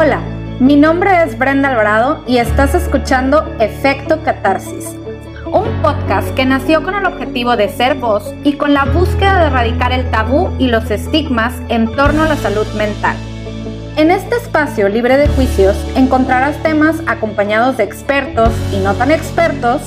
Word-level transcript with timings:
Hola, 0.00 0.20
mi 0.60 0.76
nombre 0.76 1.24
es 1.24 1.36
Brenda 1.36 1.70
Alvarado 1.70 2.22
y 2.28 2.38
estás 2.38 2.72
escuchando 2.72 3.52
Efecto 3.58 4.22
Catarsis, 4.22 4.94
un 5.44 5.82
podcast 5.82 6.32
que 6.36 6.44
nació 6.44 6.84
con 6.84 6.94
el 6.94 7.04
objetivo 7.04 7.56
de 7.56 7.68
ser 7.68 7.96
voz 7.96 8.32
y 8.44 8.52
con 8.52 8.74
la 8.74 8.84
búsqueda 8.84 9.40
de 9.40 9.46
erradicar 9.46 9.90
el 9.90 10.08
tabú 10.08 10.54
y 10.56 10.68
los 10.68 10.88
estigmas 10.92 11.52
en 11.68 11.90
torno 11.96 12.22
a 12.22 12.28
la 12.28 12.36
salud 12.36 12.68
mental. 12.76 13.16
En 13.96 14.12
este 14.12 14.36
espacio 14.36 14.88
libre 14.88 15.16
de 15.16 15.26
juicios 15.26 15.76
encontrarás 15.96 16.56
temas 16.62 17.02
acompañados 17.08 17.76
de 17.76 17.82
expertos 17.82 18.50
y 18.72 18.76
no 18.76 18.94
tan 18.94 19.10
expertos, 19.10 19.82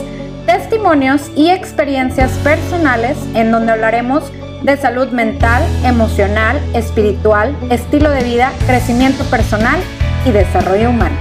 testimonios 0.45 1.31
y 1.37 1.51
experiencias 1.51 2.31
personales 2.43 3.17
en 3.33 3.49
donde 3.49 3.71
hablaremos 3.71 4.29
de 4.61 4.75
salud 4.75 5.07
mental, 5.11 5.63
emocional, 5.85 6.59
espiritual, 6.73 7.55
estilo 7.69 8.09
de 8.09 8.23
vida, 8.25 8.51
crecimiento 8.67 9.23
personal 9.23 9.79
y 10.25 10.31
desarrollo 10.31 10.89
humano. 10.89 11.17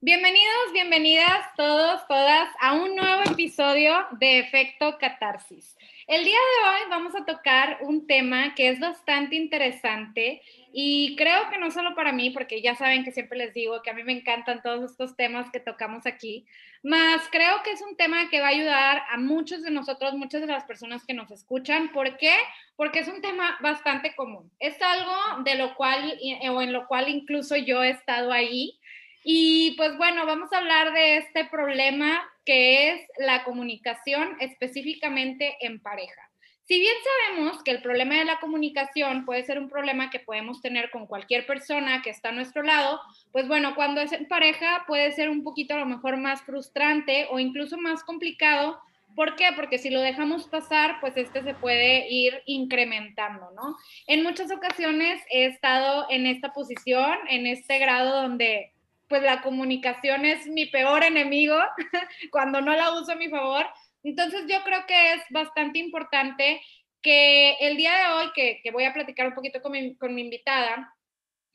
Bienvenidos, 0.00 0.72
bienvenidas 0.72 1.54
todos, 1.56 2.06
todas 2.08 2.48
a 2.60 2.72
un 2.72 2.96
nuevo 2.96 3.22
episodio 3.30 3.92
de 4.18 4.40
Efecto 4.40 4.96
Catarsis. 4.98 5.76
El 6.06 6.24
día 6.24 6.38
de 6.38 6.68
hoy 6.68 6.90
vamos 6.90 7.14
a 7.14 7.24
tocar 7.24 7.78
un 7.82 8.06
tema 8.06 8.54
que 8.54 8.70
es 8.70 8.80
bastante 8.80 9.36
interesante 9.36 10.42
y 10.72 11.16
creo 11.16 11.48
que 11.50 11.58
no 11.58 11.70
solo 11.70 11.94
para 11.94 12.12
mí, 12.12 12.30
porque 12.30 12.60
ya 12.60 12.74
saben 12.74 13.04
que 13.04 13.12
siempre 13.12 13.38
les 13.38 13.54
digo 13.54 13.82
que 13.82 13.90
a 13.90 13.94
mí 13.94 14.02
me 14.02 14.12
encantan 14.12 14.62
todos 14.62 14.90
estos 14.90 15.16
temas 15.16 15.50
que 15.50 15.60
tocamos 15.60 16.06
aquí, 16.06 16.46
más 16.82 17.22
creo 17.30 17.62
que 17.64 17.72
es 17.72 17.82
un 17.82 17.96
tema 17.96 18.28
que 18.30 18.40
va 18.40 18.46
a 18.46 18.50
ayudar 18.50 19.02
a 19.10 19.16
muchos 19.16 19.62
de 19.62 19.70
nosotros, 19.70 20.14
muchas 20.14 20.40
de 20.40 20.46
las 20.46 20.64
personas 20.64 21.04
que 21.04 21.14
nos 21.14 21.30
escuchan. 21.30 21.90
¿Por 21.92 22.16
qué? 22.16 22.34
Porque 22.76 23.00
es 23.00 23.08
un 23.08 23.20
tema 23.20 23.58
bastante 23.60 24.14
común. 24.14 24.50
Es 24.60 24.80
algo 24.80 25.42
de 25.42 25.56
lo 25.56 25.74
cual, 25.74 26.18
o 26.50 26.62
en 26.62 26.72
lo 26.72 26.86
cual 26.86 27.08
incluso 27.08 27.56
yo 27.56 27.82
he 27.82 27.90
estado 27.90 28.32
ahí. 28.32 28.78
Y 29.24 29.74
pues 29.76 29.96
bueno, 29.98 30.24
vamos 30.24 30.52
a 30.52 30.58
hablar 30.58 30.92
de 30.92 31.16
este 31.18 31.44
problema 31.46 32.22
que 32.44 32.92
es 32.92 33.00
la 33.18 33.44
comunicación 33.44 34.36
específicamente 34.40 35.56
en 35.60 35.80
pareja. 35.80 36.27
Si 36.68 36.78
bien 36.78 36.94
sabemos 37.02 37.62
que 37.62 37.70
el 37.70 37.80
problema 37.80 38.16
de 38.16 38.26
la 38.26 38.40
comunicación 38.40 39.24
puede 39.24 39.42
ser 39.42 39.58
un 39.58 39.70
problema 39.70 40.10
que 40.10 40.20
podemos 40.20 40.60
tener 40.60 40.90
con 40.90 41.06
cualquier 41.06 41.46
persona 41.46 42.02
que 42.02 42.10
está 42.10 42.28
a 42.28 42.32
nuestro 42.32 42.62
lado, 42.62 43.00
pues 43.32 43.48
bueno, 43.48 43.74
cuando 43.74 44.02
es 44.02 44.12
en 44.12 44.28
pareja 44.28 44.84
puede 44.86 45.10
ser 45.12 45.30
un 45.30 45.42
poquito 45.42 45.72
a 45.72 45.78
lo 45.78 45.86
mejor 45.86 46.18
más 46.18 46.42
frustrante 46.42 47.26
o 47.30 47.38
incluso 47.38 47.78
más 47.78 48.04
complicado. 48.04 48.78
¿Por 49.16 49.34
qué? 49.34 49.46
Porque 49.56 49.78
si 49.78 49.88
lo 49.88 50.02
dejamos 50.02 50.46
pasar, 50.46 51.00
pues 51.00 51.16
este 51.16 51.42
se 51.42 51.54
puede 51.54 52.06
ir 52.10 52.42
incrementando, 52.44 53.50
¿no? 53.52 53.78
En 54.06 54.22
muchas 54.22 54.52
ocasiones 54.52 55.22
he 55.30 55.46
estado 55.46 56.06
en 56.10 56.26
esta 56.26 56.52
posición, 56.52 57.16
en 57.30 57.46
este 57.46 57.78
grado 57.78 58.20
donde 58.20 58.74
pues 59.08 59.22
la 59.22 59.40
comunicación 59.40 60.26
es 60.26 60.46
mi 60.46 60.66
peor 60.66 61.02
enemigo 61.02 61.56
cuando 62.30 62.60
no 62.60 62.76
la 62.76 62.92
uso 62.92 63.12
a 63.12 63.16
mi 63.16 63.30
favor, 63.30 63.64
entonces 64.10 64.44
yo 64.48 64.62
creo 64.64 64.86
que 64.86 65.12
es 65.12 65.22
bastante 65.30 65.78
importante 65.78 66.60
que 67.02 67.52
el 67.60 67.76
día 67.76 67.92
de 67.96 68.12
hoy, 68.14 68.32
que, 68.34 68.70
voy 68.72 68.84
a 68.84 68.92
platicar 68.92 69.26
un 69.28 69.34
poquito 69.34 69.60
con 69.62 69.72
mi, 69.72 69.96
con 69.96 70.14
mi 70.14 70.22
invitada, 70.22 70.94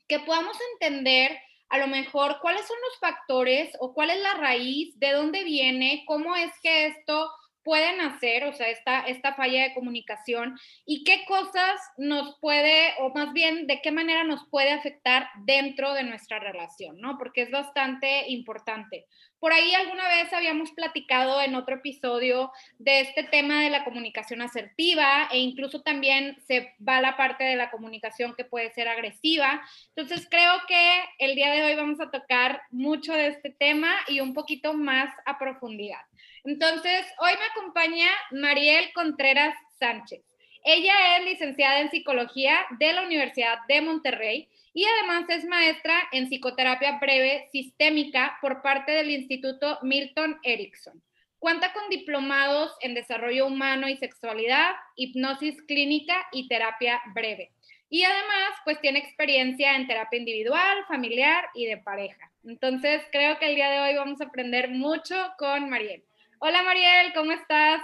que 0.08 0.20
podamos 0.20 0.56
entender 0.72 1.38
a 1.68 1.78
lo 1.78 1.86
mejor 1.86 2.38
cuáles 2.40 2.66
son 2.66 2.76
los 2.88 2.98
factores 2.98 3.76
o 3.80 3.94
cuál 3.94 4.10
es 4.10 4.20
la 4.20 4.34
raíz, 4.34 4.98
de 4.98 5.12
dónde 5.12 5.44
viene, 5.44 6.04
cómo 6.06 6.36
es 6.36 6.52
que 6.62 6.86
esto 6.86 7.30
pueden 7.64 8.00
hacer, 8.00 8.44
o 8.44 8.52
sea, 8.52 8.68
esta, 8.68 9.00
esta 9.00 9.34
falla 9.34 9.62
de 9.62 9.74
comunicación 9.74 10.58
y 10.86 11.02
qué 11.04 11.24
cosas 11.26 11.80
nos 11.96 12.38
puede, 12.40 12.92
o 13.00 13.10
más 13.10 13.32
bien, 13.32 13.66
de 13.66 13.80
qué 13.80 13.90
manera 13.90 14.24
nos 14.24 14.46
puede 14.48 14.70
afectar 14.70 15.28
dentro 15.44 15.94
de 15.94 16.04
nuestra 16.04 16.38
relación, 16.38 17.00
¿no? 17.00 17.18
Porque 17.18 17.42
es 17.42 17.50
bastante 17.50 18.28
importante. 18.28 19.06
Por 19.44 19.52
ahí 19.52 19.74
alguna 19.74 20.08
vez 20.08 20.32
habíamos 20.32 20.72
platicado 20.72 21.42
en 21.42 21.54
otro 21.54 21.76
episodio 21.76 22.50
de 22.78 23.00
este 23.00 23.24
tema 23.24 23.62
de 23.62 23.68
la 23.68 23.84
comunicación 23.84 24.40
asertiva 24.40 25.28
e 25.30 25.38
incluso 25.38 25.82
también 25.82 26.38
se 26.46 26.74
va 26.86 27.02
la 27.02 27.16
parte 27.16 27.44
de 27.44 27.56
la 27.56 27.70
comunicación 27.70 28.34
que 28.34 28.46
puede 28.46 28.72
ser 28.72 28.88
agresiva. 28.88 29.62
Entonces 29.94 30.26
creo 30.30 30.52
que 30.66 31.02
el 31.18 31.34
día 31.34 31.50
de 31.50 31.62
hoy 31.62 31.74
vamos 31.74 32.00
a 32.00 32.10
tocar 32.10 32.62
mucho 32.70 33.12
de 33.12 33.26
este 33.26 33.50
tema 33.50 33.94
y 34.08 34.20
un 34.20 34.32
poquito 34.32 34.72
más 34.72 35.14
a 35.26 35.38
profundidad. 35.38 36.00
Entonces, 36.44 37.06
hoy 37.20 37.32
me 37.38 37.46
acompaña 37.46 38.06
Mariel 38.30 38.92
Contreras 38.92 39.56
Sánchez. 39.78 40.22
Ella 40.62 41.16
es 41.16 41.24
licenciada 41.24 41.80
en 41.80 41.90
psicología 41.90 42.58
de 42.78 42.92
la 42.92 43.02
Universidad 43.02 43.60
de 43.66 43.80
Monterrey 43.80 44.50
y 44.74 44.84
además 44.84 45.24
es 45.30 45.46
maestra 45.46 45.94
en 46.12 46.28
psicoterapia 46.28 46.98
breve 46.98 47.48
sistémica 47.50 48.36
por 48.42 48.60
parte 48.60 48.92
del 48.92 49.10
Instituto 49.10 49.78
Milton 49.80 50.38
Erickson. 50.42 51.02
Cuenta 51.38 51.72
con 51.72 51.88
diplomados 51.88 52.76
en 52.82 52.92
desarrollo 52.92 53.46
humano 53.46 53.88
y 53.88 53.96
sexualidad, 53.96 54.72
hipnosis 54.96 55.62
clínica 55.62 56.26
y 56.30 56.46
terapia 56.48 57.00
breve. 57.14 57.52
Y 57.88 58.04
además, 58.04 58.58
pues 58.64 58.78
tiene 58.82 58.98
experiencia 58.98 59.76
en 59.76 59.86
terapia 59.86 60.18
individual, 60.18 60.84
familiar 60.88 61.46
y 61.54 61.64
de 61.64 61.78
pareja. 61.78 62.30
Entonces, 62.44 63.02
creo 63.12 63.38
que 63.38 63.46
el 63.46 63.54
día 63.54 63.70
de 63.70 63.80
hoy 63.80 63.96
vamos 63.96 64.20
a 64.20 64.24
aprender 64.24 64.68
mucho 64.68 65.14
con 65.38 65.70
Mariel. 65.70 66.04
Hola 66.40 66.62
Mariel, 66.62 67.12
¿cómo 67.14 67.32
estás? 67.32 67.80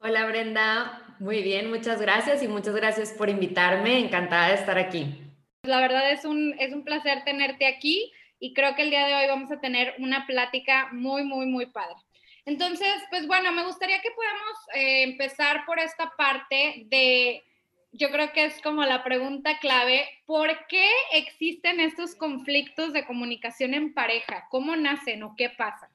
Hola 0.00 0.26
Brenda, 0.26 1.16
muy 1.18 1.42
bien, 1.42 1.70
muchas 1.70 2.00
gracias 2.00 2.42
y 2.42 2.48
muchas 2.48 2.74
gracias 2.74 3.12
por 3.12 3.28
invitarme, 3.28 3.98
encantada 3.98 4.48
de 4.48 4.54
estar 4.54 4.78
aquí. 4.78 5.22
La 5.62 5.80
verdad 5.80 6.10
es 6.10 6.24
un, 6.24 6.54
es 6.58 6.72
un 6.72 6.84
placer 6.84 7.24
tenerte 7.24 7.66
aquí 7.66 8.12
y 8.38 8.54
creo 8.54 8.74
que 8.74 8.82
el 8.82 8.90
día 8.90 9.06
de 9.06 9.14
hoy 9.14 9.26
vamos 9.28 9.50
a 9.50 9.60
tener 9.60 9.94
una 9.98 10.26
plática 10.26 10.88
muy, 10.92 11.24
muy, 11.24 11.46
muy 11.46 11.66
padre. 11.66 11.96
Entonces, 12.44 12.92
pues 13.10 13.26
bueno, 13.26 13.52
me 13.52 13.64
gustaría 13.64 14.00
que 14.00 14.10
podamos 14.10 14.58
eh, 14.74 15.02
empezar 15.04 15.64
por 15.66 15.78
esta 15.78 16.12
parte 16.16 16.84
de, 16.86 17.44
yo 17.92 18.10
creo 18.10 18.32
que 18.32 18.44
es 18.44 18.60
como 18.62 18.84
la 18.84 19.04
pregunta 19.04 19.58
clave, 19.58 20.08
¿por 20.26 20.66
qué 20.66 20.88
existen 21.12 21.80
estos 21.80 22.14
conflictos 22.14 22.92
de 22.92 23.06
comunicación 23.06 23.74
en 23.74 23.94
pareja? 23.94 24.46
¿Cómo 24.50 24.76
nacen 24.76 25.22
o 25.22 25.34
qué 25.36 25.50
pasa? 25.50 25.90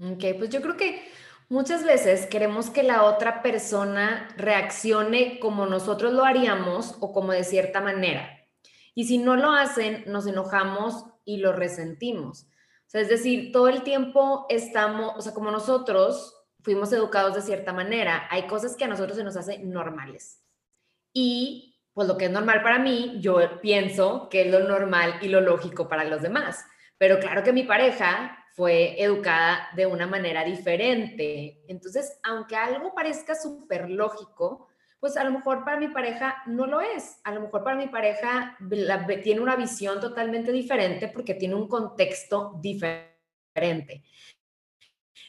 Ok, 0.00 0.24
pues 0.38 0.50
yo 0.50 0.60
creo 0.60 0.76
que 0.76 1.02
muchas 1.48 1.84
veces 1.84 2.26
queremos 2.26 2.70
que 2.70 2.82
la 2.82 3.04
otra 3.04 3.42
persona 3.42 4.28
reaccione 4.36 5.38
como 5.38 5.66
nosotros 5.66 6.12
lo 6.12 6.24
haríamos 6.24 6.96
o 7.00 7.12
como 7.12 7.32
de 7.32 7.44
cierta 7.44 7.80
manera. 7.80 8.28
Y 8.94 9.04
si 9.04 9.18
no 9.18 9.36
lo 9.36 9.52
hacen, 9.52 10.04
nos 10.06 10.26
enojamos 10.26 11.04
y 11.24 11.38
lo 11.38 11.52
resentimos. 11.52 12.42
O 12.42 12.90
sea, 12.90 13.00
es 13.00 13.08
decir, 13.08 13.52
todo 13.52 13.68
el 13.68 13.82
tiempo 13.82 14.46
estamos, 14.48 15.14
o 15.16 15.20
sea, 15.20 15.32
como 15.32 15.50
nosotros 15.50 16.34
fuimos 16.62 16.92
educados 16.92 17.34
de 17.34 17.42
cierta 17.42 17.72
manera, 17.72 18.26
hay 18.30 18.46
cosas 18.46 18.76
que 18.76 18.84
a 18.84 18.88
nosotros 18.88 19.16
se 19.16 19.24
nos 19.24 19.36
hacen 19.36 19.70
normales. 19.70 20.42
Y 21.12 21.80
pues 21.92 22.08
lo 22.08 22.16
que 22.16 22.24
es 22.26 22.30
normal 22.30 22.62
para 22.62 22.78
mí, 22.78 23.18
yo 23.20 23.60
pienso 23.60 24.28
que 24.28 24.42
es 24.42 24.50
lo 24.50 24.60
normal 24.60 25.18
y 25.22 25.28
lo 25.28 25.40
lógico 25.40 25.88
para 25.88 26.04
los 26.04 26.22
demás. 26.22 26.64
Pero 26.98 27.20
claro 27.20 27.42
que 27.42 27.52
mi 27.52 27.62
pareja 27.62 28.43
fue 28.54 29.02
educada 29.02 29.68
de 29.74 29.86
una 29.86 30.06
manera 30.06 30.44
diferente. 30.44 31.64
Entonces, 31.66 32.18
aunque 32.22 32.54
algo 32.54 32.94
parezca 32.94 33.34
súper 33.34 33.90
lógico, 33.90 34.68
pues 35.00 35.16
a 35.16 35.24
lo 35.24 35.32
mejor 35.32 35.64
para 35.64 35.78
mi 35.78 35.88
pareja 35.88 36.36
no 36.46 36.66
lo 36.66 36.80
es. 36.80 37.16
A 37.24 37.32
lo 37.32 37.40
mejor 37.40 37.64
para 37.64 37.76
mi 37.76 37.88
pareja 37.88 38.56
tiene 39.24 39.40
una 39.40 39.56
visión 39.56 40.00
totalmente 40.00 40.52
diferente 40.52 41.08
porque 41.08 41.34
tiene 41.34 41.56
un 41.56 41.66
contexto 41.66 42.54
diferente. 42.60 44.04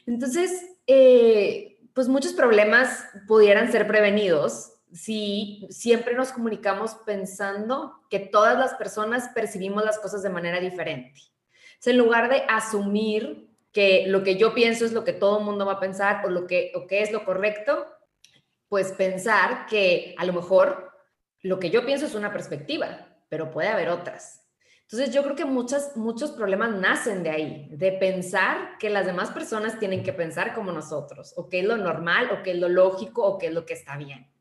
Entonces, 0.06 0.78
eh, 0.86 1.80
pues 1.94 2.08
muchos 2.08 2.34
problemas 2.34 3.06
pudieran 3.28 3.72
ser 3.72 3.88
prevenidos 3.88 4.72
si 4.94 5.68
siempre 5.72 6.14
nos 6.14 6.32
comunicamos 6.32 6.94
pensando 7.08 8.06
que 8.10 8.20
todas 8.20 8.58
las 8.58 8.76
personas 8.76 9.30
percibimos 9.30 9.84
las 9.84 9.98
cosas 9.98 10.22
de 10.22 10.30
manera 10.30 10.60
diferente 10.60 11.35
en 11.88 11.98
lugar 11.98 12.30
de 12.30 12.44
asumir 12.48 13.50
que 13.72 14.06
lo 14.08 14.24
que 14.24 14.38
yo 14.38 14.54
pienso 14.54 14.86
es 14.86 14.94
lo 14.94 15.04
que 15.04 15.14
todo 15.14 15.40
el 15.40 15.46
mundo 15.46 15.66
va 15.66 15.74
a 15.74 15.80
pensar 15.80 16.26
o 16.26 16.30
lo 16.30 16.48
que, 16.48 16.72
que 16.88 17.02
es 17.02 17.12
lo 17.12 17.26
correcto, 17.26 17.86
pues 18.70 18.94
pensar 18.94 19.66
que 19.66 20.16
a 20.18 20.26
lo 20.26 20.34
mejor 20.34 20.92
lo 21.42 21.60
que 21.60 21.70
yo 21.70 21.86
pienso 21.86 22.06
es 22.06 22.16
una 22.16 22.32
perspectiva, 22.32 23.08
pero 23.30 23.52
puede 23.52 23.68
haber 23.68 23.90
otras. 23.90 24.46
Entonces 24.84 25.14
yo 25.14 25.24
creo 25.24 25.36
que 25.36 25.46
muchas, 25.46 25.98
muchos 25.98 26.32
problemas 26.32 26.72
nacen 26.72 27.24
de 27.24 27.32
ahí, 27.32 27.68
de 27.72 27.92
pensar 27.92 28.78
que 28.80 28.90
las 28.90 29.06
demás 29.06 29.32
personas 29.32 29.80
tienen 29.80 30.04
que 30.04 30.14
pensar 30.14 30.54
como 30.54 30.72
nosotros, 30.72 31.34
o 31.36 31.50
qué 31.50 31.60
es 31.60 31.66
lo 31.66 31.76
normal, 31.76 32.30
o 32.32 32.44
qué 32.44 32.52
es 32.52 32.58
lo 32.58 32.70
lógico, 32.70 33.24
o 33.24 33.38
qué 33.38 33.48
es 33.48 33.54
lo 33.54 33.66
que 33.66 33.74
está 33.74 33.98
bien. 33.98 34.32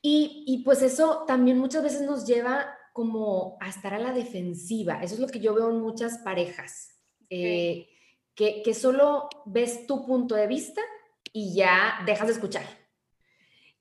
Y, 0.00 0.44
y 0.46 0.62
pues 0.64 0.82
eso 0.82 1.24
también 1.26 1.58
muchas 1.58 1.82
veces 1.82 2.02
nos 2.02 2.26
lleva 2.26 2.74
como 2.92 3.56
a 3.60 3.68
estar 3.68 3.94
a 3.94 3.98
la 3.98 4.12
defensiva. 4.12 5.02
Eso 5.02 5.14
es 5.14 5.20
lo 5.20 5.28
que 5.28 5.40
yo 5.40 5.54
veo 5.54 5.70
en 5.70 5.80
muchas 5.80 6.18
parejas, 6.18 7.00
eh, 7.30 7.88
que, 8.34 8.62
que 8.62 8.74
solo 8.74 9.28
ves 9.46 9.86
tu 9.86 10.04
punto 10.06 10.34
de 10.34 10.46
vista 10.46 10.80
y 11.32 11.54
ya 11.54 12.02
dejas 12.06 12.26
de 12.26 12.34
escuchar. 12.34 12.64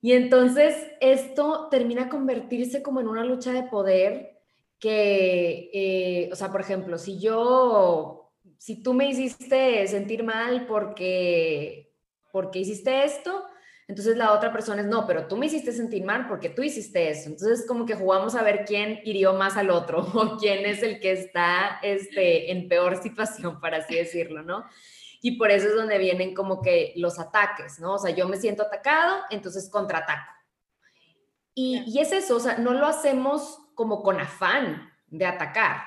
Y 0.02 0.14
entonces 0.14 0.76
esto 1.00 1.68
termina 1.70 2.10
convertirse 2.10 2.82
como 2.82 3.00
en 3.02 3.08
una 3.08 3.24
lucha 3.24 3.52
de 3.52 3.64
poder 3.64 4.42
que, 4.80 5.70
eh, 5.74 6.30
o 6.32 6.36
sea, 6.36 6.52
por 6.52 6.62
ejemplo, 6.62 6.98
si 6.98 7.20
yo, 7.20 8.34
si 8.58 8.82
tú 8.82 8.96
me 8.96 9.08
hiciste 9.08 9.88
sentir 9.88 10.24
mal 10.24 10.66
porque, 10.66 11.94
porque 12.32 12.60
hiciste 12.60 13.04
esto, 13.04 13.44
entonces 13.88 14.16
la 14.16 14.34
otra 14.34 14.54
persona 14.54 14.82
es, 14.82 14.88
no, 14.88 15.06
pero 15.06 15.28
tú 15.28 15.36
me 15.36 15.48
hiciste 15.48 15.72
sentir 15.72 16.04
mal 16.06 16.28
porque 16.28 16.50
tú 16.50 16.64
hiciste 16.64 17.10
eso. 17.10 17.30
Entonces 17.30 17.66
como 17.68 17.86
que 17.86 17.96
jugamos 17.96 18.36
a 18.36 18.44
ver 18.44 18.64
quién 18.66 19.02
hirió 19.04 19.34
más 19.34 19.58
al 19.58 19.70
otro 19.70 20.00
o 20.14 20.38
quién 20.38 20.66
es 20.66 20.82
el 20.84 21.00
que 21.00 21.12
está 21.12 21.80
este, 21.84 22.52
en 22.52 22.68
peor 22.70 23.02
situación, 23.02 23.60
para 23.60 23.78
así 23.78 23.96
decirlo, 23.96 24.44
¿no? 24.44 24.66
Y 25.22 25.38
por 25.38 25.52
eso 25.52 25.68
es 25.68 25.76
donde 25.76 25.98
vienen 25.98 26.34
como 26.34 26.62
que 26.62 26.94
los 26.96 27.20
ataques, 27.20 27.80
¿no? 27.80 27.96
O 27.96 28.00
sea, 28.00 28.12
yo 28.12 28.28
me 28.28 28.38
siento 28.38 28.64
atacado, 28.64 29.22
entonces 29.30 29.70
contraataco. 29.70 30.32
Y, 31.54 31.84
y 31.86 32.00
es 32.00 32.12
eso, 32.12 32.38
o 32.38 32.40
sea, 32.40 32.58
no 32.58 32.74
lo 32.74 32.88
hacemos 32.88 33.60
como 33.76 34.02
con 34.02 34.20
afán 34.20 34.90
de 35.08 35.26
atacar, 35.26 35.84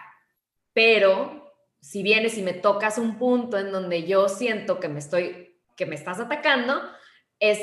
pero 0.75 1.44
si 1.81 2.02
vienes 2.02 2.38
y 2.38 2.43
me 2.43 2.52
tocas 2.52 2.99
un 2.99 3.19
punto 3.19 3.58
en 3.58 3.73
donde 3.73 4.05
yo 4.05 4.29
siento 4.29 4.81
que 4.81 4.88
me 4.88 4.99
estoy, 4.99 5.58
que 5.76 5.87
me 5.87 5.94
estás 5.94 6.19
atacando, 6.19 6.81
es 7.41 7.58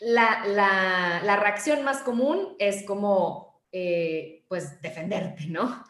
la, 0.00 0.44
la, 0.46 1.22
la 1.24 1.36
reacción 1.36 1.84
más 1.84 2.02
común 2.02 2.56
es 2.58 2.84
como, 2.84 3.62
eh, 3.72 4.44
pues, 4.48 4.80
defenderte, 4.82 5.46
¿no? 5.46 5.84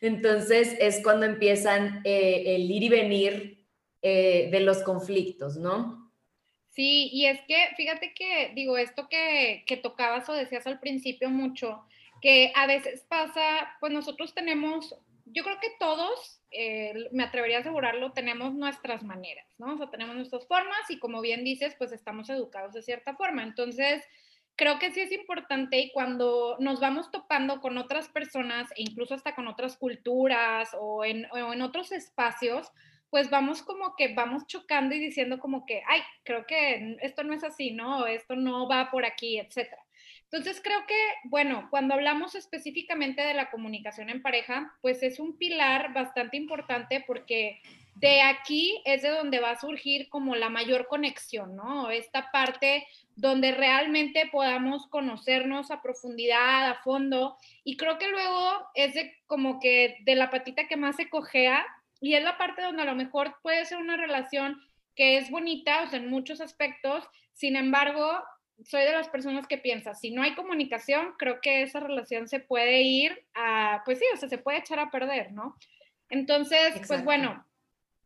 Entonces 0.00 0.76
es 0.80 1.02
cuando 1.02 1.26
empiezan 1.26 2.00
eh, 2.04 2.56
el 2.56 2.70
ir 2.70 2.84
y 2.84 2.88
venir 2.88 3.66
eh, 4.02 4.48
de 4.50 4.60
los 4.60 4.82
conflictos, 4.82 5.56
¿no? 5.56 6.10
Sí, 6.70 7.10
y 7.12 7.26
es 7.26 7.40
que 7.46 7.68
fíjate 7.76 8.14
que, 8.14 8.52
digo, 8.54 8.78
esto 8.78 9.08
que, 9.08 9.64
que 9.66 9.76
tocabas 9.76 10.28
o 10.28 10.32
decías 10.32 10.66
al 10.66 10.80
principio 10.80 11.28
mucho, 11.28 11.84
que 12.22 12.52
a 12.54 12.66
veces 12.66 13.04
pasa, 13.08 13.76
pues 13.80 13.92
nosotros 13.92 14.34
tenemos, 14.34 14.94
yo 15.26 15.42
creo 15.42 15.58
que 15.60 15.72
todos, 15.78 16.39
eh, 16.50 17.08
me 17.12 17.24
atrevería 17.24 17.58
a 17.58 17.60
asegurarlo, 17.60 18.12
tenemos 18.12 18.54
nuestras 18.54 19.02
maneras, 19.02 19.46
¿no? 19.58 19.74
O 19.74 19.76
sea, 19.76 19.90
tenemos 19.90 20.16
nuestras 20.16 20.46
formas 20.46 20.90
y 20.90 20.98
como 20.98 21.20
bien 21.20 21.44
dices, 21.44 21.74
pues 21.78 21.92
estamos 21.92 22.28
educados 22.30 22.72
de 22.72 22.82
cierta 22.82 23.14
forma. 23.16 23.42
Entonces, 23.42 24.02
creo 24.56 24.78
que 24.78 24.92
sí 24.92 25.00
es 25.00 25.12
importante 25.12 25.78
y 25.78 25.92
cuando 25.92 26.56
nos 26.60 26.80
vamos 26.80 27.10
topando 27.10 27.60
con 27.60 27.78
otras 27.78 28.08
personas 28.08 28.70
e 28.72 28.82
incluso 28.82 29.14
hasta 29.14 29.34
con 29.34 29.48
otras 29.48 29.76
culturas 29.76 30.76
o 30.78 31.04
en, 31.04 31.26
o 31.32 31.52
en 31.52 31.62
otros 31.62 31.92
espacios, 31.92 32.70
pues 33.10 33.28
vamos 33.28 33.62
como 33.62 33.96
que 33.96 34.14
vamos 34.14 34.46
chocando 34.46 34.94
y 34.94 35.00
diciendo 35.00 35.38
como 35.38 35.66
que, 35.66 35.82
ay, 35.88 36.00
creo 36.24 36.46
que 36.46 36.96
esto 37.00 37.24
no 37.24 37.32
es 37.32 37.42
así, 37.42 37.72
¿no? 37.72 38.06
Esto 38.06 38.36
no 38.36 38.68
va 38.68 38.90
por 38.90 39.04
aquí, 39.04 39.38
etcétera. 39.38 39.82
Entonces 40.32 40.60
creo 40.62 40.86
que, 40.86 40.94
bueno, 41.24 41.66
cuando 41.70 41.94
hablamos 41.94 42.36
específicamente 42.36 43.20
de 43.22 43.34
la 43.34 43.50
comunicación 43.50 44.10
en 44.10 44.22
pareja, 44.22 44.72
pues 44.80 45.02
es 45.02 45.18
un 45.18 45.36
pilar 45.36 45.92
bastante 45.92 46.36
importante 46.36 47.02
porque 47.04 47.60
de 47.96 48.22
aquí 48.22 48.80
es 48.84 49.02
de 49.02 49.08
donde 49.08 49.40
va 49.40 49.50
a 49.50 49.60
surgir 49.60 50.08
como 50.08 50.36
la 50.36 50.48
mayor 50.48 50.86
conexión, 50.86 51.56
¿no? 51.56 51.90
Esta 51.90 52.30
parte 52.30 52.86
donde 53.16 53.50
realmente 53.50 54.28
podamos 54.30 54.86
conocernos 54.86 55.72
a 55.72 55.82
profundidad, 55.82 56.70
a 56.70 56.76
fondo, 56.76 57.36
y 57.64 57.76
creo 57.76 57.98
que 57.98 58.08
luego 58.08 58.68
es 58.74 58.94
de 58.94 59.12
como 59.26 59.58
que 59.58 59.98
de 60.04 60.14
la 60.14 60.30
patita 60.30 60.68
que 60.68 60.76
más 60.76 60.96
se 60.96 61.10
cojea, 61.10 61.66
y 62.00 62.14
es 62.14 62.22
la 62.22 62.38
parte 62.38 62.62
donde 62.62 62.82
a 62.82 62.86
lo 62.86 62.94
mejor 62.94 63.36
puede 63.42 63.64
ser 63.66 63.78
una 63.78 63.96
relación 63.96 64.62
que 64.94 65.18
es 65.18 65.30
bonita, 65.30 65.82
o 65.82 65.88
sea, 65.88 65.98
en 65.98 66.08
muchos 66.08 66.40
aspectos, 66.40 67.04
sin 67.32 67.56
embargo, 67.56 68.22
soy 68.64 68.82
de 68.82 68.92
las 68.92 69.08
personas 69.08 69.46
que 69.46 69.58
piensa, 69.58 69.94
si 69.94 70.10
no 70.10 70.22
hay 70.22 70.34
comunicación, 70.34 71.14
creo 71.18 71.40
que 71.40 71.62
esa 71.62 71.80
relación 71.80 72.28
se 72.28 72.40
puede 72.40 72.82
ir 72.82 73.24
a, 73.34 73.82
pues 73.84 73.98
sí, 73.98 74.04
o 74.12 74.16
sea, 74.16 74.28
se 74.28 74.38
puede 74.38 74.58
echar 74.58 74.78
a 74.78 74.90
perder, 74.90 75.32
¿no? 75.32 75.56
Entonces, 76.08 76.80
pues 76.86 77.04
bueno, 77.04 77.46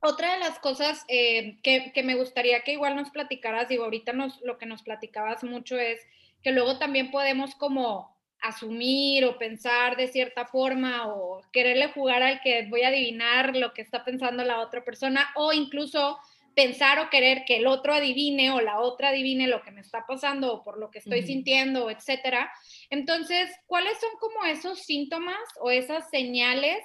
otra 0.01 0.35
de 0.35 0.39
las 0.39 0.59
cosas 0.59 1.05
eh, 1.09 1.59
que, 1.63 1.93
que, 1.93 2.03
me 2.03 2.15
gustaría 2.15 2.61
que 2.61 2.73
igual 2.73 2.97
nos 2.97 3.11
platicaras, 3.11 3.69
digo, 3.69 3.85
ahorita 3.85 4.13
nos, 4.13 4.41
lo 4.43 4.59
que 4.59 4.67
nos 4.67 4.83
platicabas 4.83 5.43
mucho 5.43 5.79
es 5.79 6.01
que 6.43 6.53
luego 6.53 6.79
también 6.79 7.11
podemos 7.11 7.55
como 7.55 8.15
asumir 8.45 9.25
o 9.25 9.39
pensar 9.39 9.97
de 9.97 10.09
cierta 10.09 10.45
forma 10.45 11.09
o 11.09 11.41
quererle 11.51 11.89
jugar 11.89 12.23
al 12.23 12.41
que 12.43 12.67
voy 12.69 12.83
a 12.83 12.89
adivinar 12.89 13.57
lo 13.57 13.73
que 13.73 13.81
está 13.81 14.05
pensando 14.05 14.45
la 14.45 14.61
otra 14.61 14.85
persona 14.85 15.31
o 15.35 15.55
incluso 15.55 16.19
pensar 16.55 16.99
o 17.01 17.11
querer 17.11 17.45
que 17.45 17.57
el 17.57 17.67
otro 17.67 17.93
adivine 17.93 18.53
o 18.53 18.61
la 18.61 18.81
otra 18.81 19.09
adivine 19.09 19.47
lo 19.47 19.63
que 19.63 19.71
me 19.71 19.81
está 19.81 20.05
pasando 20.07 20.53
o 20.53 20.63
por 20.63 20.79
lo 20.79 20.91
que 20.91 21.01
estoy 21.01 21.23
sintiendo, 21.23 21.91
etcétera. 21.91 22.51
Entonces, 22.91 23.51
¿cuáles 23.67 23.99
son 23.99 24.11
como 24.21 24.45
esos 24.45 24.81
síntomas 24.81 25.39
o 25.61 25.71
esas 25.71 26.09
señales 26.11 26.79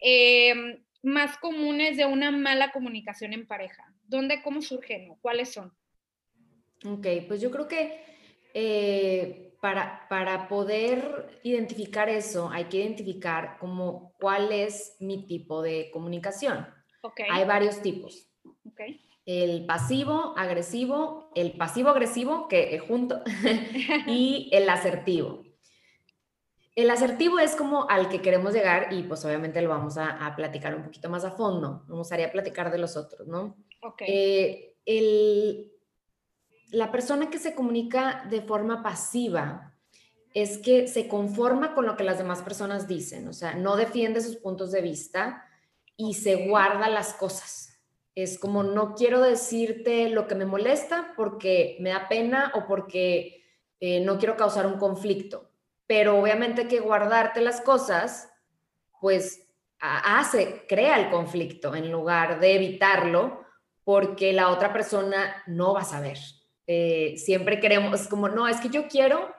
em, 0.00 0.82
más 1.02 1.36
comunes 1.38 1.96
de 1.96 2.06
una 2.06 2.30
mala 2.30 2.72
comunicación 2.72 3.32
en 3.32 3.46
pareja? 3.46 3.84
¿Dónde, 4.04 4.42
cómo 4.42 4.60
surgen 4.60 5.10
o 5.10 5.18
cuáles 5.20 5.52
son? 5.52 5.72
Ok, 6.84 7.06
pues 7.28 7.40
yo 7.40 7.50
creo 7.50 7.68
que 7.68 8.02
eh, 8.54 9.54
para, 9.60 10.08
para 10.08 10.48
poder 10.48 11.38
identificar 11.44 12.08
eso, 12.08 12.50
hay 12.50 12.64
que 12.64 12.78
identificar 12.78 13.56
como 13.58 14.14
cuál 14.18 14.52
es 14.52 14.96
mi 14.98 15.26
tipo 15.26 15.62
de 15.62 15.90
comunicación. 15.92 16.66
Okay. 17.02 17.26
Hay 17.30 17.44
varios 17.44 17.80
tipos. 17.82 18.28
Okay 18.72 19.00
el 19.24 19.66
pasivo 19.66 20.34
agresivo, 20.36 21.30
el 21.34 21.52
pasivo 21.52 21.90
agresivo, 21.90 22.48
que 22.48 22.74
es 22.74 22.82
junto, 22.82 23.22
y 24.06 24.50
el 24.52 24.68
asertivo. 24.68 25.44
El 26.74 26.90
asertivo 26.90 27.38
es 27.38 27.54
como 27.54 27.88
al 27.90 28.08
que 28.08 28.22
queremos 28.22 28.54
llegar 28.54 28.92
y 28.92 29.02
pues 29.02 29.24
obviamente 29.24 29.60
lo 29.60 29.68
vamos 29.68 29.98
a, 29.98 30.32
platicar 30.36 30.74
un 30.74 30.84
poquito 30.84 31.10
más 31.10 31.24
a 31.24 31.32
fondo. 31.32 31.84
Me 31.86 31.96
gustaría 31.96 32.32
platicar 32.32 32.72
de 32.72 32.78
los 32.78 32.96
otros, 32.96 33.28
¿no? 33.28 33.56
Eh, 34.00 35.70
la 36.70 36.90
persona 36.90 37.28
que 37.28 37.38
se 37.38 37.54
comunica 37.54 38.26
de 38.30 38.40
forma 38.40 38.82
pasiva 38.82 39.74
es 40.32 40.56
que 40.56 40.88
se 40.88 41.08
conforma 41.08 41.74
con 41.74 41.84
lo 41.84 41.94
que 41.94 42.04
las 42.04 42.16
demás 42.16 42.40
personas 42.40 42.88
dicen, 42.88 43.28
o 43.28 43.34
sea, 43.34 43.54
no 43.54 43.76
defiende 43.76 44.22
sus 44.22 44.36
puntos 44.36 44.72
de 44.72 44.80
vista 44.80 45.46
y 45.94 46.14
se 46.14 46.48
guarda 46.48 46.88
las 46.88 47.12
cosas 47.12 47.71
es 48.14 48.38
como 48.38 48.62
no 48.62 48.94
quiero 48.94 49.20
decirte 49.20 50.08
lo 50.08 50.26
que 50.26 50.34
me 50.34 50.44
molesta 50.44 51.12
porque 51.16 51.76
me 51.80 51.90
da 51.90 52.08
pena 52.08 52.52
o 52.54 52.66
porque 52.66 53.44
eh, 53.80 54.00
no 54.00 54.18
quiero 54.18 54.36
causar 54.36 54.66
un 54.66 54.78
conflicto. 54.78 55.50
Pero 55.86 56.18
obviamente 56.18 56.68
que 56.68 56.80
guardarte 56.80 57.40
las 57.40 57.60
cosas, 57.60 58.30
pues 59.00 59.48
hace, 59.80 60.64
crea 60.68 61.00
el 61.00 61.10
conflicto 61.10 61.74
en 61.74 61.90
lugar 61.90 62.38
de 62.38 62.54
evitarlo 62.54 63.44
porque 63.84 64.32
la 64.32 64.50
otra 64.50 64.72
persona 64.72 65.42
no 65.46 65.74
va 65.74 65.80
a 65.80 65.84
saber. 65.84 66.18
Eh, 66.66 67.14
siempre 67.16 67.58
queremos, 67.58 68.06
como, 68.06 68.28
no, 68.28 68.46
es 68.46 68.60
que 68.60 68.68
yo 68.68 68.86
quiero 68.86 69.34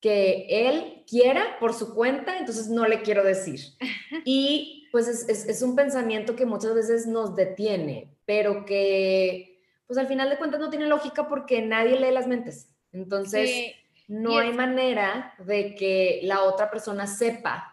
que 0.00 0.46
él 0.48 1.04
quiera 1.08 1.58
por 1.58 1.74
su 1.74 1.94
cuenta, 1.94 2.38
entonces 2.38 2.68
no 2.68 2.86
le 2.86 3.02
quiero 3.02 3.24
decir. 3.24 3.60
Y 4.24 4.75
pues 4.92 5.08
es, 5.08 5.62
un 5.62 5.76
pensamiento 5.76 6.36
que 6.36 6.46
muchas 6.46 6.74
veces 6.74 7.06
nos 7.06 7.34
detiene, 7.34 8.16
pero 8.24 8.64
que 8.64 9.60
pues 9.86 9.98
al 9.98 10.08
final 10.08 10.30
de 10.30 10.38
cuentas 10.38 10.60
no 10.60 10.70
tiene 10.70 10.86
lógica 10.86 11.28
porque 11.28 11.62
nadie 11.62 11.98
lee 11.98 12.10
las 12.12 12.26
mentes. 12.26 12.68
Entonces, 12.92 13.74
no 14.08 14.38
hay 14.38 14.52
manera 14.52 15.34
de 15.38 15.74
que 15.74 16.20
la 16.22 16.42
otra 16.42 16.70
persona 16.70 17.06
sepa, 17.06 17.72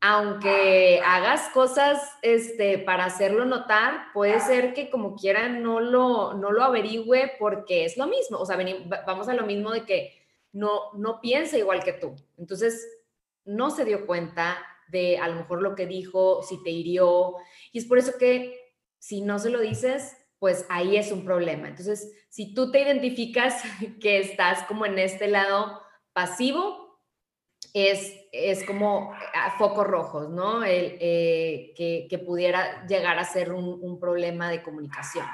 aunque 0.00 1.00
hagas 1.04 1.48
cosas 1.50 2.02
este, 2.22 2.78
para 2.78 3.04
hacerlo 3.04 3.44
notar, 3.44 4.06
puede 4.12 4.40
ser 4.40 4.74
que 4.74 4.90
como 4.90 5.14
quiera 5.14 5.48
no 5.48 5.78
lo, 5.78 6.34
no 6.34 6.50
lo 6.50 6.64
averigüe 6.64 7.32
porque 7.38 7.84
es 7.84 7.96
lo 7.96 8.08
mismo. 8.08 8.38
O 8.38 8.44
sea, 8.44 8.58
vamos 9.06 9.28
a 9.28 9.34
lo 9.34 9.46
mismo 9.46 9.70
de 9.70 9.84
que 9.84 10.12
no, 10.52 10.92
no 10.94 11.20
piensa 11.20 11.56
igual 11.56 11.84
que 11.84 11.92
tú. 11.92 12.16
Entonces, 12.36 12.84
no 13.44 13.70
se 13.70 13.84
dio 13.84 14.06
cuenta, 14.06 14.58
de 14.92 15.18
a 15.18 15.26
lo 15.26 15.34
mejor 15.34 15.60
lo 15.62 15.74
que 15.74 15.86
dijo, 15.86 16.42
si 16.42 16.62
te 16.62 16.70
hirió. 16.70 17.34
Y 17.72 17.78
es 17.78 17.86
por 17.86 17.98
eso 17.98 18.12
que 18.18 18.56
si 18.98 19.22
no 19.22 19.40
se 19.40 19.50
lo 19.50 19.60
dices, 19.60 20.16
pues 20.38 20.66
ahí 20.68 20.96
es 20.96 21.10
un 21.10 21.24
problema. 21.24 21.68
Entonces, 21.68 22.12
si 22.28 22.54
tú 22.54 22.70
te 22.70 22.82
identificas 22.82 23.62
que 24.00 24.18
estás 24.20 24.62
como 24.64 24.86
en 24.86 24.98
este 24.98 25.26
lado 25.26 25.80
pasivo, 26.12 27.00
es, 27.74 28.14
es 28.32 28.64
como 28.64 29.14
a 29.34 29.52
focos 29.58 29.86
rojos, 29.86 30.28
¿no? 30.28 30.62
El, 30.62 30.98
eh, 31.00 31.72
que, 31.74 32.06
que, 32.10 32.18
pudiera 32.18 32.86
llegar 32.86 33.18
a 33.18 33.24
ser 33.24 33.52
un, 33.52 33.78
un 33.80 33.98
problema 33.98 34.50
de 34.50 34.62
comunicación 34.62 35.24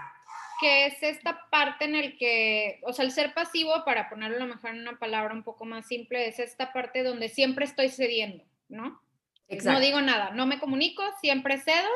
que 0.59 0.87
es 0.87 1.03
esta 1.03 1.49
parte 1.50 1.85
en 1.85 1.95
el 1.95 2.19
que, 2.19 2.81
o 2.83 2.93
sea, 2.93 3.05
el 3.05 3.12
ser 3.12 3.33
pasivo, 3.33 3.85
para 3.85 4.09
ponerlo 4.11 4.37
a 4.37 4.41
lo 4.41 4.47
mejor 4.47 4.71
en 4.71 4.81
una 4.81 4.99
palabra 4.99 5.33
un 5.33 5.45
poco 5.45 5.65
más 5.65 5.87
simple, 5.87 6.27
es 6.27 6.38
esta 6.38 6.73
parte 6.73 7.03
donde 7.03 7.29
siempre 7.29 7.65
estoy 7.65 7.88
cediendo, 7.91 8.45
¿no? 8.69 9.00
No 9.49 9.81
digo 9.81 10.00
nada, 10.00 10.31
no 10.31 10.47
me 10.47 10.59
comunico, 10.59 11.02
siempre 11.21 11.59
cedo 11.59 11.88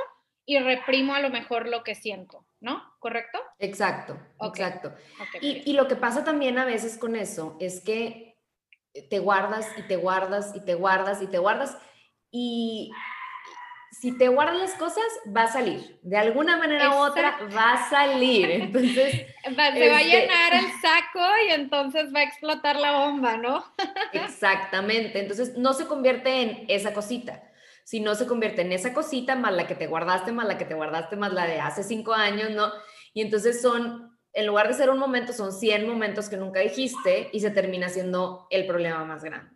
y 0.46 0.58
reprimo 0.58 1.14
a 1.14 1.20
lo 1.20 1.30
mejor 1.30 1.68
lo 1.68 1.84
que 1.84 1.94
siento. 1.94 2.46
¿no? 2.62 2.80
¿Correcto? 3.00 3.38
Exacto, 3.58 4.16
exacto. 4.40 4.94
y, 5.40 5.68
y 5.68 5.72
lo 5.74 5.88
que 5.88 5.96
pasa 5.96 6.22
también 6.22 6.58
a 6.58 6.64
veces 6.64 6.96
con 6.96 7.16
eso 7.16 7.56
es 7.60 7.82
que 7.82 8.38
te 9.10 9.18
guardas 9.18 9.66
y 9.76 9.82
te 9.82 9.96
guardas 9.96 10.54
y 10.54 10.64
te 10.64 10.74
guardas 10.74 11.20
y 11.22 11.26
te 11.26 11.38
guardas 11.38 11.76
y 12.30 12.92
si 13.92 14.16
te 14.16 14.28
guardas 14.28 14.58
las 14.58 14.74
cosas, 14.74 15.04
va 15.36 15.44
a 15.44 15.52
salir. 15.52 15.98
De 16.02 16.16
alguna 16.16 16.56
manera 16.56 16.90
u 16.90 16.94
otra 16.94 17.38
va 17.54 17.74
a 17.74 17.90
salir. 17.90 18.50
Entonces. 18.50 19.26
se 19.44 19.54
va 19.54 19.64
a 19.64 19.68
este 19.68 20.08
llenar 20.08 20.54
el 20.54 20.66
saco 20.80 21.20
y 21.46 21.52
entonces 21.52 22.12
va 22.12 22.20
a 22.20 22.22
explotar 22.24 22.76
la 22.76 22.92
bomba, 22.92 23.36
¿no? 23.36 23.62
Exactamente. 24.12 25.20
Entonces 25.20 25.58
no 25.58 25.74
se 25.74 25.86
convierte 25.86 26.40
en 26.40 26.64
esa 26.68 26.94
cosita, 26.94 27.42
sino 27.84 28.14
se 28.14 28.26
convierte 28.26 28.62
en 28.62 28.72
esa 28.72 28.94
cosita 28.94 29.36
más 29.36 29.52
la 29.52 29.66
que 29.66 29.74
te 29.74 29.86
guardaste, 29.86 30.32
más 30.32 30.48
la 30.48 30.56
que 30.56 30.64
te 30.64 30.74
guardaste, 30.74 31.16
más 31.16 31.32
la 31.34 31.46
de 31.46 31.60
hace 31.60 31.82
cinco 31.82 32.14
años, 32.14 32.50
¿no? 32.50 32.72
Y 33.12 33.20
entonces 33.20 33.60
son, 33.60 34.18
en 34.32 34.46
lugar 34.46 34.68
de 34.68 34.74
ser 34.74 34.88
un 34.88 34.98
momento, 34.98 35.34
son 35.34 35.52
100 35.52 35.86
momentos 35.86 36.30
que 36.30 36.38
nunca 36.38 36.60
dijiste 36.60 37.28
y 37.30 37.40
se 37.40 37.50
termina 37.50 37.90
siendo 37.90 38.46
el 38.48 38.66
problema 38.66 39.04
más 39.04 39.22
grande. 39.22 39.50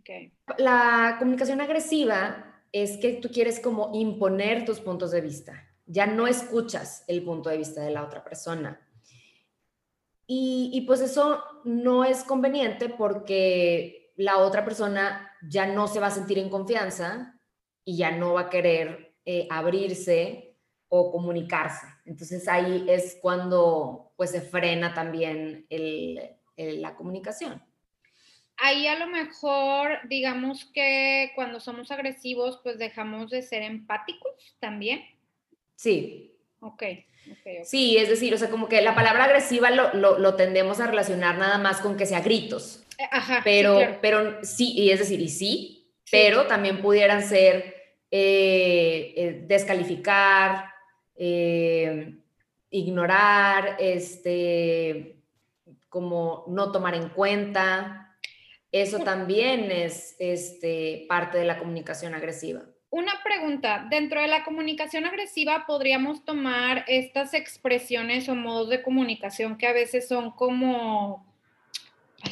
Okay. 0.00 0.30
La 0.58 1.16
comunicación 1.18 1.60
agresiva 1.62 2.51
es 2.72 2.96
que 2.96 3.12
tú 3.14 3.28
quieres 3.30 3.60
como 3.60 3.90
imponer 3.92 4.64
tus 4.64 4.80
puntos 4.80 5.10
de 5.10 5.20
vista. 5.20 5.68
Ya 5.86 6.06
no 6.06 6.26
escuchas 6.26 7.04
el 7.06 7.22
punto 7.22 7.50
de 7.50 7.58
vista 7.58 7.82
de 7.82 7.90
la 7.90 8.02
otra 8.02 8.24
persona. 8.24 8.80
Y, 10.26 10.82
pues 10.86 11.02
eso 11.02 11.42
no 11.64 12.04
es 12.04 12.24
conveniente 12.24 12.88
porque 12.88 14.14
la 14.16 14.38
otra 14.38 14.64
persona 14.64 15.30
ya 15.46 15.66
no 15.66 15.88
se 15.88 16.00
va 16.00 16.06
a 16.06 16.10
sentir 16.10 16.38
en 16.38 16.48
confianza 16.48 17.38
y 17.84 17.98
ya 17.98 18.12
no 18.12 18.34
va 18.34 18.42
a 18.42 18.48
querer 18.48 19.14
eh, 19.26 19.46
abrirse 19.50 20.56
o 20.88 21.12
comunicarse. 21.12 21.86
Entonces 22.06 22.48
ahí 22.48 22.86
es 22.88 23.18
cuando 23.20 24.14
pues 24.16 24.30
se 24.30 24.40
frena 24.40 24.94
también 24.94 25.66
la 26.56 26.96
comunicación 26.96 27.62
ahí 28.56 28.86
a 28.86 28.98
lo 28.98 29.06
mejor, 29.06 29.98
digamos 30.08 30.64
que 30.66 31.32
cuando 31.34 31.60
somos 31.60 31.90
agresivos, 31.90 32.60
pues 32.62 32.78
dejamos 32.78 33.30
de 33.30 33.42
ser 33.42 33.62
empáticos 33.62 34.56
también. 34.60 35.02
Sí. 35.76 36.32
Ok. 36.60 36.82
Sí, 37.64 37.96
es 37.96 38.08
decir, 38.08 38.34
o 38.34 38.38
sea, 38.38 38.50
como 38.50 38.68
que 38.68 38.82
la 38.82 38.94
palabra 38.94 39.24
agresiva 39.24 39.70
lo, 39.70 39.94
lo, 39.94 40.34
tendemos 40.34 40.80
a 40.80 40.86
relacionar 40.86 41.38
nada 41.38 41.58
más 41.58 41.80
con 41.80 41.96
que 41.96 42.06
sea 42.06 42.20
gritos. 42.20 42.84
Eh, 42.98 43.08
ajá. 43.10 43.40
Pero 43.44 43.78
sí, 43.78 43.86
pero 44.00 44.44
sí 44.44 44.72
y 44.76 44.90
es 44.90 44.98
decir, 44.98 45.20
y 45.20 45.28
sí, 45.28 45.92
pero 46.10 46.46
también 46.46 46.82
pudieran 46.82 47.22
ser 47.22 47.74
eh, 48.10 49.14
eh, 49.16 49.44
descalificar, 49.46 50.66
ignorar, 52.70 53.76
este, 53.78 55.16
como 55.88 56.44
no 56.48 56.72
tomar 56.72 56.94
en 56.94 57.08
cuenta, 57.10 58.01
eso 58.72 59.00
también 59.00 59.70
es 59.70 60.16
este, 60.18 61.04
parte 61.06 61.36
de 61.36 61.44
la 61.44 61.58
comunicación 61.58 62.14
agresiva. 62.14 62.62
Una 62.88 63.22
pregunta, 63.22 63.86
dentro 63.90 64.20
de 64.20 64.28
la 64.28 64.44
comunicación 64.44 65.04
agresiva 65.04 65.64
podríamos 65.66 66.24
tomar 66.24 66.84
estas 66.88 67.34
expresiones 67.34 68.28
o 68.28 68.34
modos 68.34 68.70
de 68.70 68.82
comunicación 68.82 69.56
que 69.56 69.66
a 69.66 69.72
veces 69.72 70.08
son 70.08 70.30
como, 70.30 71.26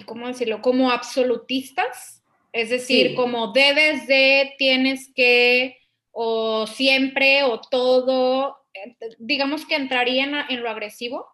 ¿cómo 0.06 0.28
decirlo? 0.28 0.60
Como 0.60 0.90
absolutistas, 0.90 2.22
es 2.52 2.70
decir, 2.70 3.14
como 3.14 3.52
debes 3.52 4.06
de, 4.06 4.54
tienes 4.58 5.12
que, 5.14 5.78
o 6.10 6.66
siempre, 6.66 7.42
o 7.42 7.60
todo, 7.60 8.56
eh, 8.74 8.96
digamos 9.18 9.64
que 9.66 9.76
entrarían 9.76 10.34
en 10.50 10.62
lo 10.62 10.70
agresivo. 10.70 11.26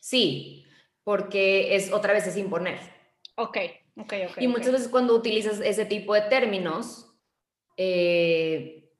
Sí, 0.00 0.64
porque 1.02 1.74
es 1.74 1.92
otra 1.92 2.12
vez 2.12 2.26
es 2.26 2.36
imponer. 2.36 2.95
Ok, 3.36 3.58
ok, 3.96 4.14
ok. 4.30 4.38
Y 4.40 4.48
muchas 4.48 4.72
veces 4.72 4.88
cuando 4.88 5.14
utilizas 5.14 5.60
ese 5.60 5.84
tipo 5.84 6.14
de 6.14 6.22
términos, 6.22 7.06
eh, 7.76 8.90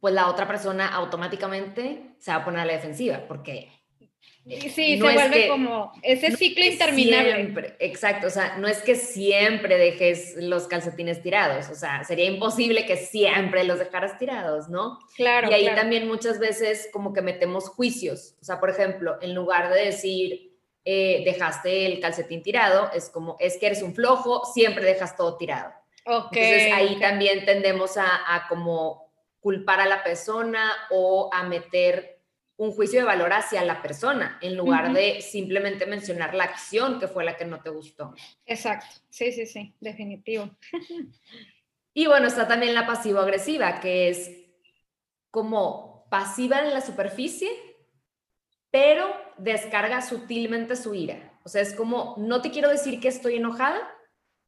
pues 0.00 0.14
la 0.14 0.28
otra 0.28 0.46
persona 0.46 0.86
automáticamente 0.86 2.14
se 2.18 2.30
va 2.30 2.38
a 2.38 2.44
poner 2.44 2.60
a 2.60 2.64
la 2.64 2.74
defensiva, 2.74 3.24
porque... 3.26 3.72
Sí, 4.48 4.70
se 4.70 5.02
vuelve 5.02 5.48
como 5.48 5.92
ese 6.02 6.36
ciclo 6.36 6.64
interminable. 6.64 7.34
Siempre, 7.34 7.76
exacto, 7.80 8.28
o 8.28 8.30
sea, 8.30 8.56
no 8.58 8.68
es 8.68 8.80
que 8.80 8.94
siempre 8.94 9.76
dejes 9.76 10.36
los 10.36 10.68
calcetines 10.68 11.20
tirados, 11.20 11.68
o 11.68 11.74
sea, 11.74 12.04
sería 12.04 12.26
imposible 12.26 12.86
que 12.86 12.96
siempre 12.96 13.64
los 13.64 13.80
dejaras 13.80 14.16
tirados, 14.18 14.68
¿no? 14.68 15.00
Claro. 15.16 15.50
Y 15.50 15.54
ahí 15.54 15.74
también 15.74 16.06
muchas 16.06 16.38
veces 16.38 16.88
como 16.92 17.12
que 17.12 17.22
metemos 17.22 17.68
juicios, 17.68 18.36
o 18.40 18.44
sea, 18.44 18.60
por 18.60 18.70
ejemplo, 18.70 19.16
en 19.20 19.34
lugar 19.34 19.72
de 19.74 19.86
decir, 19.86 20.45
eh, 20.88 21.24
dejaste 21.24 21.84
el 21.84 21.98
calcetín 21.98 22.44
tirado, 22.44 22.92
es 22.94 23.10
como, 23.10 23.36
es 23.40 23.56
que 23.56 23.66
eres 23.66 23.82
un 23.82 23.92
flojo, 23.92 24.44
siempre 24.44 24.84
dejas 24.84 25.16
todo 25.16 25.36
tirado. 25.36 25.72
Entonces 26.04 26.72
ahí 26.72 27.00
también 27.00 27.44
tendemos 27.44 27.96
a, 27.96 28.46
como 28.48 29.12
culpar 29.40 29.80
a 29.80 29.86
la 29.86 30.04
persona 30.04 30.70
o 30.90 31.28
a 31.32 31.42
meter 31.42 32.20
un 32.56 32.70
juicio 32.70 33.00
de 33.00 33.04
valor 33.04 33.32
hacia 33.32 33.64
la 33.64 33.82
persona 33.82 34.38
en 34.40 34.56
lugar 34.56 34.92
de 34.92 35.20
simplemente 35.22 35.86
mencionar 35.86 36.34
la 36.34 36.44
acción 36.44 37.00
que 37.00 37.08
fue 37.08 37.24
la 37.24 37.36
que 37.36 37.44
no 37.44 37.60
te 37.60 37.70
gustó. 37.70 38.14
Exacto, 38.46 39.00
sí, 39.10 39.32
sí, 39.32 39.44
sí, 39.44 39.74
definitivo. 39.80 40.50
y 41.94 42.06
bueno, 42.06 42.28
está 42.28 42.46
también 42.46 42.74
la 42.74 42.86
pasivo-agresiva, 42.86 43.80
que 43.80 44.08
es 44.08 44.30
como 45.32 46.06
pasiva 46.10 46.60
en 46.60 46.72
la 46.72 46.80
superficie, 46.80 47.50
pero 48.76 49.06
descarga 49.38 50.02
sutilmente 50.02 50.76
su 50.76 50.94
ira. 50.94 51.32
O 51.44 51.48
sea, 51.48 51.62
es 51.62 51.72
como, 51.72 52.14
no 52.18 52.42
te 52.42 52.50
quiero 52.50 52.68
decir 52.68 53.00
que 53.00 53.08
estoy 53.08 53.36
enojada, 53.36 53.80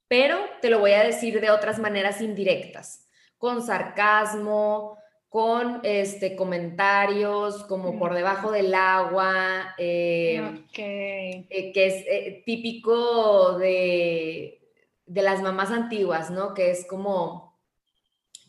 pero 0.07 0.37
te 0.61 0.69
lo 0.69 0.81
voy 0.81 0.91
a 0.93 1.03
decir 1.03 1.41
de 1.41 1.51
otras 1.51 1.79
maneras 1.79 2.21
indirectas, 2.21 3.09
con 3.39 3.63
sarcasmo, 3.63 4.99
con 5.31 5.81
este, 5.83 6.37
comentarios 6.37 7.65
como 7.65 7.99
por 7.99 8.13
debajo 8.13 8.51
del 8.51 8.75
agua, 8.75 9.75
eh, 9.79 10.63
eh, 10.77 11.73
que 11.73 11.87
es 11.87 11.95
eh, 12.07 12.43
típico 12.45 13.57
de, 13.57 14.61
de, 15.07 15.23
las 15.23 15.41
mamás 15.41 15.71
antiguas, 15.71 16.31
¿no? 16.31 16.53
Que 16.53 16.71
es 16.71 16.87
como, 16.87 17.59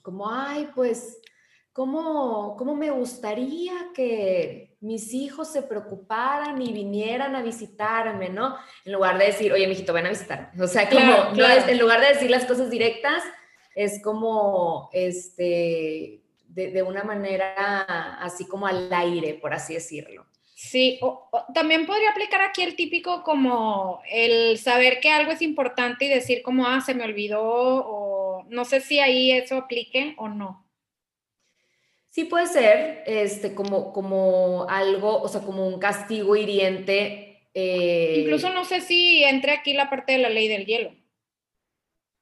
como, 0.02 0.30
ay, 0.30 0.68
pues, 0.76 1.22
¿cómo, 1.72 2.58
cómo 2.58 2.76
me 2.76 2.92
gustaría 2.92 3.92
que 3.94 4.69
mis 4.82 5.14
hijos 5.14 5.52
se 5.52 5.62
preocuparan 5.62 6.62
y 6.62 6.72
vinieran 6.72 7.36
a 7.36 7.42
visitarme, 7.42 8.30
¿no? 8.30 8.56
En 8.86 8.94
lugar 8.94 9.18
de 9.18 9.26
decir, 9.26 9.52
oye, 9.52 9.68
mijito, 9.68 9.92
ven 9.92 10.06
a 10.06 10.10
visitarme. 10.10 10.64
O 10.64 10.68
sea, 10.68 10.90
como, 10.90 11.36
No 11.36 11.46
es, 11.46 11.68
en 11.68 11.78
lugar 11.80 12.00
de 12.00 12.08
decir 12.08 12.30
las 12.30 12.46
cosas 12.46 12.70
directas, 12.70 13.24
es 13.76 14.02
como, 14.02 14.90
este, 14.94 16.22
de, 16.48 16.84
una 16.84 17.04
manera 17.04 18.16
así 18.16 18.48
como 18.48 18.68
al 18.68 18.92
aire, 18.92 19.36
por 19.36 19.54
así 19.54 19.74
decirlo. 19.74 20.26
Sí, 20.56 21.00
también 21.54 21.86
podría 21.86 22.12
aplicar 22.12 22.42
aquí 22.42 22.64
el 22.64 22.76
típico 22.76 23.24
como 23.24 24.02
el 24.12 24.58
saber 24.58 25.00
que 25.00 25.10
algo 25.10 25.32
es 25.32 25.42
importante 25.42 26.06
y 26.06 26.10
decir 26.10 26.42
como, 26.42 26.68
ah, 26.68 26.82
se 26.82 26.94
me 26.94 27.06
olvidó, 27.06 27.42
o 27.42 28.46
no 28.50 28.66
sé 28.66 28.82
si 28.82 29.00
ahí 29.00 29.32
eso 29.32 29.56
aplique 29.56 30.16
o 30.18 30.28
no. 30.28 30.69
Sí 32.10 32.26
puede 32.26 32.48
ser 32.48 33.04
este, 33.06 33.54
como, 33.54 33.94
como 33.94 34.68
algo, 34.68 35.22
o 35.22 35.28
sea, 35.28 35.42
como 35.42 35.68
un 35.68 35.80
castigo 35.80 36.36
hiriente. 36.36 37.48
Eh, 37.54 38.22
Incluso 38.22 38.50
no 38.50 38.66
sé 38.66 38.82
si 38.82 39.24
entre 39.24 39.52
aquí 39.52 39.74
la 39.74 39.90
parte 39.90 40.14
de 40.14 40.18
la 40.18 40.30
ley 40.30 40.48
del 40.48 40.66
hielo. 40.66 40.92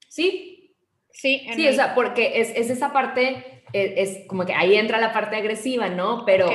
Sí. 0.09 0.75
Sí, 1.11 1.47
sí 1.55 1.67
o 1.67 1.73
sea, 1.73 1.95
porque 1.95 2.41
es, 2.41 2.51
esa 2.51 2.93
parte, 2.93 3.63
e, 3.73 3.93
es, 3.97 4.27
como 4.27 4.45
que 4.45 4.53
ahí 4.53 4.75
entra 4.75 4.99
la 4.99 5.13
parte 5.13 5.35
agresiva, 5.35 5.89
¿no? 5.89 6.25
Pero 6.25 6.47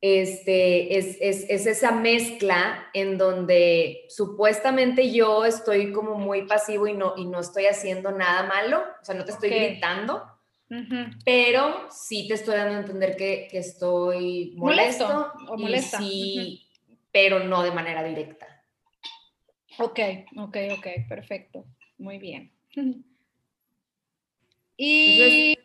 este, 0.00 0.98
es, 0.98 1.18
es, 1.20 1.66
esa 1.66 1.92
mezcla 1.92 2.88
en 2.94 3.16
donde 3.18 4.06
supuestamente 4.08 5.12
yo 5.12 5.44
estoy 5.44 5.92
como 5.92 6.16
muy 6.16 6.42
pasivo 6.46 6.88
y 6.88 6.94
no, 6.94 7.14
y 7.16 7.26
no 7.26 7.38
estoy 7.38 7.66
haciendo 7.66 8.10
nada 8.10 8.42
malo, 8.42 8.82
o 9.00 9.04
sea, 9.04 9.14
no 9.14 9.24
te 9.24 9.30
estoy 9.30 9.50
gritando 9.50 10.31
pero 11.24 11.88
sí 11.90 12.26
te 12.28 12.34
estoy 12.34 12.56
dando 12.56 12.76
a 12.76 12.80
entender 12.80 13.16
que, 13.16 13.48
estoy 13.52 14.54
molesto, 14.56 15.32
o 15.48 15.56
molesta. 15.56 15.98
Sí, 15.98 16.66
pero 17.10 17.40
no 17.40 17.62
de 17.62 17.72
manera 17.72 18.02
directa. 18.02 18.46
Ok, 19.78 20.00
ok, 20.36 20.56
ok, 20.78 20.86
perfecto. 21.08 21.64
Muy 21.98 22.18
bien. 22.18 22.52
Y 24.76 25.58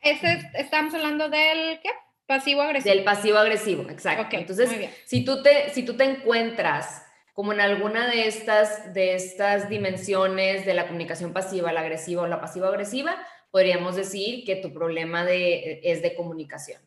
ese 0.00 0.50
estamos 0.54 0.94
hablando 0.94 1.28
del 1.28 1.80
¿qué? 1.80 1.90
Pasivo 2.26 2.62
agresivo. 2.62 2.94
Del 2.94 3.04
pasivo 3.04 3.38
agresivo, 3.38 3.90
exacto. 3.90 4.36
Entonces, 4.36 4.70
si 5.04 5.24
tú 5.24 5.42
te 5.42 5.70
si 5.70 5.84
tú 5.84 5.96
te 5.96 6.04
encuentras 6.04 7.04
como 7.34 7.52
en 7.52 7.60
alguna 7.60 8.08
de 8.08 8.26
estas 8.26 8.94
de 8.94 9.14
estas 9.14 9.68
dimensiones 9.68 10.64
de 10.66 10.74
la 10.74 10.86
comunicación 10.86 11.32
pasiva, 11.32 11.72
la 11.72 11.80
agresiva 11.80 12.22
o 12.22 12.26
la 12.26 12.40
pasivo 12.40 12.66
agresiva, 12.66 13.16
podríamos 13.52 13.94
decir 13.94 14.44
que 14.44 14.56
tu 14.56 14.72
problema 14.72 15.24
de, 15.24 15.80
es 15.84 16.02
de 16.02 16.16
comunicación. 16.16 16.80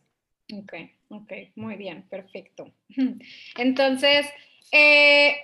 Ok, 0.53 0.73
Ok, 1.09 1.31
muy 1.55 1.75
bien, 1.75 2.03
perfecto. 2.09 2.71
Entonces, 3.57 4.27
eh, 4.71 5.35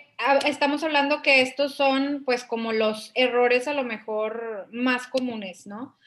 estamos 0.46 0.84
hablando 0.84 1.22
que 1.22 1.42
estos 1.42 1.76
son 1.76 2.24
pues 2.26 2.44
como 2.44 2.74
los 2.74 3.12
errores 3.16 3.68
a 3.68 3.74
lo 3.74 3.84
mejor 3.84 4.68
más 4.72 5.08
comunes, 5.08 5.68
¿no? 5.68 5.98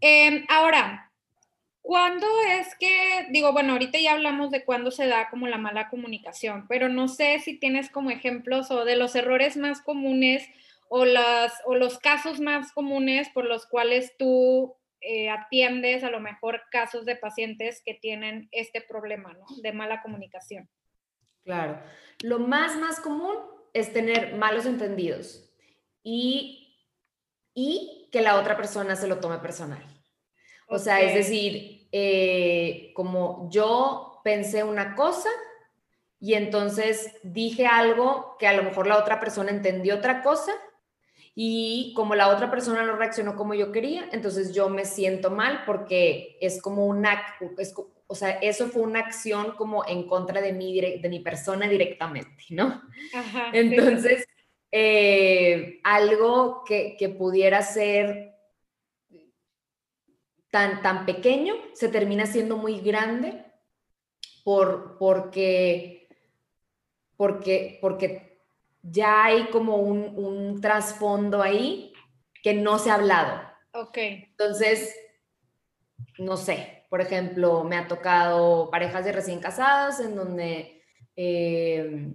Em, 0.00 0.46
ahora, 0.48 1.12
¿cuándo 1.82 2.26
es 2.48 2.74
que, 2.76 3.26
digo, 3.30 3.52
bueno, 3.52 3.72
ahorita 3.72 3.98
ya 3.98 4.12
hablamos 4.12 4.50
de 4.50 4.64
cuándo 4.64 4.90
se 4.90 5.06
da 5.06 5.28
como 5.28 5.48
la 5.48 5.58
mala 5.58 5.88
comunicación, 5.88 6.66
pero 6.68 6.88
no 6.88 7.08
sé 7.08 7.40
si 7.40 7.58
tienes 7.58 7.90
como 7.90 8.10
ejemplos 8.10 8.70
o 8.70 8.84
de 8.84 8.96
los 8.96 9.14
errores 9.16 9.56
más 9.56 9.82
comunes 9.82 10.48
o, 10.92 11.04
las, 11.04 11.52
o 11.66 11.76
los 11.76 11.98
casos 11.98 12.40
más 12.40 12.72
comunes 12.72 13.28
por 13.30 13.44
los 13.44 13.64
cuales 13.66 14.12
tú 14.18 14.76
eh, 15.00 15.30
atiendes 15.30 16.02
a 16.02 16.10
lo 16.10 16.18
mejor 16.18 16.62
casos 16.72 17.04
de 17.04 17.14
pacientes 17.14 17.80
que 17.84 17.94
tienen 17.94 18.48
este 18.50 18.80
problema, 18.80 19.32
¿no? 19.32 19.46
De 19.62 19.72
mala 19.72 20.02
comunicación. 20.02 20.68
Claro. 21.44 21.80
Lo 22.22 22.40
más, 22.40 22.76
más 22.76 22.98
común 22.98 23.36
es 23.72 23.92
tener 23.92 24.34
malos 24.34 24.66
entendidos 24.66 25.54
y, 26.02 26.76
y 27.54 28.08
que 28.10 28.20
la 28.20 28.34
otra 28.34 28.56
persona 28.56 28.96
se 28.96 29.06
lo 29.06 29.20
tome 29.20 29.38
personal. 29.38 29.84
O 30.66 30.80
sea, 30.80 31.00
es 31.02 31.14
decir, 31.14 31.88
eh, 31.92 32.90
como 32.96 33.48
yo 33.52 34.20
pensé 34.24 34.64
una 34.64 34.96
cosa 34.96 35.30
y 36.18 36.34
entonces 36.34 37.14
dije 37.22 37.66
algo 37.66 38.36
que 38.40 38.48
a 38.48 38.54
lo 38.54 38.64
mejor 38.64 38.88
la 38.88 38.98
otra 38.98 39.20
persona 39.20 39.50
entendió 39.50 39.94
otra 39.94 40.22
cosa 40.22 40.52
y 41.34 41.92
como 41.94 42.14
la 42.14 42.28
otra 42.28 42.50
persona 42.50 42.82
no 42.82 42.96
reaccionó 42.96 43.36
como 43.36 43.54
yo 43.54 43.72
quería, 43.72 44.08
entonces 44.12 44.52
yo 44.52 44.68
me 44.68 44.84
siento 44.84 45.30
mal 45.30 45.62
porque 45.64 46.36
es 46.40 46.60
como 46.60 46.86
una, 46.86 47.22
es, 47.58 47.74
o 48.06 48.14
sea, 48.14 48.30
eso 48.30 48.68
fue 48.68 48.82
una 48.82 49.00
acción 49.00 49.52
como 49.52 49.86
en 49.86 50.06
contra 50.06 50.40
de 50.40 50.52
mí, 50.52 50.80
de 50.80 51.08
mi 51.08 51.20
persona 51.20 51.68
directamente, 51.68 52.44
¿no? 52.50 52.82
entonces, 53.52 54.26
eh, 54.72 55.80
algo 55.84 56.64
que, 56.64 56.96
que, 56.98 57.08
pudiera 57.08 57.62
ser 57.62 58.34
tan, 60.50 60.82
tan 60.82 61.06
pequeño 61.06 61.54
se 61.72 61.88
termina 61.88 62.26
siendo 62.26 62.56
muy 62.56 62.80
grande 62.80 63.44
por, 64.44 64.96
porque, 64.98 66.08
porque, 67.16 67.78
porque 67.80 68.29
ya 68.82 69.24
hay 69.24 69.46
como 69.46 69.76
un, 69.76 70.60
trasfondo 70.60 71.42
ahí 71.42 71.92
que 72.42 72.54
no 72.54 72.78
se 72.78 72.90
ha 72.90 72.94
hablado. 72.94 73.40
Ok. 73.72 73.98
Entonces, 73.98 74.94
no 76.18 76.36
sé, 76.36 76.84
por 76.88 77.00
ejemplo, 77.00 77.64
me 77.64 77.76
ha 77.76 77.88
tocado 77.88 78.70
parejas 78.70 79.04
de 79.04 79.12
recién 79.12 79.40
casados 79.40 80.00
en 80.00 80.16
donde 80.16 80.82
eh, 81.16 82.12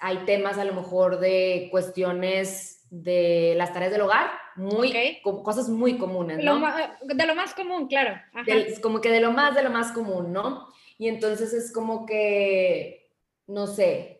hay 0.00 0.18
temas 0.24 0.58
a 0.58 0.64
lo 0.64 0.74
mejor 0.74 1.20
de 1.20 1.68
cuestiones 1.70 2.86
de 2.90 3.54
las 3.56 3.72
tareas 3.72 3.92
del 3.92 4.00
hogar, 4.00 4.30
muy, 4.56 5.20
cosas 5.22 5.68
muy 5.68 5.96
comunes, 5.96 6.38
¿no? 6.38 6.60
de 7.02 7.26
lo 7.26 7.34
más 7.34 7.54
común, 7.54 7.86
claro. 7.86 8.20
como 8.82 9.00
que 9.00 9.10
de 9.10 9.20
lo 9.20 9.30
más, 9.32 9.54
de 9.54 9.62
lo 9.62 9.70
más 9.70 9.92
común, 9.92 10.32
¿no? 10.32 10.66
Y 10.98 11.08
entonces 11.08 11.52
es 11.52 11.72
como 11.72 12.04
que, 12.04 13.12
no 13.46 13.66
sé, 13.66 14.19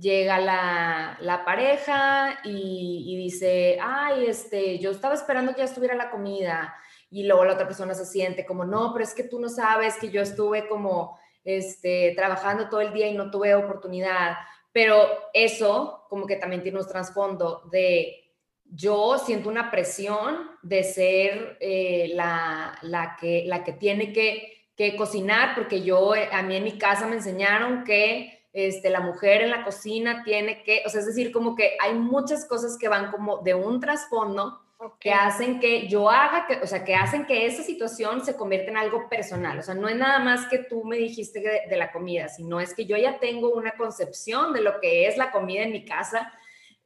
llega 0.00 0.38
la, 0.40 1.42
pareja 1.44 2.40
y, 2.44 3.16
dice, 3.16 3.78
ay, 3.80 4.26
este, 4.26 4.78
yo 4.78 4.90
estaba 4.90 5.14
esperando 5.14 5.52
que 5.52 5.58
ya 5.58 5.64
estuviera 5.64 5.94
la 5.94 6.10
comida. 6.10 6.74
Y 7.10 7.24
luego 7.24 7.44
la 7.44 7.54
otra 7.54 7.66
persona 7.66 7.94
se 7.94 8.06
siente 8.06 8.44
como, 8.44 8.64
no, 8.64 8.92
pero 8.92 9.04
es 9.04 9.14
que 9.14 9.24
tú 9.24 9.38
no 9.38 9.48
sabes 9.48 9.96
que 9.96 10.10
yo 10.10 10.20
estuve 10.20 10.66
como, 10.68 11.18
este, 11.44 12.12
trabajando 12.16 12.68
todo 12.68 12.80
el 12.80 12.92
día 12.92 13.06
y 13.08 13.14
no 13.14 13.30
tuve 13.30 13.54
oportunidad. 13.54 14.36
Pero 14.72 15.06
eso 15.32 16.06
como 16.08 16.26
que 16.26 16.36
también 16.36 16.62
tiene 16.62 16.78
un 16.78 16.86
trasfondo 16.86 17.68
de 17.70 18.20
yo 18.64 19.18
siento 19.18 19.48
una 19.48 19.70
presión 19.70 20.50
de 20.62 20.82
ser 20.82 21.58
eh, 21.60 22.10
la, 22.14 22.76
la, 22.82 23.16
que, 23.20 23.44
la 23.46 23.62
que 23.62 23.72
tiene 23.74 24.12
que, 24.12 24.70
que 24.74 24.96
cocinar, 24.96 25.54
porque 25.54 25.82
yo, 25.82 26.12
a 26.12 26.42
mí 26.42 26.56
en 26.56 26.64
mi 26.64 26.78
casa 26.78 27.06
me 27.06 27.16
enseñaron 27.16 27.84
que 27.84 28.43
este, 28.54 28.88
la 28.88 29.00
mujer 29.00 29.42
en 29.42 29.50
la 29.50 29.64
cocina 29.64 30.22
tiene 30.24 30.62
que, 30.62 30.84
o 30.86 30.88
sea, 30.88 31.00
es 31.00 31.06
decir, 31.06 31.32
como 31.32 31.56
que 31.56 31.76
hay 31.80 31.94
muchas 31.94 32.46
cosas 32.46 32.78
que 32.78 32.88
van 32.88 33.10
como 33.10 33.38
de 33.38 33.52
un 33.52 33.80
trasfondo 33.80 34.60
que 35.00 35.12
hacen 35.12 35.58
que 35.58 35.88
yo 35.88 36.08
haga, 36.08 36.46
que, 36.46 36.56
o 36.62 36.66
sea, 36.66 36.84
que 36.84 36.94
hacen 36.94 37.26
que 37.26 37.46
esa 37.46 37.64
situación 37.64 38.24
se 38.24 38.36
convierta 38.36 38.70
en 38.70 38.76
algo 38.76 39.08
personal. 39.08 39.58
O 39.58 39.62
sea, 39.62 39.74
no 39.74 39.88
es 39.88 39.96
nada 39.96 40.20
más 40.20 40.46
que 40.46 40.58
tú 40.58 40.84
me 40.84 40.96
dijiste 40.96 41.40
de, 41.40 41.76
la 41.76 41.90
comida, 41.90 42.28
sino 42.28 42.60
es 42.60 42.74
que 42.74 42.86
yo 42.86 42.96
ya 42.96 43.18
tengo 43.18 43.50
una 43.50 43.72
concepción 43.72 44.52
de 44.52 44.60
lo 44.60 44.80
que 44.80 45.08
es 45.08 45.16
la 45.16 45.32
comida 45.32 45.62
en 45.62 45.72
mi 45.72 45.84
casa. 45.84 46.32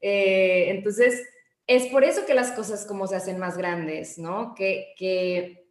Eh, 0.01 0.71
entonces, 0.71 1.29
es 1.67 1.87
por 1.89 2.03
eso 2.03 2.25
que 2.25 2.35
las 2.35 2.53
cosas 2.53 2.87
como 2.87 3.07
se 3.07 3.17
hacen 3.17 3.39
más 3.39 3.59
grandes, 3.59 4.17
¿no? 4.17 4.55
Que, 4.55 4.95
que, 4.97 5.69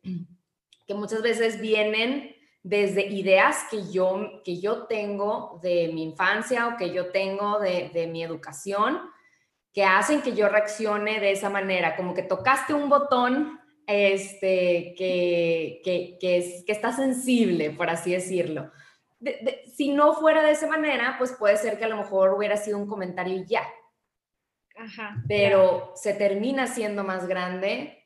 que 0.85 0.93
muchas 0.93 1.23
veces 1.23 1.59
vienen 1.59 2.36
desde 2.67 3.05
ideas 3.07 3.65
que 3.71 3.89
yo, 3.89 4.41
que 4.43 4.59
yo 4.59 4.87
tengo 4.87 5.57
de 5.63 5.89
mi 5.93 6.03
infancia 6.03 6.67
o 6.67 6.75
que 6.75 6.91
yo 6.91 7.11
tengo 7.11 7.59
de, 7.59 8.09
mi 8.11 8.21
educación, 8.21 8.99
que 9.71 9.85
hacen 9.85 10.21
que 10.21 10.35
yo 10.35 10.49
reaccione 10.49 11.21
de 11.21 11.31
esa 11.31 11.49
manera, 11.49 11.95
como 11.95 12.13
que 12.13 12.23
tocaste 12.23 12.73
un 12.73 12.89
botón 12.89 13.57
este, 13.87 14.95
que, 14.97 15.79
que, 15.81 16.17
que, 16.19 16.63
que 16.65 16.71
está 16.73 16.91
sensible, 16.91 17.71
por 17.71 17.89
así 17.89 18.11
decirlo. 18.11 18.69
si 19.73 19.93
no 19.93 20.13
fuera 20.15 20.43
de 20.43 20.51
esa 20.51 20.67
manera, 20.67 21.15
pues 21.17 21.31
puede 21.39 21.55
ser 21.55 21.79
que 21.79 21.85
a 21.85 21.89
lo 21.89 21.95
mejor 21.95 22.33
hubiera 22.33 22.57
sido 22.57 22.77
un 22.77 22.87
comentario 22.87 23.45
ya. 23.47 23.63
Pero 25.25 25.93
se 25.95 26.13
termina 26.13 26.67
siendo 26.67 27.05
más 27.05 27.27
grande 27.27 27.96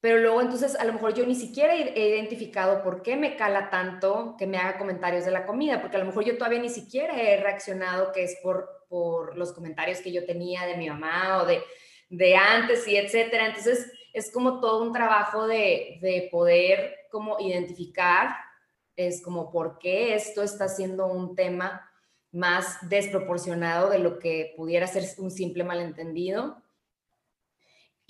pero 0.00 0.18
luego 0.18 0.40
entonces 0.40 0.76
a 0.76 0.84
lo 0.84 0.94
mejor 0.94 1.12
yo 1.12 1.26
ni 1.26 1.34
siquiera 1.34 1.74
he 1.74 2.08
identificado 2.08 2.82
por 2.82 3.02
qué 3.02 3.16
me 3.16 3.36
cala 3.36 3.68
tanto 3.68 4.34
que 4.38 4.46
me 4.46 4.56
haga 4.56 4.78
comentarios 4.78 5.26
de 5.26 5.30
la 5.30 5.44
comida, 5.44 5.80
porque 5.80 5.96
a 5.96 6.00
lo 6.00 6.06
mejor 6.06 6.24
yo 6.24 6.38
todavía 6.38 6.58
ni 6.58 6.70
siquiera 6.70 7.20
he 7.20 7.36
reaccionado 7.36 8.10
que 8.12 8.24
es 8.24 8.38
por, 8.42 8.86
por 8.88 9.36
los 9.36 9.52
comentarios 9.52 10.00
que 10.00 10.12
yo 10.12 10.24
tenía 10.24 10.64
de 10.64 10.76
mi 10.76 10.88
mamá 10.88 11.42
o 11.42 11.46
de, 11.46 11.62
de 12.08 12.34
antes 12.34 12.88
y 12.88 12.96
etcétera. 12.96 13.46
Entonces 13.46 13.92
es 14.14 14.32
como 14.32 14.60
todo 14.60 14.82
un 14.82 14.92
trabajo 14.92 15.46
de, 15.46 15.98
de 16.00 16.28
poder 16.32 16.96
como 17.10 17.38
identificar, 17.38 18.36
es 18.96 19.22
como 19.22 19.50
por 19.50 19.78
qué 19.78 20.14
esto 20.14 20.42
está 20.42 20.68
siendo 20.68 21.08
un 21.08 21.34
tema 21.36 21.90
más 22.32 22.78
desproporcionado 22.88 23.90
de 23.90 23.98
lo 23.98 24.18
que 24.18 24.54
pudiera 24.56 24.86
ser 24.86 25.04
un 25.18 25.30
simple 25.30 25.64
malentendido 25.64 26.62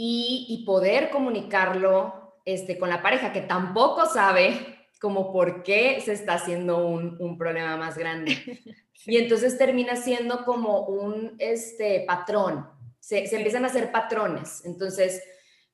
y, 0.02 0.64
poder 0.64 1.10
comunicarlo 1.10 2.38
este, 2.46 2.78
con 2.78 2.88
la 2.88 3.02
pareja 3.02 3.34
que 3.34 3.42
tampoco 3.42 4.06
sabe 4.06 4.78
como 4.98 5.30
por 5.30 5.62
qué 5.62 6.00
se 6.00 6.14
está 6.14 6.34
haciendo 6.34 6.86
un, 6.86 7.36
problema 7.36 7.76
más 7.76 7.98
grande. 7.98 8.36
Y 9.06 9.16
entonces 9.16 9.56
termina 9.56 9.96
siendo 9.96 10.44
como 10.44 10.80
un 10.80 11.34
este, 11.38 12.04
patrón, 12.06 12.68
se, 12.98 13.34
empiezan 13.34 13.64
a 13.64 13.68
hacer 13.68 13.90
patrones. 13.90 14.62
Entonces, 14.66 15.22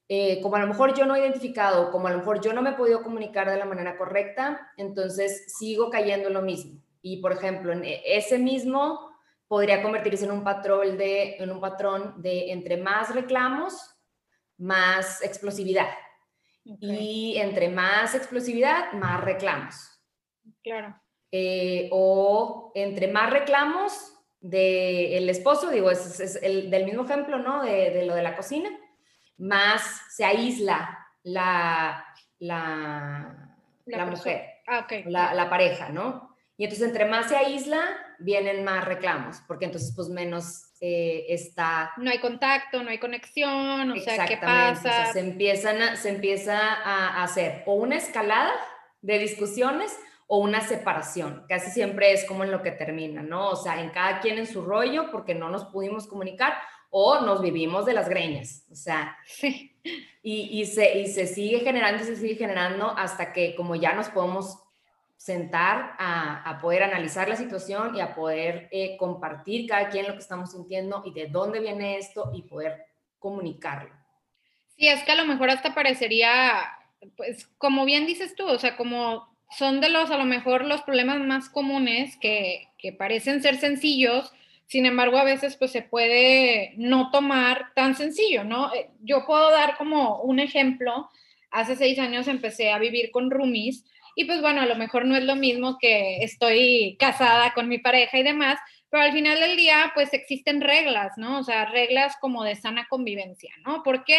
eh, 0.09 0.41
como 0.41 0.55
a 0.55 0.61
lo 0.61 0.69
mejor 0.69 0.95
yo 0.95 1.07
no 1.07 1.17
he 1.17 1.21
identificado, 1.23 1.91
como 1.91 2.07
a 2.07 2.12
lo 2.12 2.19
mejor 2.19 2.41
yo 2.41 2.53
no 2.53 2.62
me 2.62 2.71
he 2.71 2.75
podido 2.75 3.03
comunicar 3.03 3.51
de 3.51 3.57
la 3.57 3.65
manera 3.65 3.99
correcta, 3.99 4.71
entonces 4.77 5.53
sigo 5.59 5.91
cayendo 5.91 6.29
en 6.29 6.35
lo 6.35 6.43
mismo. 6.43 6.81
Y 7.03 7.17
por 7.21 7.33
ejemplo, 7.33 7.73
en 7.73 7.85
e, 7.85 8.01
ese 8.07 8.39
mismo 8.39 9.11
podría 9.49 9.83
convertirse 9.83 10.25
en 10.25 10.31
un 10.31 10.45
patrón 10.45 10.97
de, 10.97 11.37
en 11.39 11.51
un 11.51 11.61
patrón 11.61 12.23
de 12.23 12.53
entre 12.53 12.77
más 12.77 13.12
reclamos, 13.12 13.96
más 14.59 15.23
explosividad. 15.23 15.88
Y 16.64 17.37
entre 17.38 17.69
más 17.69 18.14
explosividad, 18.14 18.92
más 18.92 19.23
reclamos. 19.23 19.77
Claro. 20.62 21.01
Eh, 21.31 21.88
o 21.92 22.73
entre 22.75 23.09
más 23.09 23.31
reclamos 23.31 24.12
del 24.40 25.29
esposo, 25.29 25.71
digo, 25.71 25.90
es, 25.90 26.40
el, 26.42 26.71
del 26.71 26.85
mismo 26.85 27.05
ejemplo, 27.05 27.38
¿no? 27.38 27.62
De, 27.62 28.05
lo 28.05 28.14
de 28.14 28.23
la 28.23 28.37
cocina, 28.37 28.71
más 29.38 30.03
se 30.11 30.25
aísla 30.25 31.07
la, 31.23 32.05
la, 32.38 33.55
la, 33.87 34.07
mujer, 34.07 34.45
ah, 34.66 34.87
la, 35.07 35.35
la 35.35 35.51
pareja, 35.51 35.88
¿no? 35.90 36.37
Y 36.57 36.64
entonces 36.64 36.88
entre 36.88 37.05
más 37.05 37.29
se 37.29 37.37
aísla, 37.37 37.83
vienen 38.19 38.64
más 38.64 38.85
reclamos, 38.85 39.42
porque 39.47 39.66
entonces 39.66 39.92
pues 39.95 40.09
menos 40.09 40.65
eh, 40.81 41.27
está... 41.29 41.93
No 41.97 42.11
hay 42.11 42.19
contacto, 42.19 42.83
no 42.83 42.91
hay 42.91 42.99
conexión, 42.99 43.91
o 43.91 43.97
sea, 43.97 44.27
¿qué 44.27 44.37
pasa? 44.37 45.12
se, 45.12 45.21
empiezan 45.21 45.97
se 45.97 46.11
empieza 46.11 46.59
a 46.59 47.23
hacer 47.23 47.62
o 47.67 47.75
una 47.75 47.97
escalada 47.97 48.53
de 49.01 49.19
discusiones 49.19 49.97
o 50.27 50.39
una 50.39 50.61
separación. 50.61 51.45
Casi 51.49 51.71
siempre 51.71 52.12
es 52.12 52.25
como 52.25 52.45
en 52.45 52.51
lo 52.51 52.62
que 52.62 52.73
termina, 52.73 53.23
¿no? 53.23 53.51
O 53.51 53.57
sea, 53.57 53.81
en 53.81 53.91
cada 53.91 54.21
quien 54.21 54.39
en 54.39 54.47
su 54.47 54.62
rollo 54.62 55.11
porque 55.11 55.35
no 55.35 55.49
nos 55.49 55.65
pudimos 55.67 56.07
comunicar 56.07 56.55
o 56.91 57.21
nos 57.21 57.41
vivimos 57.41 57.87
de 57.87 57.95
las 57.95 58.09
greñas, 58.09 58.65
o 58.71 58.75
sea, 58.75 59.17
sí. 59.27 59.77
y, 60.23 60.61
y, 60.61 60.67
se, 60.67 60.99
y 60.99 61.07
se 61.09 61.27
sigue 61.27 61.61
generando, 61.61 62.03
se 62.03 62.17
sigue 62.17 62.37
generando 62.37 62.91
hasta 62.91 63.33
que 63.33 63.55
como 63.55 63.75
ya 63.75 63.93
nos 63.93 64.09
podemos 64.09 64.65
sentar 65.16 65.94
a, 65.98 66.59
poder 66.61 66.83
analizar 66.83 67.29
la 67.29 67.37
situación 67.37 67.96
y 67.96 68.00
a 68.00 68.14
poder 68.14 68.68
eh, 68.70 68.96
compartir 68.96 69.68
cada 69.68 69.88
quien 69.88 70.07
lo 70.07 70.12
que 70.12 70.20
estamos 70.20 70.52
sintiendo 70.52 71.02
y 71.05 71.12
de 71.12 71.26
dónde 71.26 71.61
viene 71.61 71.96
esto 71.96 72.31
y 72.35 72.42
poder 72.42 72.87
comunicarlo. 73.18 73.90
Sí, 74.76 74.88
es 74.88 75.02
que 75.05 75.12
a 75.12 75.16
lo 75.16 75.24
mejor 75.24 75.50
hasta 75.50 75.74
parecería, 75.74 76.62
pues 77.16 77.46
como 77.59 77.85
bien 77.85 78.07
dices 78.07 78.35
tú, 78.35 78.46
o 78.46 78.59
sea, 78.59 78.76
como 78.76 79.35
son 79.50 79.81
de 79.81 79.88
los, 79.88 80.11
a 80.11 80.18
lo 80.18 80.24
mejor, 80.24 80.64
los 80.64 80.83
problemas 80.83 81.18
más 81.20 81.48
comunes 81.48 82.16
que, 82.18 82.68
que 82.79 82.92
parecen 82.92 83.42
ser 83.42 83.57
sencillos, 83.57 84.33
sin 84.66 84.85
embargo, 84.85 85.16
a 85.16 85.24
veces 85.24 85.57
pues 85.57 85.70
se 85.70 85.83
puede 85.83 86.74
no 86.76 87.11
tomar 87.11 87.72
tan 87.74 87.94
sencillo, 87.94 88.42
¿no? 88.42 88.74
Eh, 88.74 88.90
yo 89.00 89.24
puedo 89.24 89.50
dar 89.50 89.76
como 89.76 90.20
un 90.22 90.40
ejemplo. 90.40 91.09
Hace 91.52 91.76
seis 91.76 91.98
años 92.00 92.26
empecé 92.26 92.72
a 92.72 92.79
vivir 92.79 93.12
con 93.12 93.31
roomies 93.31 93.85
y 94.16 94.24
pues 94.24 94.40
bueno, 94.40 94.62
a 94.62 94.66
lo 94.66 94.76
mejor 94.76 95.05
no 95.05 95.14
es 95.14 95.24
lo 95.24 95.37
mismo 95.37 95.76
que 95.79 96.24
estoy 96.24 96.96
casada 96.98 97.52
con 97.52 97.68
mi 97.68 97.79
pareja 97.79 98.18
y 98.18 98.22
demás, 98.22 98.59
pero 98.88 99.02
al 99.02 99.12
final 99.12 99.38
del 99.38 99.59
día 99.59 99.92
pues 99.94 100.14
existen 100.14 100.62
reglas, 100.62 101.12
¿no? 101.18 101.38
O 101.38 101.44
sea, 101.44 101.66
reglas 101.66 102.16
como 102.18 102.42
de 102.42 102.57
sana 102.57 102.87
convivencia, 102.88 103.52
¿no? 103.66 103.83
¿Por 103.83 104.05
qué? 104.05 104.18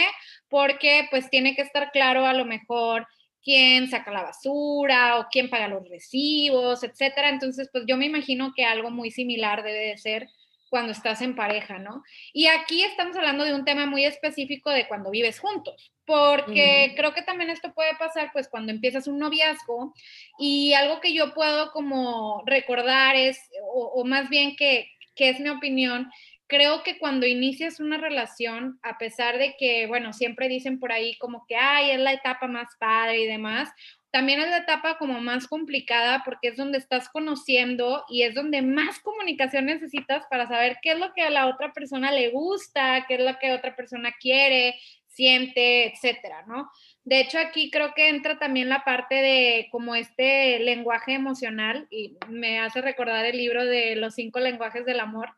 Porque 0.49 1.07
pues 1.10 1.31
tiene 1.31 1.55
que 1.55 1.63
estar 1.63 1.91
claro 1.91 2.27
a 2.27 2.36
lo 2.36 2.45
mejor 2.45 3.07
quién 3.41 3.89
saca 3.89 4.12
la 4.12 4.21
basura 4.21 5.17
o 5.19 5.27
quién 5.31 5.49
paga 5.49 5.67
los 5.67 5.89
recibos, 5.89 6.83
etcétera. 6.83 7.29
Entonces, 7.29 7.69
pues 7.71 7.86
yo 7.88 7.97
me 7.97 8.05
imagino 8.05 8.53
que 8.55 8.65
algo 8.65 8.91
muy 8.91 9.10
similar 9.10 9.63
debe 9.63 9.88
de 9.88 9.97
ser 9.97 10.29
cuando 10.69 10.91
estás 10.91 11.21
en 11.21 11.36
pareja, 11.36 11.80
¿no? 11.80 12.03
Y 12.34 12.47
aquí 12.47 12.84
estamos 12.84 13.15
hablando 13.15 13.43
de 13.43 13.53
un 13.53 13.65
tema 13.65 13.86
muy 13.86 14.06
específico 14.06 14.69
de 14.69 14.88
cuando 14.88 15.12
vives 15.12 15.39
juntos, 15.39 15.91
porque 16.06 16.93
creo 16.95 17.13
que 17.13 17.21
también 17.21 17.49
esto 17.49 17.73
puede 17.73 17.95
pasar 17.97 18.32
pues 18.34 18.47
cuando 18.47 18.71
empiezas 18.71 19.08
un 19.08 19.19
noviazgo 19.19 19.93
y 20.39 20.73
algo 20.73 20.99
que 20.99 21.13
yo 21.13 21.34
puedo 21.34 21.71
como 21.71 22.43
recordar 22.45 23.15
es, 23.15 23.39
o, 23.73 24.03
más 24.06 24.30
bien 24.30 24.56
que, 24.56 24.89
que 25.15 25.30
es 25.30 25.39
mi 25.39 25.49
opinión, 25.49 26.10
creo 26.47 26.82
que 26.84 26.97
cuando 26.97 27.27
inicias 27.27 27.80
una 27.80 27.97
relación, 27.97 28.80
a 28.82 28.97
pesar 28.97 29.38
de 29.38 29.56
que, 29.60 29.86
bueno, 29.88 30.13
siempre 30.13 30.47
dicen 30.47 30.80
por 30.80 30.91
ahí 30.91 31.17
como 31.17 31.45
que, 31.45 31.56
ay, 31.56 31.91
es 31.91 31.99
la 31.99 32.13
etapa 32.13 32.47
más 32.47 32.67
padre 32.80 33.21
y 33.21 33.27
demás, 33.27 33.69
también 34.12 34.39
es 34.39 34.50
la 34.50 34.60
etapa 34.60 34.98
como 34.98 35.20
más 35.20 35.48
complicada 35.48 36.24
porque 36.24 36.50
es 36.50 36.58
donde 36.58 36.78
estás 36.78 37.10
conociendo 37.10 38.06
y 38.10 38.24
es 38.24 38.34
donde 38.34 38.62
más 38.62 39.00
comunicación 39.00 39.65
necesitas 39.65 40.26
para 40.30 40.48
saber 40.48 40.78
qué 40.82 40.91
es 40.91 41.00
lo 41.00 41.13
que 41.13 41.24
a 41.24 41.30
la 41.30 41.48
otra 41.48 41.74
persona 41.74 42.12
le 42.12 42.30
gusta, 42.30 43.06
qué 43.08 43.15
es 43.15 43.22
lo 43.22 43.38
que 43.38 43.52
otra 43.52 43.76
persona 43.76 44.13
quiere, 44.20 44.76
siente, 45.08 45.88
etcétera, 45.88 46.46
¿no? 46.48 46.70
De 47.04 47.20
hecho, 47.20 47.39
aquí 47.39 47.72
creo 47.72 47.93
que 47.96 48.10
entra 48.10 48.38
también 48.38 48.70
la 48.70 48.84
parte 48.84 49.15
de 49.15 49.67
como 49.72 49.96
este 49.96 50.60
lenguaje 50.60 51.13
emocional 51.13 51.88
y 51.89 52.17
me 52.30 52.60
hace 52.60 52.82
recordar 52.82 53.26
el 53.26 53.38
libro 53.38 53.65
de 53.65 53.96
los 53.96 54.13
cinco 54.13 54.39
lenguajes 54.39 54.86
del 54.86 55.00
amor, 55.00 55.30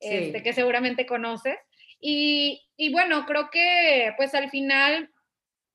este, 0.00 0.42
que 0.42 0.52
seguramente 0.52 1.04
conoces. 1.04 1.56
Y, 2.00 2.62
y, 2.76 2.92
bueno, 2.92 3.26
creo 3.26 3.50
que 3.50 4.12
pues 4.16 4.34
al 4.34 4.50
final 4.50 5.10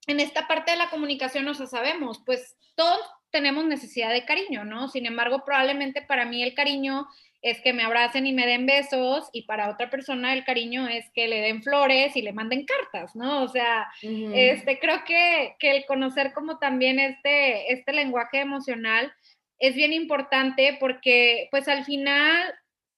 en 0.09 0.19
esta 0.19 0.47
parte 0.47 0.71
de 0.71 0.77
la 0.77 0.89
comunicación, 0.89 1.47
o 1.47 1.53
sea, 1.53 1.67
sabemos, 1.67 2.21
pues 2.25 2.55
todos 2.75 2.99
tenemos 3.31 3.65
necesidad 3.65 4.11
de 4.11 4.25
cariño, 4.25 4.65
¿no? 4.65 4.87
Sin 4.87 5.05
embargo, 5.05 5.43
probablemente 5.45 6.01
para 6.01 6.25
mí 6.25 6.41
el 6.41 6.53
cariño 6.53 7.07
es 7.41 7.61
que 7.61 7.73
me 7.73 7.83
abracen 7.83 8.25
y 8.25 8.33
me 8.33 8.45
den 8.45 8.65
besos 8.65 9.29
y 9.31 9.43
para 9.43 9.69
otra 9.69 9.89
persona 9.89 10.33
el 10.33 10.43
cariño 10.43 10.87
es 10.87 11.09
que 11.13 11.27
le 11.27 11.41
den 11.41 11.63
flores 11.63 12.15
y 12.15 12.21
le 12.21 12.33
manden 12.33 12.65
cartas, 12.65 13.15
¿no? 13.15 13.43
O 13.43 13.47
sea, 13.47 13.87
este, 14.01 14.79
creo 14.79 15.03
que, 15.05 15.55
que, 15.59 15.71
el 15.71 15.85
conocer 15.85 16.33
como 16.33 16.57
también 16.59 16.99
este, 16.99 17.71
este 17.71 17.93
lenguaje 17.93 18.41
emocional 18.41 19.13
es 19.57 19.75
bien 19.75 19.93
importante 19.93 20.77
porque 20.79 21.47
pues 21.51 21.67
al 21.67 21.85
final 21.85 22.53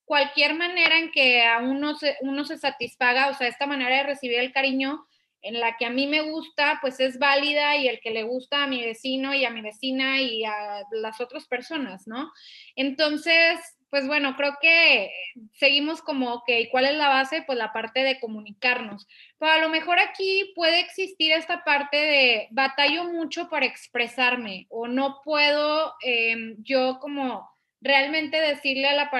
cualquier 0.05 0.55
manera 0.55 0.97
en 0.97 1.11
que 1.11 1.43
a 1.43 1.59
uno 1.59 1.95
se, 1.95 2.17
uno 2.21 2.43
se 2.43 2.57
satisfaga, 2.57 3.29
o 3.29 3.33
sea, 3.33 3.47
esta 3.47 3.67
manera 3.67 3.97
de 3.97 4.03
recibir 4.03 4.39
el 4.39 4.51
cariño 4.51 5.05
en 5.41 5.59
la 5.59 5.77
que 5.77 5.85
a 5.85 5.89
mí 5.89 6.07
me 6.07 6.21
gusta, 6.21 6.79
pues 6.81 6.99
es 6.99 7.19
válida 7.19 7.75
y 7.77 7.87
el 7.87 7.99
que 7.99 8.11
le 8.11 8.23
gusta 8.23 8.63
a 8.63 8.67
mi 8.67 8.83
vecino 8.83 9.33
y 9.33 9.45
a 9.45 9.49
mi 9.49 9.61
vecina 9.61 10.21
y 10.21 10.43
a 10.43 10.83
las 10.91 11.19
otras 11.21 11.47
personas, 11.47 12.07
¿no? 12.07 12.31
Entonces, 12.75 13.59
pues 13.91 14.07
bueno, 14.07 14.37
creo 14.37 14.57
que 14.61 15.11
seguimos 15.53 16.01
como, 16.01 16.33
ok, 16.33 16.49
¿cuál 16.71 16.85
es 16.85 16.95
la 16.95 17.09
base? 17.09 17.43
Pues 17.45 17.57
la 17.57 17.73
parte 17.73 18.03
de 18.03 18.21
comunicarnos. 18.21 19.05
Pero 19.37 19.51
a 19.51 19.57
lo 19.57 19.67
mejor 19.67 19.99
aquí 19.99 20.53
puede 20.55 20.79
existir 20.79 21.33
esta 21.33 21.65
parte 21.65 21.97
de 21.97 22.47
batallo 22.51 23.03
mucho 23.03 23.49
para 23.49 23.65
expresarme 23.65 24.65
o 24.69 24.87
no 24.87 25.19
puedo 25.25 25.93
em, 26.03 26.55
yo 26.63 26.99
como 27.01 27.51
realmente 27.81 28.39
decirle 28.39 28.87
a, 28.87 28.93
la, 28.93 29.11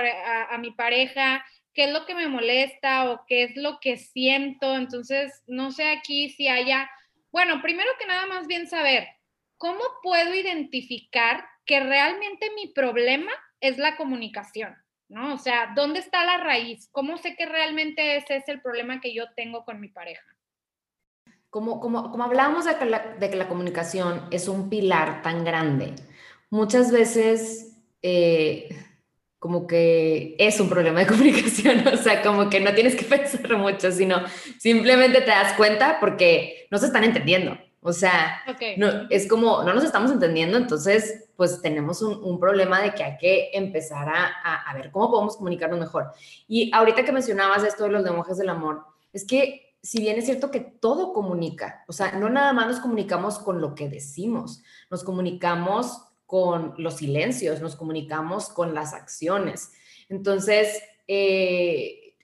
a, 0.52 0.58
mi 0.58 0.72
pareja 0.72 1.44
qué 1.74 1.86
es 1.86 1.92
lo 1.92 2.06
que 2.06 2.16
me 2.16 2.28
molesta 2.28 3.10
o 3.10 3.26
qué 3.28 3.44
es 3.44 3.56
lo 3.56 3.80
que 3.80 3.98
siento. 3.98 4.76
Entonces, 4.76 5.44
no 5.48 5.72
sé 5.72 5.90
aquí 5.90 6.30
si 6.30 6.48
haya, 6.48 6.90
bueno, 7.32 7.62
primero 7.62 7.90
que 8.00 8.06
nada 8.06 8.26
más 8.26 8.48
bien 8.48 8.68
saber, 8.68 9.08
¿cómo 9.58 9.82
puedo 10.04 10.34
identificar 10.34 11.46
que 11.66 11.80
realmente 11.80 12.50
mi 12.56 12.68
problema 12.68 13.32
es 13.60 13.78
la 13.78 13.96
comunicación? 13.96 14.76
¿No? 15.08 15.34
O 15.34 15.38
sea, 15.38 15.74
¿dónde 15.76 16.00
está 16.00 16.24
la 16.24 16.38
raíz? 16.38 16.88
¿Cómo 16.92 17.18
sé 17.18 17.36
que 17.36 17.46
realmente 17.46 18.16
ese 18.16 18.38
es 18.38 18.48
el 18.48 18.62
problema 18.62 19.02
que 19.02 19.14
yo 19.14 19.26
tengo 19.36 19.66
con 19.66 19.82
mi 19.82 19.90
pareja? 19.90 20.26
Como, 21.50 21.82
como, 21.82 22.12
como 22.12 22.24
hablábamos 22.24 22.64
de 22.64 22.78
que, 22.78 22.86
la, 22.86 23.00
de 23.00 23.30
que 23.30 23.36
la 23.36 23.50
comunicación 23.50 24.26
es 24.32 24.48
un 24.48 24.70
pilar 24.70 25.22
tan 25.22 25.44
grande, 25.44 25.96
muchas 26.50 26.94
veces 26.94 27.78
eh, 28.02 28.70
como 29.42 29.66
que 29.66 30.36
es 30.38 30.60
un 30.60 30.70
problema 30.70 31.00
de 31.00 31.08
comunicación, 31.08 31.88
o 31.88 31.98
sea, 31.98 32.22
como 32.22 32.48
que 32.48 32.60
no 32.60 32.76
tienes 32.76 32.96
que 32.96 33.06
pensar 33.18 33.58
mucho, 33.58 33.92
sino 33.92 34.18
simplemente 34.60 35.20
te 35.22 35.32
das 35.32 35.54
cuenta 35.54 35.98
porque 36.00 36.68
no 36.70 36.78
se 36.78 36.86
están 36.86 37.04
entendiendo. 37.04 37.58
O 37.82 37.92
sea, 37.92 38.44
no, 38.78 39.08
es 39.10 39.28
como, 39.28 39.64
no 39.64 39.74
nos 39.74 39.84
estamos 39.84 40.12
entendiendo, 40.12 40.60
entonces, 40.60 41.28
pues 41.36 41.60
tenemos 41.64 42.04
un, 42.04 42.40
problema 42.40 42.80
de 42.84 42.94
que 42.94 43.04
hay 43.04 43.18
que 43.18 43.50
empezar 43.54 44.08
a, 44.08 44.62
a, 44.70 44.74
ver 44.76 44.92
cómo 44.92 45.10
podemos 45.10 45.36
comunicarnos 45.36 45.80
mejor. 45.80 46.12
Y 46.48 46.70
ahorita 46.76 47.04
que 47.04 47.12
mencionabas 47.12 47.64
esto 47.64 47.86
de 47.86 47.90
los 47.90 48.04
lenguajes 48.04 48.38
del 48.38 48.50
amor, 48.50 48.86
es 49.12 49.26
que 49.26 49.74
si 49.82 50.00
bien 50.00 50.20
es 50.20 50.26
cierto 50.26 50.52
que 50.52 50.60
todo 50.60 51.14
comunica, 51.14 51.84
o 51.88 51.94
sea, 51.94 52.12
no 52.12 52.30
nada 52.30 52.54
más 52.54 52.68
nos 52.68 52.80
comunicamos 52.80 53.40
con 53.40 53.60
lo 53.60 53.74
que 53.74 53.90
decimos, 53.90 54.62
nos 54.92 55.04
comunicamos 55.04 56.11
con 56.32 56.76
los 56.78 56.96
silencios, 56.96 57.60
nos 57.60 57.76
comunicamos 57.76 58.48
con 58.48 58.74
las 58.74 58.94
acciones. 58.94 59.74
Entonces, 60.08 60.82
eh, 61.06 62.16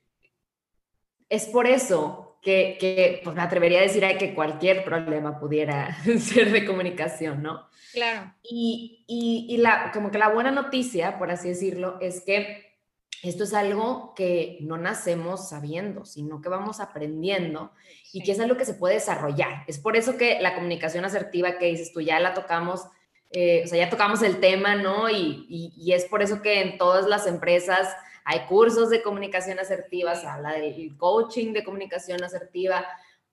es 1.28 1.48
por 1.48 1.67
eso 1.67 2.39
que, 2.41 3.20
pues 3.22 3.36
me 3.36 3.41
atrevería 3.41 3.80
a 3.80 3.82
decir 3.82 4.06
que 4.17 4.34
cualquier 4.34 4.86
problema 4.86 5.38
pudiera 5.41 5.93
ser 6.22 6.54
de 6.54 6.65
comunicación, 6.65 7.43
¿no? 7.43 7.67
Claro. 7.91 8.34
Y, 8.43 9.04
y, 9.10 9.58
la, 9.58 9.91
como 9.91 10.10
que 10.10 10.20
la 10.20 10.30
buena 10.30 10.52
noticia, 10.52 11.20
por 11.20 11.30
así 11.30 11.50
decirlo, 11.50 11.98
es 12.00 12.22
que 12.22 12.78
esto 13.24 13.43
es 13.43 13.54
algo 13.54 14.13
que 14.15 14.58
no 14.62 14.78
nacemos 14.78 15.50
sabiendo, 15.50 16.06
sino 16.06 16.39
que 16.39 16.48
vamos 16.48 16.80
aprendiendo 16.80 17.74
y 18.13 18.24
que 18.24 18.32
es 18.32 18.39
algo 18.39 18.56
que 18.56 18.63
se 18.63 18.76
puede 18.76 18.93
desarrollar. 18.93 19.65
Es 19.67 19.80
por 19.80 19.98
eso 19.98 20.15
que 20.15 20.39
la 20.39 20.56
comunicación 20.56 21.04
asertiva 21.04 21.58
que 21.58 21.65
dices 21.65 21.91
tú, 21.91 22.00
ya 22.00 22.22
la 22.22 22.34
tocamos 22.34 22.88
eh, 23.32 23.63
o 23.66 23.68
sea, 23.68 23.78
ya 23.78 23.90
tocamos 23.90 24.22
el 24.22 24.40
tema, 24.40 24.76
¿no? 24.76 25.10
Y, 25.10 25.46
y, 25.76 25.92
es 25.92 26.06
por 26.06 26.22
eso 26.22 26.42
que 26.42 26.62
en 26.62 26.78
todas 26.78 27.08
las 27.08 27.28
empresas 27.28 27.94
hay 28.24 28.46
cursos 28.46 28.90
de 28.90 29.02
comunicación 29.02 29.60
asertiva, 29.60 30.16
se 30.16 30.28
habla 30.28 30.54
del 30.54 30.98
coaching 30.98 31.54
de 31.54 31.63
comunicación 31.63 32.24
asertiva, 32.24 32.86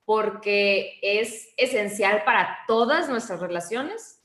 porque 0.04 0.98
es 1.02 1.48
esencial 1.56 2.24
para 2.24 2.58
todas 2.66 3.08
nuestras 3.08 3.40
relaciones 3.40 4.20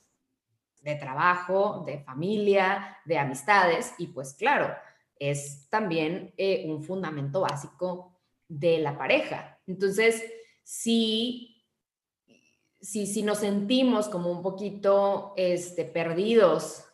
de 0.82 0.96
trabajo, 0.96 1.84
de 1.86 2.00
familia, 2.00 2.98
de 3.06 3.18
amistades, 3.18 3.94
y 3.98 4.08
pues 4.08 4.34
claro, 4.34 4.76
es 5.18 5.68
también 5.70 6.34
eh, 6.38 6.64
un 6.68 6.84
fundamento 6.84 7.42
básico 7.42 8.20
de 8.48 8.80
la 8.80 8.98
pareja. 8.98 9.60
Entonces, 9.68 10.24
si 10.64 11.49
si, 12.82 13.08
si 13.08 13.24
nos 13.24 13.40
sentimos 13.40 14.10
como 14.10 14.32
un 14.32 14.42
poquito 14.42 15.34
este, 15.38 15.86
perdidos 15.86 16.86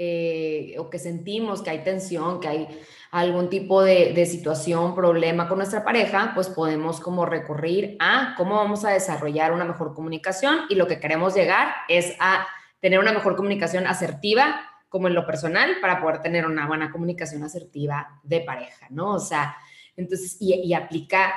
eh, 0.00 0.76
o 0.78 0.90
que 0.90 1.00
sentimos 1.00 1.60
que 1.60 1.70
hay 1.70 1.82
tensión, 1.82 2.38
que 2.38 2.46
hay 2.46 2.68
algún 3.10 3.50
tipo 3.50 3.82
de, 3.82 4.12
de, 4.12 4.26
situación, 4.26 4.94
problema 4.94 5.48
con 5.48 5.58
nuestra 5.58 5.84
pareja, 5.84 6.32
pues 6.34 6.48
podemos 6.48 7.00
como 7.00 7.26
recurrir 7.26 7.96
a 7.98 8.34
cómo 8.36 8.54
vamos 8.54 8.84
a 8.84 8.90
desarrollar 8.90 9.52
una 9.52 9.64
mejor 9.64 9.94
comunicación 9.94 10.60
y 10.68 10.76
lo 10.76 10.86
que 10.86 11.00
queremos 11.00 11.34
llegar 11.34 11.74
es 11.88 12.14
a 12.20 12.46
tener 12.80 13.00
una 13.00 13.12
mejor 13.12 13.34
comunicación 13.34 13.88
asertiva 13.88 14.60
como 14.88 15.08
en 15.08 15.14
lo 15.14 15.26
personal 15.26 15.78
para 15.80 16.00
poder 16.00 16.22
tener 16.22 16.46
una 16.46 16.68
buena 16.68 16.92
comunicación 16.92 17.42
asertiva 17.42 18.20
de 18.22 18.40
pareja, 18.40 18.86
¿no? 18.90 19.14
O 19.14 19.20
sea, 19.20 19.56
entonces, 19.96 20.36
y, 20.38 20.54
y 20.54 20.74
aplica 20.74 21.34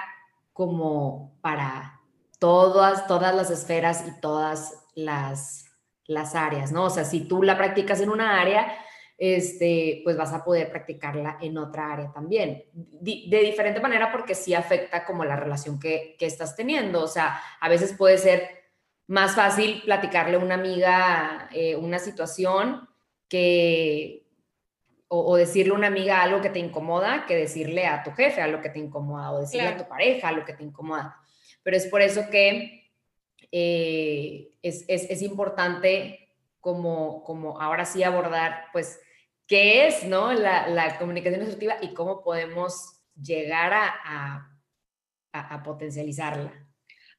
como 0.54 1.34
para 1.42 2.01
todas, 2.42 3.06
todas 3.06 3.36
las 3.36 3.52
esferas 3.52 4.04
y 4.08 4.20
todas 4.20 4.88
las, 4.96 5.66
las 6.08 6.34
áreas, 6.34 6.72
¿no? 6.72 6.86
O 6.86 6.90
sea, 6.90 7.06
si 7.06 7.22
tú 7.22 7.44
la 7.44 7.56
practicas 7.56 8.02
en 8.02 8.10
una 8.10 8.42
área, 8.42 8.80
este, 9.16 10.02
pues 10.04 10.18
vas 10.18 10.34
a 10.34 10.44
poder 10.44 10.72
practicarla 10.72 11.38
en 11.40 11.60
otra 11.60 11.94
área 11.94 12.12
también. 12.12 12.66
De, 12.74 13.42
diferente 13.44 13.80
manera 13.80 14.12
porque 14.12 14.34
sí 14.34 14.56
afecta 14.56 15.06
como 15.06 15.24
la 15.24 15.36
relación 15.36 15.80
que, 15.80 16.18
estás 16.20 16.56
teniendo. 16.56 17.04
O 17.04 17.08
sea, 17.08 17.40
a 17.60 17.70
veces 17.70 17.94
puede 17.94 18.18
ser 18.18 18.50
más 19.06 19.36
fácil 19.36 19.84
platicarle 19.86 20.38
a 20.38 20.40
una 20.40 20.56
amiga 20.56 21.48
eh, 21.54 21.76
una 21.76 22.00
situación 22.00 22.90
que, 23.30 24.26
o, 25.10 25.36
decirle 25.36 25.74
a 25.74 25.78
una 25.78 25.88
amiga 25.88 26.24
algo 26.24 26.42
que 26.42 26.50
te 26.50 26.58
incomoda 26.58 27.28
que 27.28 27.36
decirle 27.36 27.86
a 27.86 28.02
tu 28.02 28.12
jefe 28.14 28.42
algo 28.42 28.62
que 28.62 28.70
te 28.70 28.80
incomoda 28.80 29.32
o 29.32 29.42
decirle 29.42 29.68
a 29.68 29.78
tu 29.78 29.88
pareja 29.88 30.30
algo 30.30 30.44
que 30.44 30.54
te 30.54 30.64
incomoda. 30.64 31.21
Pero 31.64 31.78
es 31.78 31.88
por 31.88 32.02
eso 32.02 32.30
que 32.30 32.92
eh, 33.52 34.54
es, 34.62 34.86
es, 34.88 35.22
importante 35.22 36.30
como, 36.60 37.24
como 37.24 37.60
ahora 37.60 37.86
sí 37.86 38.04
abordar, 38.04 38.66
pues, 38.72 39.00
qué 39.48 39.88
es, 39.88 40.06
¿no? 40.06 40.32
La, 40.32 40.68
la 40.68 40.98
comunicación 40.98 41.42
asertiva 41.42 41.76
y 41.82 41.94
cómo 41.94 42.24
podemos 42.24 43.02
llegar 43.22 43.74
a, 43.74 43.94
a, 45.34 45.54
a, 45.56 45.64
potencializarla. 45.64 46.52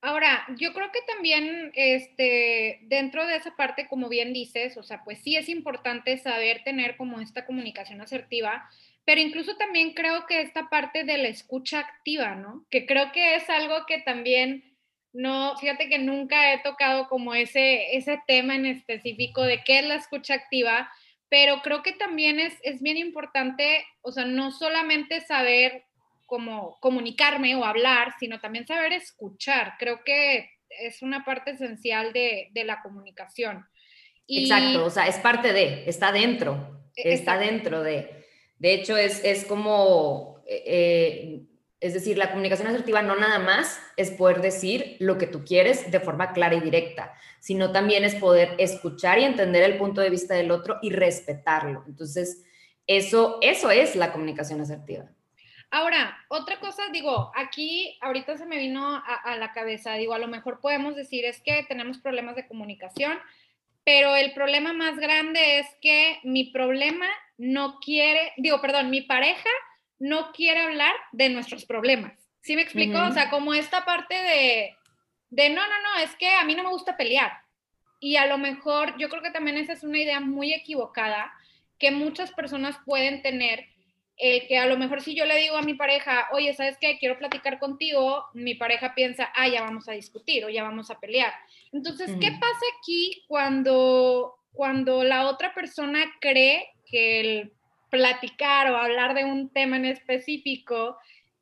Ahora, 0.00 0.46
yo 0.56 0.72
creo 0.72 0.90
que 0.90 1.00
también 1.06 1.70
este, 1.74 2.80
dentro 2.84 3.26
de 3.26 3.36
esa 3.36 3.54
parte, 3.54 3.86
como 3.86 4.08
bien 4.08 4.32
dices, 4.32 4.76
o 4.76 4.82
sea, 4.82 5.04
pues 5.04 5.18
sí 5.22 5.36
es 5.36 5.48
importante 5.48 6.16
saber 6.18 6.64
tener 6.64 6.96
como 6.96 7.20
esta 7.20 7.46
comunicación 7.46 8.00
asertiva, 8.00 8.68
pero 9.04 9.20
incluso 9.20 9.56
también 9.56 9.94
creo 9.94 10.26
que 10.26 10.40
esta 10.40 10.68
parte 10.68 11.04
de 11.04 11.18
la 11.18 11.28
escucha 11.28 11.80
activa, 11.80 12.34
¿no? 12.34 12.66
Que 12.70 12.86
creo 12.86 13.12
que 13.12 13.34
es 13.36 13.48
algo 13.50 13.84
que 13.86 13.98
también 13.98 14.72
no, 15.12 15.56
fíjate 15.58 15.88
que 15.88 15.98
nunca 15.98 16.52
he 16.52 16.62
tocado 16.62 17.08
como 17.08 17.34
ese, 17.34 17.96
ese 17.96 18.20
tema 18.26 18.54
en 18.54 18.66
específico 18.66 19.42
de 19.42 19.62
qué 19.62 19.80
es 19.80 19.86
la 19.86 19.96
escucha 19.96 20.34
activa, 20.34 20.90
pero 21.28 21.60
creo 21.62 21.82
que 21.82 21.92
también 21.92 22.40
es, 22.40 22.58
es 22.62 22.80
bien 22.80 22.96
importante, 22.96 23.84
o 24.00 24.12
sea, 24.12 24.24
no 24.24 24.50
solamente 24.52 25.20
saber 25.20 25.84
cómo 26.26 26.78
comunicarme 26.80 27.54
o 27.56 27.64
hablar, 27.64 28.14
sino 28.18 28.40
también 28.40 28.66
saber 28.66 28.92
escuchar. 28.92 29.74
Creo 29.78 30.02
que 30.02 30.48
es 30.70 31.02
una 31.02 31.24
parte 31.24 31.50
esencial 31.50 32.12
de, 32.14 32.48
de 32.52 32.64
la 32.64 32.80
comunicación. 32.80 33.66
Exacto, 34.26 34.86
o 34.86 34.90
sea, 34.90 35.06
es 35.08 35.18
parte 35.18 35.52
de, 35.52 35.84
está 35.86 36.10
dentro, 36.10 36.88
e, 36.96 37.12
está 37.12 37.38
dentro 37.38 37.82
de. 37.82 38.21
De 38.62 38.74
hecho, 38.74 38.96
es, 38.96 39.24
es 39.24 39.44
como, 39.44 40.40
eh, 40.46 40.62
eh 40.66 41.42
es 41.80 41.94
decir, 41.94 42.16
la 42.16 42.30
comunicación 42.30 42.68
asertiva 42.68 43.02
no 43.02 43.16
nada 43.16 43.40
más 43.40 43.80
es 43.96 44.12
poder 44.12 44.40
decir 44.40 44.96
lo 45.00 45.18
que 45.18 45.26
tú 45.26 45.44
quieres 45.44 45.90
de 45.90 45.98
forma 45.98 46.32
clara 46.32 46.54
y 46.54 46.60
directa, 46.60 47.12
sino 47.40 47.72
también 47.72 48.04
es 48.04 48.14
poder 48.14 48.54
escuchar 48.58 49.18
y 49.18 49.24
entender 49.24 49.64
el 49.64 49.78
punto 49.78 50.00
de 50.00 50.10
vista 50.10 50.34
del 50.34 50.52
otro 50.52 50.78
y 50.80 50.90
respetarlo. 50.90 51.82
Entonces, 51.88 52.44
eso, 52.86 53.38
eso 53.42 53.72
es 53.72 53.96
la 53.96 54.12
comunicación 54.12 54.60
asertiva. 54.60 55.10
Ahora, 55.72 56.16
otra 56.28 56.60
cosa, 56.60 56.84
digo, 56.92 57.32
aquí 57.34 57.98
ahorita 58.00 58.36
se 58.36 58.46
me 58.46 58.58
vino 58.58 58.94
a, 58.94 59.00
a, 59.00 59.36
la 59.38 59.50
cabeza, 59.50 59.94
digo, 59.94 60.14
a 60.14 60.20
lo 60.20 60.28
mejor 60.28 60.60
podemos 60.60 60.94
decir 60.94 61.24
es 61.24 61.40
que 61.40 61.64
tenemos 61.68 61.98
problemas 61.98 62.36
de 62.36 62.46
comunicación, 62.46 63.18
pero 63.82 64.14
el 64.14 64.32
problema 64.34 64.72
más 64.72 64.96
grande 64.98 65.58
es 65.58 65.66
que 65.80 66.20
mi 66.22 66.52
problema 66.52 67.08
no 67.42 67.80
quiere, 67.80 68.32
digo, 68.36 68.60
perdón, 68.60 68.88
mi 68.88 69.00
pareja 69.00 69.50
no 69.98 70.30
quiere 70.30 70.60
hablar 70.60 70.94
de 71.10 71.28
nuestros 71.28 71.64
problemas. 71.64 72.12
¿Sí 72.40 72.54
me 72.54 72.62
explico? 72.62 73.02
O 73.02 73.10
sea, 73.10 73.30
como 73.30 73.52
esta 73.52 73.84
parte 73.84 74.14
de, 74.14 74.76
de, 75.28 75.48
no, 75.50 75.60
no, 75.60 75.82
no, 75.82 76.04
es 76.04 76.14
que 76.14 76.28
a 76.28 76.44
mí 76.44 76.54
no 76.54 76.62
me 76.62 76.70
gusta 76.70 76.96
pelear. 76.96 77.32
Y 77.98 78.14
a 78.14 78.26
lo 78.26 78.38
mejor, 78.38 78.96
yo 78.96 79.08
creo 79.08 79.22
que 79.22 79.32
también 79.32 79.56
esa 79.56 79.72
es 79.72 79.82
una 79.82 79.98
idea 79.98 80.20
muy 80.20 80.54
equivocada 80.54 81.32
que 81.80 81.90
muchas 81.90 82.30
personas 82.30 82.76
pueden 82.84 83.22
tener, 83.22 83.66
el 84.18 84.46
que 84.46 84.58
a 84.58 84.66
lo 84.66 84.78
mejor 84.78 85.02
si 85.02 85.16
yo 85.16 85.24
le 85.24 85.36
digo 85.36 85.56
a 85.56 85.62
mi 85.62 85.74
pareja, 85.74 86.28
oye, 86.30 86.54
¿sabes 86.54 86.78
qué? 86.80 86.96
Quiero 86.98 87.18
platicar 87.18 87.58
contigo, 87.58 88.24
mi 88.34 88.54
pareja 88.54 88.94
piensa, 88.94 89.32
ah, 89.34 89.48
ya 89.48 89.62
vamos 89.62 89.88
a 89.88 89.92
discutir 89.92 90.44
o 90.44 90.48
ya 90.48 90.62
vamos 90.62 90.92
a 90.92 91.00
pelear. 91.00 91.32
Entonces, 91.72 92.08
¿qué 92.20 92.30
pasa 92.30 92.64
aquí 92.78 93.24
cuando, 93.26 94.36
cuando 94.52 95.02
la 95.02 95.26
otra 95.26 95.52
persona 95.54 96.04
cree 96.20 96.68
que 96.92 97.20
el 97.20 97.52
platicar 97.90 98.70
o 98.70 98.76
hablar 98.76 99.14
de 99.14 99.24
un 99.24 99.48
tema 99.48 99.76
en 99.76 99.86
específico 99.86 100.96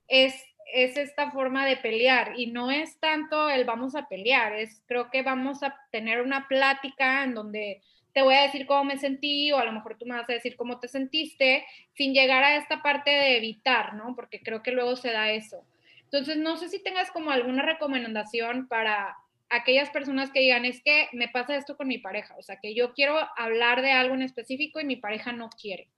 es, 0.08 0.34
es 0.72 0.96
esta 0.96 1.30
forma 1.30 1.66
de 1.66 1.76
pelear 1.76 2.32
y 2.36 2.46
no 2.46 2.70
es 2.70 2.98
tanto 2.98 3.50
el 3.50 3.64
vamos 3.64 3.94
a 3.94 4.08
pelear, 4.08 4.54
es 4.54 4.82
creo 4.86 5.10
que 5.10 5.22
vamos 5.22 5.62
a 5.62 5.76
tener 5.92 6.22
una 6.22 6.48
plática 6.48 7.24
en 7.24 7.34
donde 7.34 7.82
te 8.12 8.22
voy 8.22 8.34
a 8.34 8.42
decir 8.42 8.66
cómo 8.66 8.84
me 8.84 8.98
sentí 8.98 9.52
o 9.52 9.58
a 9.58 9.64
lo 9.64 9.72
mejor 9.72 9.96
tú 9.98 10.06
me 10.06 10.16
vas 10.16 10.28
a 10.28 10.32
decir 10.32 10.56
cómo 10.56 10.80
te 10.80 10.88
sentiste 10.88 11.64
sin 11.94 12.14
llegar 12.14 12.42
a 12.42 12.56
esta 12.56 12.82
parte 12.82 13.10
de 13.10 13.36
evitar, 13.36 13.94
¿no? 13.94 14.14
Porque 14.16 14.40
creo 14.40 14.62
que 14.62 14.72
luego 14.72 14.96
se 14.96 15.12
da 15.12 15.30
eso. 15.30 15.64
Entonces, 16.04 16.36
no 16.36 16.56
sé 16.56 16.68
si 16.68 16.82
tengas 16.82 17.12
como 17.12 17.30
alguna 17.30 17.62
recomendación 17.62 18.66
para 18.66 19.16
aquellas 19.50 19.90
personas 19.90 20.30
que 20.30 20.40
digan, 20.40 20.64
es 20.64 20.82
que 20.82 21.08
me 21.12 21.28
pasa 21.28 21.56
esto 21.56 21.76
con 21.76 21.88
mi 21.88 21.98
pareja, 21.98 22.34
o 22.38 22.42
sea, 22.42 22.58
que 22.60 22.74
yo 22.74 22.94
quiero 22.94 23.16
hablar 23.36 23.82
de 23.82 23.92
algo 23.92 24.14
en 24.14 24.22
específico 24.22 24.80
y 24.80 24.84
mi 24.84 24.96
pareja 24.96 25.32
no 25.32 25.50
quiere. 25.50 25.88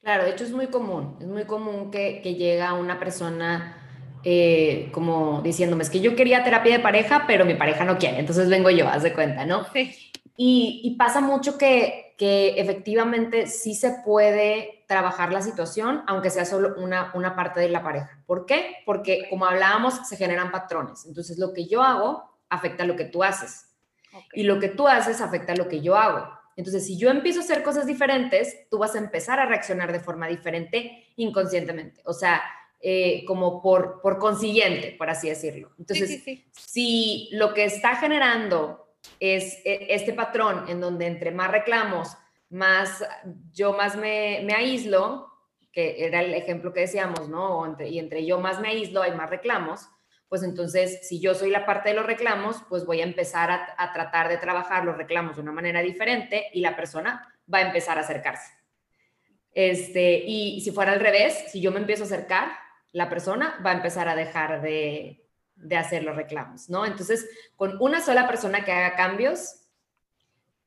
Claro, 0.00 0.24
de 0.24 0.30
hecho 0.30 0.44
es 0.44 0.52
muy 0.52 0.68
común, 0.68 1.16
es 1.20 1.26
muy 1.26 1.44
común 1.44 1.90
que, 1.90 2.20
que 2.22 2.36
llega 2.36 2.72
una 2.72 2.98
persona 2.98 3.84
eh, 4.24 4.88
como 4.92 5.42
diciéndome, 5.42 5.82
es 5.82 5.90
que 5.90 6.00
yo 6.00 6.16
quería 6.16 6.44
terapia 6.44 6.76
de 6.76 6.82
pareja, 6.82 7.24
pero 7.26 7.44
mi 7.44 7.54
pareja 7.54 7.84
no 7.84 7.98
quiere, 7.98 8.18
entonces 8.18 8.48
vengo 8.48 8.70
yo, 8.70 8.88
haz 8.88 9.02
de 9.02 9.12
cuenta, 9.12 9.44
¿no? 9.44 9.64
Sí. 9.72 9.94
Y, 10.36 10.80
y 10.84 10.96
pasa 10.96 11.20
mucho 11.20 11.58
que, 11.58 12.14
que, 12.16 12.60
efectivamente 12.60 13.48
sí 13.48 13.74
se 13.74 13.90
puede 14.04 14.84
trabajar 14.86 15.32
la 15.32 15.42
situación, 15.42 16.04
aunque 16.06 16.30
sea 16.30 16.44
solo 16.44 16.76
una, 16.78 17.10
una 17.14 17.34
parte 17.34 17.58
de 17.58 17.68
la 17.68 17.82
pareja. 17.82 18.22
¿Por 18.24 18.46
qué? 18.46 18.76
Porque 18.86 19.26
como 19.28 19.46
hablábamos, 19.46 20.06
se 20.08 20.16
generan 20.16 20.52
patrones. 20.52 21.06
Entonces 21.06 21.38
lo 21.38 21.52
que 21.52 21.66
yo 21.66 21.82
hago 21.82 22.27
afecta 22.50 22.84
lo 22.84 22.96
que 22.96 23.04
tú 23.04 23.22
haces. 23.22 23.66
Y 24.32 24.44
lo 24.44 24.58
que 24.58 24.68
tú 24.68 24.88
haces 24.88 25.20
afecta 25.20 25.52
a 25.52 25.56
lo 25.56 25.68
que 25.68 25.80
yo 25.80 25.96
hago. 25.96 26.28
Entonces, 26.56 26.86
si 26.86 26.98
yo 26.98 27.10
empiezo 27.10 27.40
a 27.40 27.44
hacer 27.44 27.62
cosas 27.62 27.86
diferentes, 27.86 28.68
tú 28.68 28.78
vas 28.78 28.94
a 28.94 28.98
empezar 28.98 29.38
a 29.38 29.46
reaccionar 29.46 29.92
de 29.92 30.00
forma 30.00 30.26
diferente 30.26 31.06
inconscientemente, 31.16 32.00
o 32.04 32.12
sea, 32.12 32.42
eh, 32.80 33.24
como 33.26 33.62
por, 33.62 34.00
por 34.02 34.18
consiguiente, 34.18 34.94
por 34.98 35.08
así 35.08 35.28
decirlo. 35.28 35.70
Entonces, 35.78 36.20
si 36.52 37.28
lo 37.32 37.54
que 37.54 37.64
está 37.64 37.96
generando 37.96 38.88
es 39.20 39.60
e, 39.64 39.86
este 39.90 40.12
patrón 40.12 40.68
en 40.68 40.80
donde 40.80 41.06
entre 41.06 41.30
más 41.30 41.50
reclamos, 41.50 42.16
más 42.50 43.04
yo 43.52 43.72
más 43.74 43.96
me, 43.96 44.40
me 44.44 44.54
aíslo, 44.54 45.28
que 45.72 46.06
era 46.06 46.22
el 46.22 46.34
ejemplo 46.34 46.72
que 46.72 46.80
decíamos, 46.80 47.28
¿no? 47.28 47.76
y 47.86 47.98
entre 48.00 48.26
yo 48.26 48.40
más 48.40 48.60
me 48.60 48.68
aíslo, 48.68 49.02
hay 49.02 49.12
más 49.12 49.30
reclamos 49.30 49.88
pues 50.28 50.42
entonces 50.42 51.06
si 51.08 51.20
yo 51.20 51.34
soy 51.34 51.50
la 51.50 51.64
parte 51.64 51.90
de 51.90 51.94
los 51.94 52.06
reclamos, 52.06 52.56
pues 52.68 52.84
voy 52.84 53.00
a 53.00 53.04
empezar 53.04 53.50
a, 53.50 53.92
tratar 53.92 54.28
de 54.28 54.36
trabajar 54.36 54.84
los 54.84 54.96
reclamos 54.96 55.36
de 55.36 55.42
una 55.42 55.52
manera 55.52 55.80
diferente 55.80 56.46
y 56.52 56.60
la 56.60 56.76
persona 56.76 57.34
va 57.52 57.58
a 57.58 57.62
empezar 57.62 57.96
a 57.98 58.02
acercarse. 58.02 58.52
Este, 59.52 60.22
y 60.26 60.60
si 60.60 60.70
fuera 60.70 60.92
al 60.92 61.00
revés, 61.00 61.46
si 61.50 61.60
yo 61.60 61.72
me 61.72 61.80
empiezo 61.80 62.02
a 62.04 62.06
acercar, 62.06 62.50
la 62.92 63.08
persona 63.08 63.58
va 63.64 63.70
a 63.70 63.76
empezar 63.76 64.08
a 64.08 64.14
dejar 64.14 64.60
de, 64.60 65.24
hacer 65.76 66.04
los 66.04 66.14
reclamos, 66.14 66.68
¿no? 66.68 66.86
Entonces, 66.86 67.28
con 67.56 67.76
una 67.80 68.00
sola 68.00 68.28
persona 68.28 68.64
que 68.64 68.72
haga 68.72 68.96
cambios, 68.96 69.66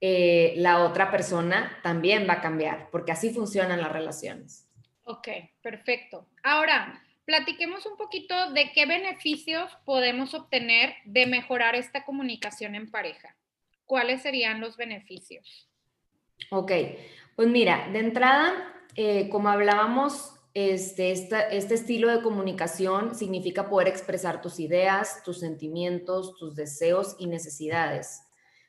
eh, 0.01 0.55
la 0.57 0.83
otra 0.83 1.11
persona 1.11 1.79
también 1.83 2.27
va 2.27 2.33
a 2.33 2.41
cambiar, 2.41 2.89
porque 2.91 3.11
así 3.11 3.31
funcionan 3.31 3.81
las 3.81 3.91
relaciones. 3.91 4.67
Ok, 5.03 5.27
perfecto. 5.61 6.27
Ahora, 6.43 7.01
platiquemos 7.31 7.85
un 7.85 7.95
poquito 7.95 8.51
de 8.51 8.73
qué 8.73 8.85
beneficios 8.85 9.71
podemos 9.85 10.33
obtener 10.33 10.95
de 11.05 11.25
mejorar 11.25 11.75
esta 11.75 12.03
comunicación 12.03 12.75
en 12.75 12.91
pareja. 12.91 13.37
¿Cuáles 13.85 14.21
serían 14.21 14.59
los 14.59 14.75
beneficios? 14.75 15.69
Ok, 16.49 16.73
pues 17.37 17.47
mira, 17.47 17.87
de 17.93 17.99
entrada, 17.99 18.51
eh, 18.97 19.29
como 19.29 19.47
hablábamos, 19.47 20.33
este, 20.53 21.13
este 21.13 21.73
estilo 21.73 22.09
de 22.09 22.21
comunicación 22.21 23.15
significa 23.15 23.69
poder 23.69 23.87
expresar 23.87 24.41
tus 24.41 24.59
ideas, 24.59 25.23
tus 25.23 25.39
sentimientos, 25.39 26.35
tus 26.37 26.53
deseos 26.57 27.15
y 27.17 27.27
necesidades 27.27 28.23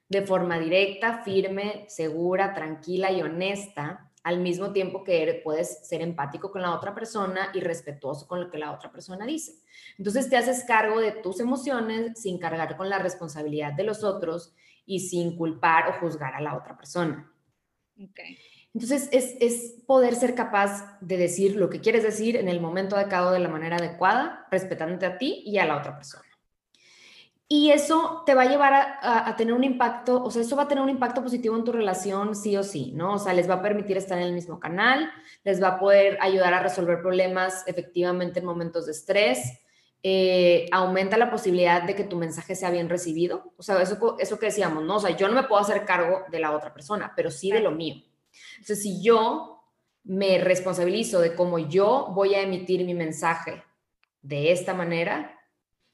de 0.09 0.23
forma 0.23 0.61
directa, 0.61 1.25
firme, 1.25 1.85
segura, 1.89 2.55
tranquila 2.55 3.11
y 3.11 3.23
honesta 3.23 4.12
al 4.25 4.39
mismo 4.39 4.73
tiempo 4.73 5.03
que 5.03 5.41
puedes 5.43 5.87
ser 5.87 6.01
empático 6.01 6.51
con 6.51 6.63
la 6.63 6.75
otra 6.75 6.95
persona 6.95 7.51
y 7.55 7.61
respetuoso 7.61 8.27
con 8.29 8.41
lo 8.41 8.51
que 8.51 8.59
la 8.59 8.73
otra 8.73 8.93
persona 8.93 9.27
dice. 9.27 9.61
Entonces 9.99 10.29
te 10.29 10.37
haces 10.37 10.65
cargo 10.65 11.01
de 11.01 11.13
tus 11.13 11.41
emociones 11.41 12.21
sin 12.21 12.39
cargar 12.39 12.77
con 12.77 12.89
la 12.89 12.99
responsabilidad 12.99 13.73
de 13.73 13.85
los 13.85 14.05
otros 14.05 14.55
y 14.87 15.01
sin 15.01 15.37
culpar 15.37 15.89
o 15.89 16.01
juzgar 16.01 16.35
a 16.35 16.41
la 16.41 16.57
otra 16.57 16.77
persona. 16.77 17.33
Entonces 18.75 19.09
es, 19.13 19.37
es, 19.41 19.83
poder 19.87 20.15
ser 20.15 20.35
capaz 20.35 20.99
de 21.01 21.19
decir 21.19 21.57
lo 21.57 21.69
que 21.69 21.81
quieres 21.81 22.03
decir 22.03 22.37
en 22.37 22.49
el 22.49 22.61
momento 22.61 22.97
adecuado 22.97 23.33
de 23.33 23.39
la 23.39 23.49
manera 23.49 23.77
adecuada, 23.77 24.47
respetándote 24.51 25.05
a 25.05 25.19
ti 25.19 25.43
y 25.45 25.59
a 25.59 25.67
la 25.67 25.77
otra 25.77 25.95
persona. 25.95 26.25
Y 27.53 27.71
eso 27.71 28.23
te 28.25 28.35
va 28.35 28.45
a 28.45 28.49
llevar 28.49 28.73
a, 29.03 29.37
tener 29.37 29.53
un 29.53 29.63
impacto, 29.63 30.25
o 30.25 30.31
sea, 30.31 30.41
eso 30.41 30.57
va 30.57 30.63
a 30.63 30.69
tener 30.69 30.83
un 30.83 30.89
impacto 30.89 31.23
positivo 31.23 31.55
en 31.55 31.65
tu 31.65 31.71
relación 31.71 32.35
sí 32.35 32.57
o 32.57 32.63
sí, 32.63 32.93
¿no? 32.95 33.17
O 33.17 33.19
sea, 33.19 33.35
les 33.35 33.47
va 33.47 33.57
a 33.57 33.63
permitir 33.63 33.99
estar 33.99 34.17
en 34.17 34.25
el 34.25 34.33
mismo 34.33 34.59
canal, 34.59 35.13
les 35.45 35.63
va 35.63 35.69
a 35.69 35.79
poder 35.79 36.17
ayudar 36.23 36.55
a 36.55 36.63
resolver 36.63 37.03
problemas 37.03 37.63
efectivamente 37.67 38.41
en 38.41 38.47
momentos 38.47 38.87
de 38.87 38.93
estrés, 38.93 39.61
eh, 40.03 40.65
aumenta 40.73 41.19
la 41.19 41.31
posibilidad 41.31 41.83
de 41.83 41.95
que 41.95 42.05
tu 42.05 42.17
mensaje 42.17 42.55
sea 42.55 42.71
bien 42.71 42.89
recibido. 42.89 43.53
O 43.59 43.63
sea, 43.63 43.83
eso, 43.83 44.17
eso 44.19 44.39
que 44.39 44.47
decíamos, 44.47 44.83
¿no? 44.83 44.97
O 44.97 45.01
sea, 45.01 45.15
yo 45.15 45.29
no 45.29 45.35
me 45.35 45.47
puedo 45.47 45.61
hacer 45.61 45.85
cargo 45.85 46.23
de 46.31 46.41
la 46.41 46.53
otra 46.53 46.73
persona, 46.73 47.13
pero 47.15 47.31
sí 47.31 47.51
de 47.51 47.61
lo 47.61 47.73
mío. 47.73 47.97
Entonces, 48.53 48.83
si 48.83 49.03
yo 49.03 49.63
me 50.05 50.39
responsabilizo 50.39 51.21
de 51.21 51.35
cómo 51.35 51.59
yo 51.59 52.13
voy 52.15 52.35
a 52.35 52.41
emitir 52.41 52.83
mi 52.87 52.95
mensaje 52.95 53.63
de 54.23 54.53
esta 54.53 54.73
manera, 54.73 55.39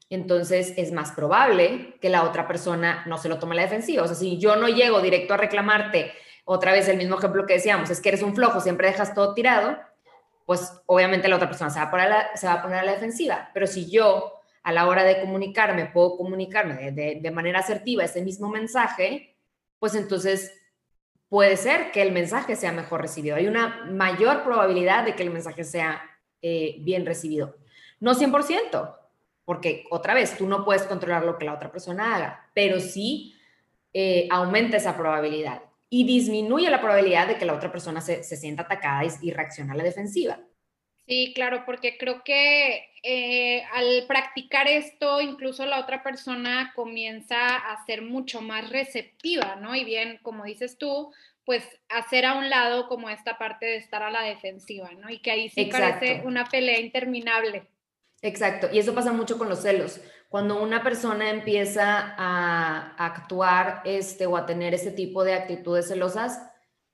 entonces 0.09 0.73
es 0.77 0.91
más 0.91 1.11
probable 1.11 1.97
que 2.01 2.09
la 2.09 2.23
otra 2.23 2.47
persona 2.47 3.03
no 3.05 3.17
se 3.17 3.29
lo 3.29 3.37
tome 3.37 3.53
a 3.53 3.57
la 3.57 3.61
defensiva. 3.63 4.03
O 4.03 4.07
sea, 4.07 4.15
si 4.15 4.37
yo 4.39 4.55
no 4.55 4.67
llego 4.67 5.01
directo 5.01 5.35
a 5.35 5.37
reclamarte, 5.37 6.11
otra 6.45 6.71
vez 6.71 6.87
el 6.87 6.97
mismo 6.97 7.17
ejemplo 7.17 7.45
que 7.45 7.53
decíamos, 7.53 7.91
es 7.91 8.01
que 8.01 8.09
eres 8.09 8.23
un 8.23 8.35
flojo, 8.35 8.59
siempre 8.59 8.87
dejas 8.87 9.13
todo 9.13 9.35
tirado, 9.35 9.77
pues 10.47 10.73
obviamente 10.87 11.27
la 11.27 11.35
otra 11.35 11.47
persona 11.47 11.69
se 11.69 11.79
va 11.79 11.85
a 11.85 11.91
poner 11.91 12.07
a 12.07 12.09
la, 12.09 12.35
se 12.35 12.47
va 12.47 12.53
a, 12.53 12.61
poner 12.63 12.79
a 12.79 12.83
la 12.83 12.93
defensiva. 12.93 13.51
Pero 13.53 13.67
si 13.67 13.89
yo 13.91 14.33
a 14.63 14.71
la 14.71 14.87
hora 14.87 15.03
de 15.03 15.21
comunicarme 15.21 15.85
puedo 15.85 16.17
comunicarme 16.17 16.91
de, 16.91 17.31
manera 17.31 17.59
asertiva 17.59 18.03
ese 18.03 18.23
mismo 18.23 18.49
mensaje, 18.49 19.35
pues 19.77 19.93
entonces 19.93 20.51
puede 21.29 21.55
ser 21.55 21.91
que 21.91 22.01
el 22.01 22.11
mensaje 22.11 22.55
sea 22.55 22.71
mejor 22.71 23.01
recibido. 23.01 23.35
Hay 23.35 23.45
una 23.45 23.85
mayor 23.85 24.43
probabilidad 24.43 25.05
de 25.05 25.13
que 25.13 25.21
el 25.21 25.29
mensaje 25.29 25.63
sea 25.63 26.01
eh, 26.41 26.77
bien 26.79 27.05
recibido. 27.05 27.57
No 27.99 28.15
100%, 28.15 28.98
porque 29.49 29.85
otra 29.89 30.13
vez, 30.13 30.37
tú 30.37 30.45
no 30.45 30.63
puedes 30.63 30.83
controlar 30.83 31.23
lo 31.23 31.39
que 31.39 31.45
la 31.45 31.55
otra 31.55 31.71
persona 31.71 32.15
haga, 32.15 32.51
pero 32.53 32.79
sí 32.79 33.35
eh, 33.93 34.27
aumenta 34.29 34.77
esa 34.77 34.95
probabilidad 34.95 35.63
y 35.89 36.05
disminuye 36.05 36.69
la 36.69 36.79
probabilidad 36.79 37.27
de 37.27 37.35
que 37.39 37.47
la 37.47 37.55
otra 37.55 37.71
persona 37.71 37.99
se, 37.99 38.21
sienta 38.23 38.61
atacada 38.61 39.01
y, 39.23 39.31
reaccione 39.31 39.71
a 39.71 39.75
la 39.75 39.83
defensiva. 39.83 40.39
Sí, 41.07 41.31
claro, 41.33 41.63
porque 41.65 41.97
creo 41.97 42.23
que 42.23 42.91
eh, 43.01 43.63
al 43.73 44.05
practicar 44.07 44.67
esto, 44.67 45.19
incluso 45.19 45.65
la 45.65 45.79
otra 45.79 46.03
persona 46.03 46.71
comienza 46.75 47.55
a 47.55 47.83
ser 47.87 48.03
mucho 48.03 48.41
más 48.41 48.69
receptiva, 48.69 49.55
¿no? 49.55 49.75
Y 49.75 49.83
bien, 49.83 50.19
como 50.21 50.43
dices 50.43 50.77
tú, 50.77 51.11
pues 51.43 51.67
hacer 51.89 52.27
a 52.27 52.35
un 52.35 52.51
lado 52.51 52.87
como 52.87 53.09
esta 53.09 53.39
parte 53.39 53.65
de 53.65 53.77
estar 53.77 54.03
a 54.03 54.11
la 54.11 54.21
defensiva, 54.21 54.91
¿no? 54.91 55.09
Y 55.09 55.17
que 55.17 55.31
ahí 55.31 55.49
sí 55.49 55.65
parece 55.65 56.21
una 56.23 56.45
pelea 56.45 56.79
interminable. 56.79 57.67
Exacto, 58.21 58.67
y 58.71 58.79
eso 58.79 58.93
pasa 58.93 59.13
mucho 59.13 59.37
con 59.37 59.49
los 59.49 59.59
celos. 59.59 60.01
Cuando 60.27 60.61
una 60.61 60.83
persona 60.83 61.29
empieza 61.29 62.15
a, 62.17 62.95
actuar 62.97 63.81
este, 63.85 64.27
o 64.27 64.37
a 64.37 64.45
tener 64.45 64.73
ese 64.73 64.91
tipo 64.91 65.23
de 65.23 65.33
actitudes 65.33 65.87
celosas, 65.87 66.39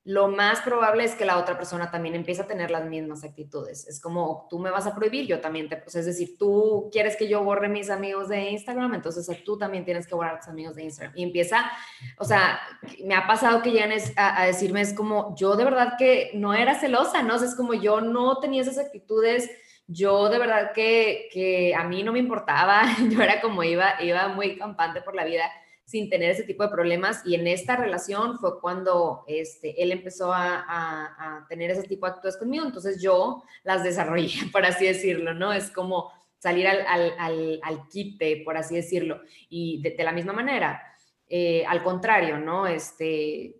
lo 0.06 0.28
más 0.28 0.62
probable 0.62 1.04
es 1.04 1.16
que 1.16 1.26
la 1.26 1.40
otra 1.40 1.58
persona 1.58 1.90
también 1.90 2.14
empiece 2.14 2.44
a 2.44 2.48
tener 2.48 2.70
las 2.70 2.86
mismas 2.86 3.24
actitudes. 3.24 3.88
Es 3.88 4.00
como, 4.00 4.46
tú 4.52 4.60
me 4.60 4.70
vas 4.70 4.86
a 4.86 4.94
prohibir, 4.94 5.26
yo 5.26 5.42
también 5.42 5.68
te... 5.68 5.84
es 5.84 6.06
decir, 6.06 6.38
tú 6.38 6.90
quieres 6.92 7.16
que 7.18 7.28
yo 7.28 7.44
borre 7.44 7.70
mis 7.70 7.90
amigos 7.90 8.30
de 8.30 8.52
Instagram, 8.52 8.94
entonces 8.94 9.28
tú 9.44 9.58
también 9.58 9.84
tienes 9.84 10.06
que 10.06 10.14
borrar 10.14 10.38
tus 10.40 10.50
amigos 10.50 10.76
de 10.76 10.84
Instagram. 10.84 11.18
Y 11.18 11.24
empieza, 11.24 11.72
o 12.20 12.24
sea, 12.24 12.60
me 13.04 13.16
ha 13.16 13.26
pasado 13.26 13.64
que 13.64 13.72
llegan 13.72 13.92
a, 14.16 14.44
a 14.44 14.46
decirme, 14.46 14.82
es 14.82 14.94
como, 14.94 15.36
yo 15.36 15.56
de 15.56 15.64
verdad 15.64 15.94
que 15.98 16.30
no 16.36 16.54
era 16.54 16.80
celosa, 16.80 17.24
¿no? 17.24 17.36
es 17.36 17.56
como 17.56 17.74
yo 17.74 18.00
no 18.00 18.38
tenía 18.40 18.62
esas 18.62 18.78
actitudes 18.78 19.50
yo 19.88 20.30
de 20.30 20.39
verdad 20.39 20.71
que, 20.74 21.74
a 21.78 21.84
mí 21.84 22.04
no 22.04 22.12
me 22.12 22.19
importaba, 22.19 22.84
yo 23.10 23.21
era 23.21 23.41
como 23.41 23.63
iba, 23.63 24.02
iba 24.02 24.28
muy 24.30 24.58
campante 24.58 25.02
por 25.02 25.15
la 25.15 25.26
vida 25.26 25.52
sin 25.86 26.10
tener 26.10 26.32
ese 26.32 26.43
tipo 26.43 26.63
de 26.63 26.69
problemas 26.69 27.21
y 27.26 27.36
en 27.36 27.45
esta 27.45 27.76
relación 27.76 28.39
fue 28.39 28.60
cuando 28.60 29.24
este, 29.28 29.82
él 29.82 29.91
empezó 29.91 30.34
a, 30.34 31.45
tener 31.48 31.69
ese 31.69 31.84
tipo 31.84 32.06
de 32.06 32.12
actitudes 32.12 32.38
conmigo, 32.38 32.65
entonces 32.65 33.02
yo 33.02 33.43
las 33.63 33.84
desarrollé, 33.84 34.30
por 34.52 34.65
así 34.65 34.86
decirlo, 34.86 35.34
¿no? 35.34 35.54
Es 35.54 35.69
como 35.69 36.12
salir 36.39 36.67
al, 36.67 36.86
al, 36.88 37.60
al, 37.63 37.88
quite, 37.88 38.41
por 38.43 38.58
así 38.58 38.76
decirlo, 38.76 39.21
y 39.50 39.82
de, 39.82 40.04
la 40.04 40.12
misma 40.12 40.34
manera, 40.34 40.82
eh, 41.28 41.63
al 41.67 41.84
contrario, 41.84 42.39
¿no? 42.39 42.65
Este, 42.65 43.58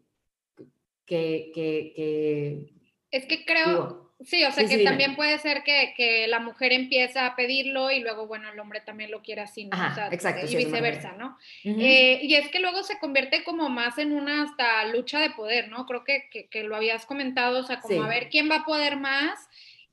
que, 1.06 1.52
que, 1.54 2.74
Es 3.12 3.26
que 3.26 3.46
creo... 3.46 4.05
Sí, 4.26 4.44
o 4.44 4.52
sea 4.52 4.68
que 4.68 4.80
también 4.80 5.16
puede 5.16 5.38
ser 5.38 5.64
que, 5.64 6.26
la 6.28 6.40
mujer 6.40 6.74
empieza 6.74 7.28
a 7.28 7.36
pedirlo 7.36 7.92
y 7.92 8.00
luego, 8.00 8.28
bueno, 8.28 8.52
el 8.52 8.60
hombre 8.60 8.82
también 8.82 9.12
lo 9.12 9.22
quiere 9.22 9.42
así, 9.42 9.66
¿no? 9.66 9.78
exacto, 10.12 10.48
y 10.48 10.56
viceversa, 10.56 11.14
¿no? 11.14 11.38
Eh, 11.64 12.20
y 12.24 12.34
es 12.34 12.50
que 12.50 12.60
luego 12.60 12.84
se 12.84 12.98
convierte 12.98 13.44
como 13.44 13.70
más 13.70 13.98
en 14.00 14.12
una 14.12 14.44
hasta 14.44 14.86
lucha 14.86 15.20
de 15.20 15.30
poder, 15.30 15.70
¿no? 15.70 15.86
Creo 15.86 16.04
que, 16.04 16.64
lo 16.64 16.76
habías 16.76 17.06
comentado, 17.06 17.60
o 17.60 17.64
sea, 17.64 17.80
como 17.80 18.04
a 18.04 18.08
ver 18.08 18.30
quién 18.30 18.50
va 18.50 18.58
a 18.58 18.66
poder 18.66 18.98
más. 18.98 19.48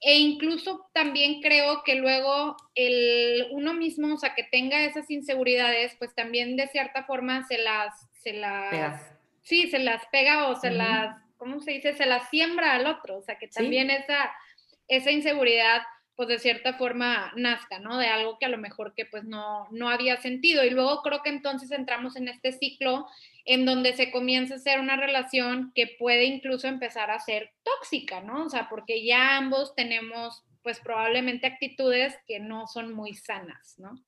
E 0.04 0.18
incluso 0.18 0.88
también 0.92 1.40
creo 1.40 1.84
que 1.84 1.94
luego 1.94 2.56
el 2.74 3.46
uno 3.52 3.72
mismo, 3.72 4.14
o 4.14 4.18
sea, 4.18 4.34
que 4.34 4.42
tenga 4.42 4.82
esas 4.84 5.08
inseguridades, 5.10 5.94
pues 5.96 6.12
también 6.12 6.56
de 6.56 6.66
cierta 6.66 7.04
forma 7.04 7.46
se 7.46 7.58
las, 7.58 8.08
se 8.20 8.32
las, 8.32 9.12
sí, 9.42 9.70
se 9.70 9.78
las 9.78 10.04
pega 10.06 10.48
o 10.48 10.56
se 10.56 10.72
las 10.72 11.22
¿cómo 11.42 11.60
se 11.60 11.72
dice? 11.72 11.92
Se 11.94 12.06
la 12.06 12.20
siembra 12.28 12.74
al 12.74 12.86
otro, 12.86 13.18
o 13.18 13.22
sea, 13.22 13.36
que 13.36 13.48
también 13.48 13.90
esa, 13.90 14.32
esa 14.86 15.10
inseguridad, 15.10 15.82
pues 16.14 16.28
de 16.28 16.38
cierta 16.38 16.74
forma 16.74 17.32
nazca, 17.34 17.80
¿no? 17.80 17.98
De 17.98 18.06
algo 18.06 18.38
que 18.38 18.46
a 18.46 18.48
lo 18.48 18.58
mejor 18.58 18.94
que 18.94 19.06
pues 19.06 19.24
no, 19.24 19.66
no 19.72 19.88
había 19.88 20.18
sentido. 20.18 20.64
Y 20.64 20.70
luego 20.70 21.02
creo 21.02 21.20
que 21.20 21.30
entonces 21.30 21.72
entramos 21.72 22.14
en 22.14 22.28
este 22.28 22.52
ciclo 22.52 23.08
en 23.44 23.66
donde 23.66 23.92
se 23.94 24.12
comienza 24.12 24.54
a 24.54 24.58
hacer 24.58 24.78
una 24.78 24.94
relación 24.94 25.72
que 25.74 25.96
puede 25.98 26.26
incluso 26.26 26.68
empezar 26.68 27.10
a 27.10 27.18
ser 27.18 27.50
tóxica, 27.64 28.20
¿no? 28.20 28.44
O 28.44 28.48
sea, 28.48 28.68
porque 28.68 29.04
ya 29.04 29.36
ambos 29.36 29.74
tenemos 29.74 30.44
pues 30.62 30.78
probablemente 30.78 31.48
actitudes 31.48 32.16
que 32.28 32.38
no 32.38 32.68
son 32.68 32.94
muy 32.94 33.14
sanas, 33.14 33.74
¿no? 33.78 34.00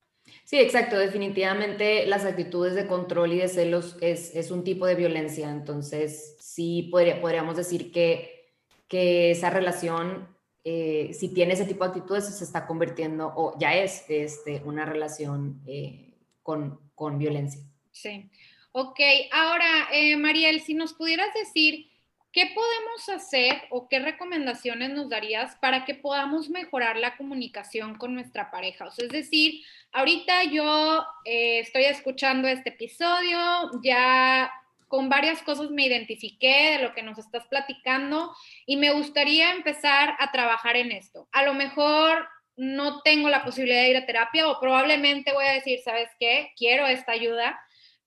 Sí, 0.43 0.59
exacto. 0.59 0.97
Definitivamente 0.97 2.05
las 2.05 2.25
actitudes 2.25 2.75
de 2.75 2.87
control 2.87 3.33
y 3.33 3.37
de 3.37 3.47
celos 3.47 3.97
es, 4.01 4.51
un 4.51 4.63
tipo 4.63 4.85
de 4.85 4.95
violencia. 4.95 5.49
Entonces, 5.49 6.35
sí 6.39 6.89
podría, 6.91 7.21
podríamos 7.21 7.57
decir 7.57 7.91
que, 7.91 8.53
que 8.87 9.31
esa 9.31 9.49
relación, 9.49 10.27
eh, 10.63 11.11
si 11.13 11.33
tiene 11.33 11.53
ese 11.53 11.65
tipo 11.65 11.83
de 11.83 11.91
actitudes, 11.91 12.25
se 12.37 12.43
está 12.43 12.67
convirtiendo 12.67 13.33
o 13.35 13.57
ya 13.59 13.75
es 13.75 14.05
este, 14.09 14.61
una 14.65 14.85
relación 14.85 15.61
eh, 15.65 16.13
con, 16.43 16.79
con, 16.93 17.17
violencia. 17.17 17.61
Sí. 17.91 18.29
Ok, 18.71 18.99
ahora, 19.31 19.87
eh, 19.93 20.17
Mariel, 20.17 20.61
si 20.61 20.73
nos 20.73 20.93
pudieras 20.93 21.33
decir 21.33 21.87
¿Qué 22.35 22.47
podemos 22.47 23.07
hacer 23.07 23.61
o 23.69 23.87
qué 23.87 23.99
recomendaciones 23.99 24.89
nos 24.89 25.07
darías 25.07 25.55
para 25.55 25.85
que 25.85 25.95
podamos 25.95 26.49
mejorar 26.49 26.97
la 26.97 27.15
comunicación 27.15 27.97
con 27.97 28.13
nuestra 28.13 28.51
pareja? 28.51 28.87
O 28.87 28.91
sea, 28.91 29.05
es 29.05 29.11
decir, 29.13 29.63
ahorita 29.93 30.43
yo 30.43 31.05
eh, 31.23 31.59
estoy 31.59 31.85
escuchando 31.85 32.49
este 32.49 32.71
episodio, 32.71 33.71
ya 33.81 34.51
con 34.89 35.07
varias 35.07 35.41
cosas 35.43 35.71
me 35.71 35.85
identifiqué 35.85 36.71
de 36.71 36.83
lo 36.83 36.93
que 36.93 37.03
nos 37.03 37.17
estás 37.17 37.47
platicando 37.47 38.35
y 38.65 38.75
me 38.75 38.91
gustaría 38.91 39.53
empezar 39.53 40.17
a 40.19 40.33
trabajar 40.33 40.75
en 40.75 40.91
esto. 40.91 41.29
A 41.31 41.43
lo 41.43 41.53
mejor 41.53 42.27
no 42.57 43.01
tengo 43.03 43.29
la 43.29 43.45
posibilidad 43.45 43.83
de 43.83 43.91
ir 43.91 43.97
a 43.97 44.05
terapia 44.05 44.49
o 44.49 44.59
probablemente 44.59 45.31
voy 45.31 45.45
a 45.45 45.53
decir, 45.53 45.79
¿sabes 45.85 46.09
qué? 46.19 46.51
Quiero 46.57 46.85
esta 46.85 47.13
ayuda 47.13 47.57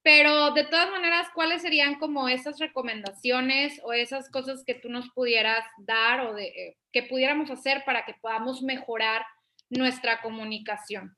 pero 0.03 0.53
de 0.53 0.65
todas 0.65 0.91
maneras, 0.91 1.29
¿cuáles 1.35 1.63
serían 1.63 1.97
como 1.97 2.29
esas 2.29 2.59
recomendaciones 2.59 3.81
o 3.85 3.93
esas 3.93 4.31
cosas 4.31 4.65
que 4.65 4.75
tú 4.75 4.89
nos 4.89 5.09
pudieras 5.11 5.65
dar 5.79 6.21
o 6.27 6.35
de, 6.35 6.47
eh, 6.47 6.77
que 6.93 7.03
pudiéramos 7.03 7.51
hacer 7.51 7.83
para 7.85 8.05
que 8.05 8.15
podamos 8.15 8.63
mejorar 8.63 9.25
nuestra 9.69 10.21
comunicación? 10.23 11.17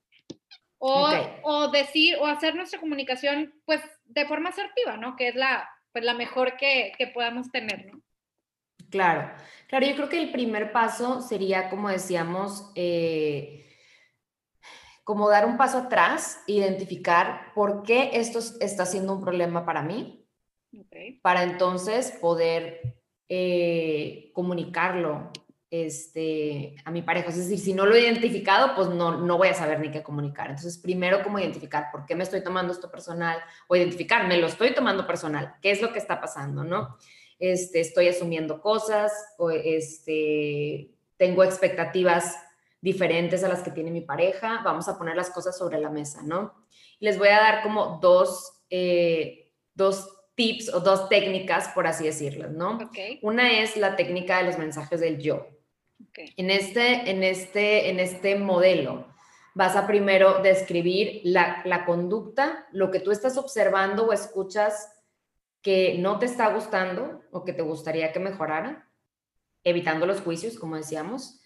O, 0.79 1.11
o, 1.43 1.69
decir 1.69 2.17
o 2.21 2.27
hacer 2.27 2.55
nuestra 2.55 2.81
comunicación 2.81 3.53
pues 3.67 3.83
de 4.07 4.25
forma 4.25 4.49
asertiva, 4.49 4.97
¿no? 4.97 5.15
Que 5.15 5.29
es 5.29 5.35
la, 5.35 5.69
pues, 5.93 6.05
la 6.05 6.15
mejor 6.15 6.57
que, 6.57 6.93
que 6.97 7.07
podamos 7.07 7.51
tener, 7.51 7.85
¿no? 7.87 8.01
Claro, 8.91 9.31
claro, 9.69 9.87
yo 9.87 9.95
creo 9.95 10.09
que 10.09 10.21
el 10.21 10.33
primer 10.33 10.73
paso 10.73 11.21
sería, 11.21 11.71
como 11.71 11.89
decíamos, 11.89 12.73
eh, 12.75 13.70
como 15.11 15.29
dar 15.29 15.45
un 15.45 15.57
paso 15.57 15.79
atrás, 15.79 16.41
identificar 16.47 17.53
por 17.53 17.83
qué 17.83 18.11
esto 18.13 18.39
está 18.61 18.87
siendo 18.87 19.13
un 19.13 19.21
problema 19.21 19.67
para 19.67 19.83
mí, 19.83 20.25
para 21.21 21.43
entonces 21.43 22.13
poder 22.13 22.95
eh, 23.29 24.31
comunicarlo 24.33 25.33
este, 25.69 26.77
a 26.85 26.93
mi 26.93 27.03
pareja. 27.03 27.31
Es 27.31 27.39
decir, 27.39 27.59
si 27.59 27.75
no 27.75 27.87
lo 27.87 27.97
he 27.97 28.03
identificado, 28.03 28.77
pues 28.77 28.87
no, 28.87 29.17
no 29.17 29.37
voy 29.37 29.49
a 29.49 29.55
saber 29.55 29.81
ni 29.81 29.91
qué 29.91 30.01
comunicar. 30.01 30.51
Entonces, 30.51 30.79
primero, 30.79 31.25
como 31.25 31.41
identificar 31.41 31.89
por 31.91 32.07
qué 32.07 32.15
me 32.15 32.23
estoy 32.23 32.45
tomando 32.45 32.73
esto 32.73 32.89
personal 32.89 33.41
o 33.67 33.75
identificar, 33.75 34.29
me 34.29 34.37
lo 34.37 34.47
estoy 34.47 34.73
tomando 34.75 35.09
personal, 35.09 35.57
qué 35.61 35.73
es 35.73 35.83
lo 35.83 35.93
que 35.93 35.99
está 35.99 36.21
pasando, 36.21 36.63
¿no? 36.63 36.99
Este, 37.41 37.81
estoy 37.81 38.07
asumiendo 38.07 38.61
cosas 38.61 39.13
o 39.39 39.51
este, 39.51 40.93
tengo 41.17 41.43
expectativas 41.43 42.37
diferentes 42.81 43.45
a 43.45 43.49
las 43.49 43.63
que 43.63 43.71
tiene 43.71 43.91
mi 43.91 44.01
pareja, 44.01 44.63
vamos 44.65 44.89
a 44.89 44.97
poner 44.97 45.17
las 45.17 45.31
cosas 45.31 45.57
sobre 45.57 45.79
la 45.79 45.91
mesa, 45.91 46.23
¿no? 46.23 46.55
Les 46.99 47.19
voy 47.19 47.29
a 47.29 47.41
dar 47.41 47.63
como 47.63 47.99
dos, 48.01 48.65
eh, 48.71 49.53
dos 49.75 50.09
tips 50.35 50.73
o 50.73 50.81
dos 50.81 51.09
técnicas, 51.09 51.69
por 51.69 51.87
así 51.87 52.05
decirlo, 52.05 52.49
¿no? 52.49 52.79
Una 53.23 53.61
es 53.61 53.77
la 53.77 53.97
técnica 53.97 54.39
de 54.39 54.45
los 54.45 54.59
mensajes 54.59 55.01
del 55.01 55.19
yo. 55.19 55.47
En, 56.15 56.51
este, 56.51 57.11
en, 57.11 57.23
este, 57.23 57.91
en 57.91 58.01
este 58.01 58.37
modelo 58.37 59.07
vas 59.55 59.77
a 59.77 59.87
primero 59.87 60.41
describir 60.43 61.21
la, 61.25 61.61
la 61.65 61.85
conducta, 61.85 62.67
lo 62.73 62.91
que 62.91 63.01
tú 63.01 63.11
estás 63.11 63.37
observando 63.37 64.07
o 64.07 64.13
escuchas 64.13 64.89
que 65.61 65.97
no 65.99 66.19
te 66.19 66.27
está 66.27 66.53
gustando 66.55 67.23
o 67.31 67.45
que 67.45 67.53
te 67.53 67.63
gustaría 67.63 68.13
que 68.13 68.21
mejorara, 68.21 68.89
evitando 69.63 70.07
los 70.07 70.23
juicios, 70.23 70.59
como 70.59 70.77
decíamos. 70.77 71.40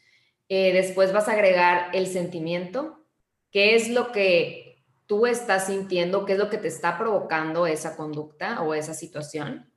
Eh, 0.49 0.73
después 0.73 1.13
vas 1.13 1.29
a 1.29 1.33
agregar 1.33 1.91
el 1.95 2.07
sentimiento, 2.07 3.05
qué 3.51 3.75
es 3.75 3.89
lo 3.89 4.13
que 4.13 4.85
tú 5.07 5.27
estás 5.27 5.67
sintiendo, 5.67 6.25
qué 6.25 6.35
es 6.35 6.39
lo 6.39 6.51
que 6.51 6.59
te 6.59 6.69
está 6.69 6.99
provocando 6.99 7.67
esa 7.67 7.97
conducta 7.97 8.63
o 8.63 8.75
esa 8.75 8.95
situación. 8.95 9.71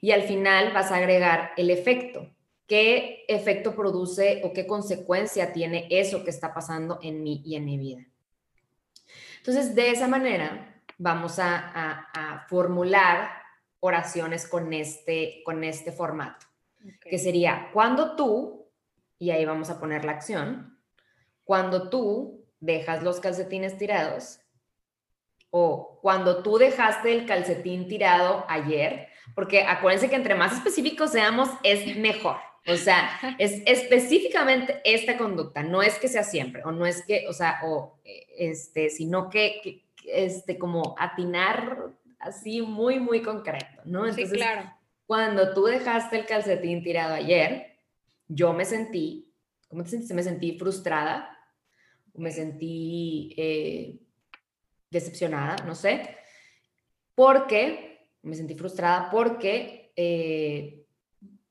Y 0.00 0.10
al 0.10 0.22
final 0.22 0.72
vas 0.72 0.90
a 0.90 0.96
agregar 0.96 1.52
el 1.56 1.70
efecto, 1.70 2.30
qué 2.66 3.24
efecto 3.28 3.74
produce 3.74 4.40
o 4.44 4.52
qué 4.52 4.66
consecuencia 4.66 5.52
tiene 5.52 5.86
eso 5.90 6.24
que 6.24 6.30
está 6.30 6.52
pasando 6.52 6.98
en 7.02 7.22
mí 7.22 7.42
y 7.44 7.56
en 7.56 7.64
mi 7.64 7.78
vida. 7.78 8.06
Entonces, 9.38 9.74
de 9.74 9.90
esa 9.90 10.08
manera, 10.08 10.82
vamos 10.98 11.38
a, 11.38 12.46
formular 12.48 13.30
oraciones 13.80 14.46
con 14.46 14.72
este, 14.72 15.42
con 15.44 15.62
este 15.62 15.92
formato, 15.92 16.46
que 17.00 17.18
sería 17.18 17.70
cuando 17.72 18.16
tú, 18.16 18.65
y 19.18 19.30
ahí 19.30 19.44
vamos 19.44 19.70
a 19.70 19.80
poner 19.80 20.04
la 20.04 20.12
acción, 20.12 20.78
cuando 21.44 21.88
tú 21.88 22.44
dejas 22.60 23.02
los 23.02 23.20
calcetines 23.20 23.78
tirados 23.78 24.40
o 25.50 26.00
cuando 26.02 26.42
tú 26.42 26.58
dejaste 26.58 27.12
el 27.12 27.26
calcetín 27.26 27.88
tirado 27.88 28.44
ayer, 28.48 29.08
porque 29.34 29.62
acuérdense 29.62 30.10
que 30.10 30.16
entre 30.16 30.34
más 30.34 30.52
específicos 30.52 31.12
seamos 31.12 31.48
es 31.62 31.96
mejor. 31.96 32.36
O 32.68 32.76
sea, 32.76 33.08
es 33.38 33.62
específicamente 33.64 34.80
esta 34.84 35.16
conducta, 35.16 35.62
no 35.62 35.82
es 35.82 35.98
que 36.00 36.08
sea 36.08 36.24
siempre, 36.24 36.62
o 36.64 36.72
no 36.72 36.84
es 36.84 37.04
que, 37.06 37.26
o 37.28 37.32
sea, 37.32 37.60
o 37.64 38.00
este, 38.36 38.90
sino 38.90 39.30
que, 39.30 39.84
este, 40.04 40.58
como 40.58 40.96
atinar 40.98 41.92
así 42.18 42.62
muy, 42.62 42.98
muy 42.98 43.22
concreto, 43.22 43.82
¿no? 43.84 44.00
Entonces, 44.00 44.30
sí, 44.30 44.36
claro. 44.36 44.72
cuando 45.06 45.54
tú 45.54 45.66
dejaste 45.66 46.18
el 46.18 46.26
calcetín 46.26 46.82
tirado 46.82 47.14
ayer, 47.14 47.75
yo 48.28 48.52
me 48.52 48.64
sentí, 48.64 49.32
¿cómo 49.68 49.82
te 49.82 49.90
sentiste? 49.90 50.14
Me 50.14 50.22
sentí 50.22 50.58
frustrada, 50.58 51.36
me 52.14 52.30
sentí 52.30 53.34
eh, 53.36 53.98
decepcionada, 54.90 55.56
no 55.64 55.74
sé, 55.74 56.16
porque, 57.14 58.10
me 58.22 58.34
sentí 58.34 58.54
frustrada 58.54 59.10
porque... 59.10 59.92
Eh, 59.96 60.82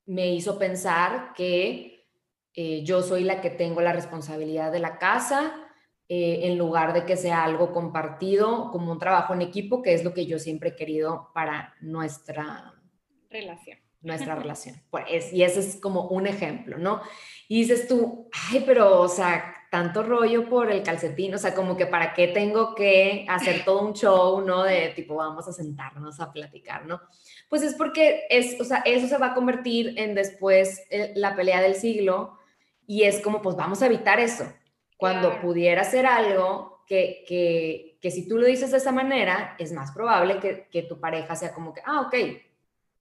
me 0.07 0.31
hizo 0.33 0.59
pensar 0.59 1.33
que 1.35 2.07
eh, 2.53 2.83
yo 2.83 3.01
soy 3.01 3.23
la 3.23 3.41
que 3.41 3.49
tengo 3.49 3.81
la 3.81 3.91
responsabilidad 3.91 4.71
de 4.71 4.79
la 4.79 4.99
casa, 4.99 5.61
en 6.07 6.59
lugar 6.59 6.93
de 6.93 7.03
que 7.03 7.17
sea 7.17 7.43
algo 7.43 7.73
compartido 7.73 8.69
como 8.71 8.91
un 8.91 8.99
trabajo 8.99 9.33
en 9.33 9.41
equipo, 9.41 9.81
que 9.81 9.95
es 9.95 10.03
lo 10.03 10.13
que 10.13 10.27
yo 10.27 10.37
siempre 10.37 10.69
he 10.69 10.75
querido 10.75 11.31
para 11.33 11.73
nuestra 11.81 12.75
relación. 13.27 13.84
Nuestra 14.05 14.35
relación. 14.35 14.75
Pues, 14.91 15.33
y 15.33 15.41
ese 15.41 15.61
es 15.61 15.77
como 15.77 16.03
un 16.09 16.27
ejemplo, 16.27 16.77
¿no? 16.77 17.01
Y 17.47 17.61
dices 17.61 17.87
tú, 17.87 18.29
ay, 18.51 18.61
pero, 18.63 19.01
o 19.01 19.07
sea, 19.07 19.55
tanto 19.71 20.03
rollo 20.03 20.47
por 20.47 20.71
el 20.71 20.83
calcetín, 20.83 21.33
o 21.33 21.39
sea, 21.39 21.55
como 21.55 21.75
que 21.75 21.87
para 21.87 22.13
qué 22.13 22.27
tengo 22.27 22.75
que 22.75 23.25
hacer 23.27 23.65
todo 23.65 23.81
un 23.81 23.93
show, 23.93 24.41
¿no? 24.41 24.63
De 24.63 24.89
tipo, 24.95 25.15
vamos 25.15 25.47
a 25.47 25.53
sentarnos 25.53 26.19
a 26.19 26.31
platicar, 26.31 26.85
¿no? 26.85 27.01
Pues 27.49 27.63
es 27.63 27.73
porque 27.73 28.27
es, 28.29 28.61
o 28.61 28.63
sea, 28.63 28.83
eso 28.85 29.07
se 29.07 29.17
va 29.17 29.31
a 29.31 29.33
convertir 29.33 29.95
en 29.97 30.13
después 30.13 30.83
eh, 30.91 31.11
la 31.15 31.35
pelea 31.35 31.59
del 31.59 31.73
siglo 31.73 32.37
y 32.85 33.03
es 33.03 33.21
como, 33.21 33.41
pues 33.41 33.55
vamos 33.55 33.81
a 33.81 33.87
evitar 33.87 34.19
eso. 34.19 34.45
Cuando 34.97 35.41
pudiera 35.41 35.83
ser 35.83 36.05
algo 36.05 36.83
que, 36.85 37.25
que, 37.27 37.97
que, 37.99 38.11
si 38.11 38.27
tú 38.27 38.37
lo 38.37 38.45
dices 38.45 38.69
de 38.69 38.77
esa 38.77 38.91
manera, 38.91 39.55
es 39.57 39.71
más 39.71 39.91
probable 39.91 40.39
que, 40.39 40.67
que 40.71 40.83
tu 40.83 40.99
pareja 40.99 41.35
sea 41.35 41.53
como 41.53 41.73
que, 41.73 41.81
ah, 41.83 42.01
ok, 42.01 42.15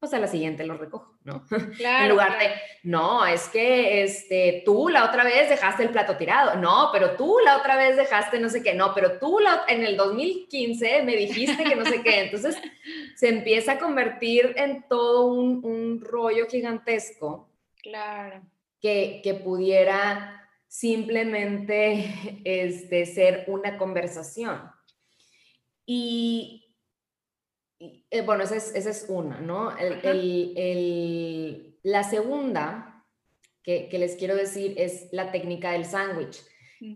pues 0.05 0.12
a 0.12 0.18
la 0.18 0.26
siguiente 0.26 0.66
lo 0.66 0.76
recojo, 0.76 1.16
¿no? 1.24 1.46
en 1.50 2.09
lugar 2.11 2.38
de, 2.38 2.50
no, 2.82 3.24
es 3.24 3.48
que 3.48 4.02
este, 4.02 4.62
tú 4.62 4.90
la 4.90 5.07
otra 5.07 5.24
vez 5.24 5.48
dejaste 5.48 5.82
el 5.82 5.88
plato 5.88 6.18
tirado, 6.18 6.57
no, 6.57 6.90
pero 6.92 7.12
tú 7.12 7.38
la 7.42 7.57
otra 7.57 7.76
vez 7.76 7.96
dejaste 7.96 8.38
no 8.38 8.50
sé 8.50 8.62
qué, 8.62 8.74
no, 8.74 8.92
pero 8.94 9.18
tú 9.18 9.38
la, 9.38 9.64
en 9.66 9.82
el 9.82 9.96
2015 9.96 11.05
me 11.05 11.16
dijiste 11.16 11.64
que 11.64 11.74
no 11.74 11.86
sé 11.86 12.02
qué, 12.02 12.20
entonces 12.20 12.55
se 13.16 13.30
empieza 13.30 13.72
a 13.72 13.78
convertir 13.78 14.52
en 14.57 14.86
todo 14.90 15.24
un, 15.24 15.64
un 15.64 16.02
rollo 16.02 16.46
gigantesco. 16.48 17.48
Claro. 17.82 18.42
Que, 18.78 19.22
que 19.24 19.32
pudiera 19.32 20.46
simplemente 20.68 22.12
este, 22.44 23.07
ser 23.07 23.44
una 23.46 23.78
conversación. 23.78 24.70
Y 25.86 26.63
eh, 28.11 28.20
bueno, 28.22 28.45
esa 28.45 28.57
es, 28.57 29.07
una, 29.09 29.41
¿no? 29.41 29.72
la 31.82 32.03
segunda 32.05 33.05
que, 33.62 33.89
les 33.93 34.16
quiero 34.16 34.37
decir 34.37 34.74
es 34.76 35.09
la 35.11 35.32
técnica 35.32 35.72
del 35.72 35.85
sándwich, 35.85 36.43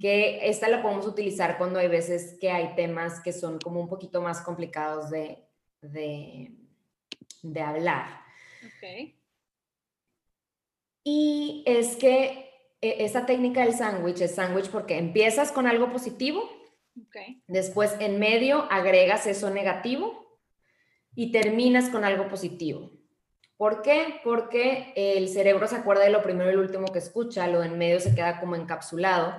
que 0.00 0.46
esta 0.48 0.68
la 0.68 0.82
podemos 0.82 1.06
utilizar 1.06 1.56
cuando 1.56 1.78
hay 1.78 1.88
veces 1.88 2.36
que 2.38 2.50
hay 2.50 2.74
temas 2.74 3.20
que 3.20 3.32
son 3.32 3.58
como 3.58 3.80
un 3.80 3.88
poquito 3.88 4.20
más 4.20 4.42
complicados 4.42 5.10
de, 5.10 5.46
de, 5.80 7.60
hablar. 7.60 8.20
Y 11.02 11.64
es 11.66 11.96
que 11.96 12.50
e, 12.82 13.04
esa 13.04 13.24
técnica 13.24 13.64
del 13.64 13.74
sándwich 13.74 14.20
es 14.20 14.34
sándwich 14.34 14.68
porque 14.68 14.98
empiezas 14.98 15.52
con 15.52 15.66
algo 15.66 15.90
positivo, 15.90 16.48
después 17.46 17.96
en 18.00 18.18
medio 18.18 18.70
agregas 18.70 19.26
eso 19.26 19.50
negativo 19.50 20.27
y 21.18 21.32
terminas 21.32 21.88
con 21.88 22.04
algo 22.04 22.28
positivo. 22.28 22.92
¿Por 23.56 23.82
qué? 23.82 24.20
Porque 24.22 24.92
el 24.94 25.28
cerebro 25.28 25.66
se 25.66 25.74
acuerda 25.74 26.04
de 26.04 26.10
lo 26.10 26.22
primero 26.22 26.48
y 26.48 26.54
lo 26.54 26.60
último 26.60 26.92
que 26.92 27.00
escucha, 27.00 27.48
lo 27.48 27.64
en 27.64 27.76
medio 27.76 27.98
se 27.98 28.14
queda 28.14 28.38
como 28.38 28.54
encapsulado 28.54 29.34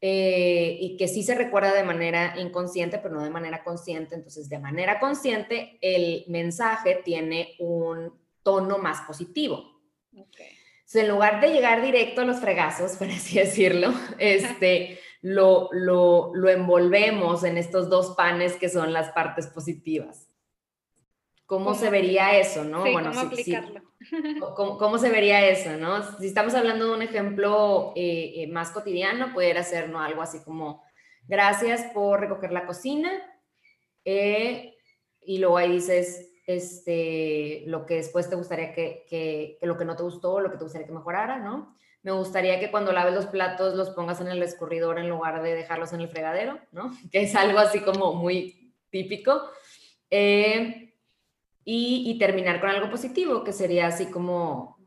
eh, 0.00 0.78
y 0.80 0.96
que 0.96 1.08
sí 1.08 1.22
se 1.22 1.34
recuerda 1.34 1.74
de 1.74 1.82
manera 1.82 2.36
inconsciente, 2.40 2.96
pero 2.96 3.16
no 3.16 3.22
de 3.22 3.28
manera 3.28 3.62
consciente. 3.62 4.14
Entonces, 4.14 4.48
de 4.48 4.60
manera 4.60 4.98
consciente, 4.98 5.76
el 5.82 6.24
mensaje 6.28 7.02
tiene 7.04 7.54
un 7.58 8.18
tono 8.42 8.78
más 8.78 9.02
positivo. 9.02 9.78
en 10.94 11.08
lugar 11.08 11.42
de 11.42 11.52
llegar 11.52 11.82
directo 11.82 12.22
a 12.22 12.24
los 12.24 12.40
fregazos, 12.40 12.92
por 12.98 13.08
así 13.08 13.38
decirlo, 13.38 13.92
este, 14.18 14.98
lo, 15.20 15.68
lo, 15.70 16.30
lo 16.34 16.48
envolvemos 16.48 17.44
en 17.44 17.58
estos 17.58 17.90
dos 17.90 18.14
panes 18.16 18.54
que 18.54 18.70
son 18.70 18.94
las 18.94 19.10
partes 19.10 19.48
positivas. 19.48 20.29
¿Cómo, 21.50 21.74
se 21.74 21.90
vería 21.90 22.38
eso, 22.38 22.62
no? 22.62 22.82
bueno, 22.82 23.10
¿cómo 23.10 23.22
aplicarlo? 23.22 23.82
¿Cómo, 24.54 24.98
se 24.98 25.10
vería 25.10 25.48
eso, 25.48 25.76
no? 25.76 26.00
Si 26.20 26.28
estamos 26.28 26.54
hablando 26.54 26.86
de 26.86 26.94
un 26.94 27.02
ejemplo 27.02 27.92
eh, 27.96 28.34
eh, 28.36 28.46
más 28.46 28.70
cotidiano, 28.70 29.34
pudiera 29.34 29.64
ser 29.64 29.88
¿no? 29.88 30.00
algo 30.00 30.22
así 30.22 30.44
como, 30.44 30.84
gracias 31.26 31.90
por 31.92 32.20
recoger 32.20 32.52
la 32.52 32.66
cocina, 32.66 33.10
eh, 34.04 34.76
y 35.22 35.38
luego 35.38 35.56
ahí 35.56 35.72
dices, 35.72 36.34
este, 36.46 37.64
lo 37.66 37.84
que 37.84 37.96
después 37.96 38.30
te 38.30 38.36
gustaría 38.36 38.72
que, 38.72 39.04
que, 39.08 39.58
que, 39.58 39.66
lo 39.66 39.76
que 39.76 39.84
no 39.84 39.96
te 39.96 40.04
gustó, 40.04 40.38
lo 40.38 40.52
que 40.52 40.56
te 40.56 40.62
gustaría 40.62 40.86
que 40.86 40.94
mejorara, 40.94 41.40
¿no? 41.40 41.76
Me 42.04 42.12
gustaría 42.12 42.60
que 42.60 42.70
cuando 42.70 42.92
laves 42.92 43.12
los 43.12 43.26
platos 43.26 43.74
los 43.74 43.90
pongas 43.90 44.20
en 44.20 44.28
el 44.28 44.40
escurridor 44.40 45.00
en 45.00 45.08
lugar 45.08 45.42
de 45.42 45.56
dejarlos 45.56 45.92
en 45.94 46.02
el 46.02 46.08
fregadero, 46.08 46.60
¿no? 46.70 46.92
Que 47.10 47.22
es 47.22 47.34
algo 47.34 47.58
así 47.58 47.80
como 47.80 48.14
muy 48.14 48.72
típico. 48.88 49.50
Eh, 50.10 50.89
y, 51.64 52.18
terminar 52.18 52.60
con 52.60 52.70
algo 52.70 52.90
positivo, 52.90 53.44
que 53.44 53.52
sería 53.52 53.86
así 53.86 54.06
como, 54.06 54.78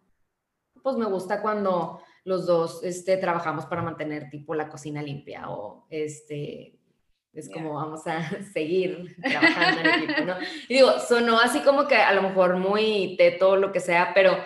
pues 0.81 0.97
me 0.97 1.05
gusta 1.05 1.41
cuando 1.41 2.01
los 2.25 2.45
dos 2.45 2.83
este, 2.83 3.17
trabajamos 3.17 3.65
para 3.65 3.81
mantener 3.81 4.29
tipo 4.29 4.55
la 4.55 4.69
cocina 4.69 5.01
limpia 5.01 5.49
o 5.49 5.85
este, 5.89 6.79
es 7.33 7.49
como 7.49 7.73
vamos 7.73 8.05
a 8.07 8.21
seguir 8.53 9.15
trabajando 9.21 9.81
en 9.81 10.03
equipo, 10.03 10.21
¿no? 10.25 10.35
Y 10.67 10.75
digo, 10.75 10.99
sonó 10.99 11.39
así 11.39 11.61
como 11.61 11.87
que 11.87 11.95
a 11.95 12.13
lo 12.13 12.21
mejor 12.21 12.57
muy 12.57 13.15
teto, 13.17 13.55
lo 13.55 13.71
que 13.71 13.79
sea, 13.79 14.11
pero 14.13 14.37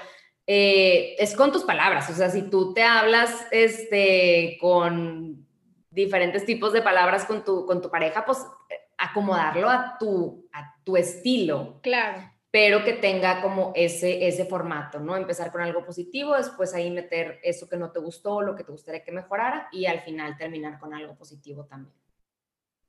eh, 0.45 1.15
es 1.19 1.36
con 1.36 1.51
tus 1.51 1.63
palabras, 1.63 2.09
o 2.09 2.13
sea, 2.13 2.30
si 2.30 2.49
tú 2.49 2.73
te 2.73 2.84
hablas 2.84 3.47
este, 3.51 4.57
con 4.59 5.45
diferentes 5.89 6.45
tipos 6.45 6.73
de 6.73 6.82
palabras 6.82 7.25
con 7.25 7.43
tu, 7.43 7.65
con 7.65 7.82
tu 7.82 7.89
pareja, 7.89 8.23
pues 8.25 8.45
acomodarlo 9.10 9.70
a 9.70 9.97
tu, 9.99 10.47
a 10.53 10.76
tu 10.84 10.97
estilo. 10.97 11.80
Claro. 11.82 12.32
pero 12.49 12.84
que 12.84 12.93
tenga 12.93 13.41
como 13.41 13.72
ese, 13.76 14.28
ese 14.28 14.45
formato, 14.45 14.99
¿no? 14.99 15.16
Empezar 15.16 15.51
con 15.51 15.62
algo 15.62 15.86
positivo, 15.86 16.36
después 16.36 16.74
ahí 16.74 16.89
meter 16.89 17.39
eso 17.43 17.68
que 17.70 17.78
no 17.78 17.91
te 17.91 17.99
gustó, 17.99 18.41
lo 18.41 18.55
que 18.55 18.64
te 18.64 18.72
gustaría 18.72 19.03
que 19.03 19.12
mejorara 19.12 19.68
y 19.72 19.86
al 19.86 19.99
final 19.99 20.38
terminar 20.38 20.80
con 20.80 20.93
algo 20.93 21.16
positivo 21.16 21.66
también. 21.66 21.93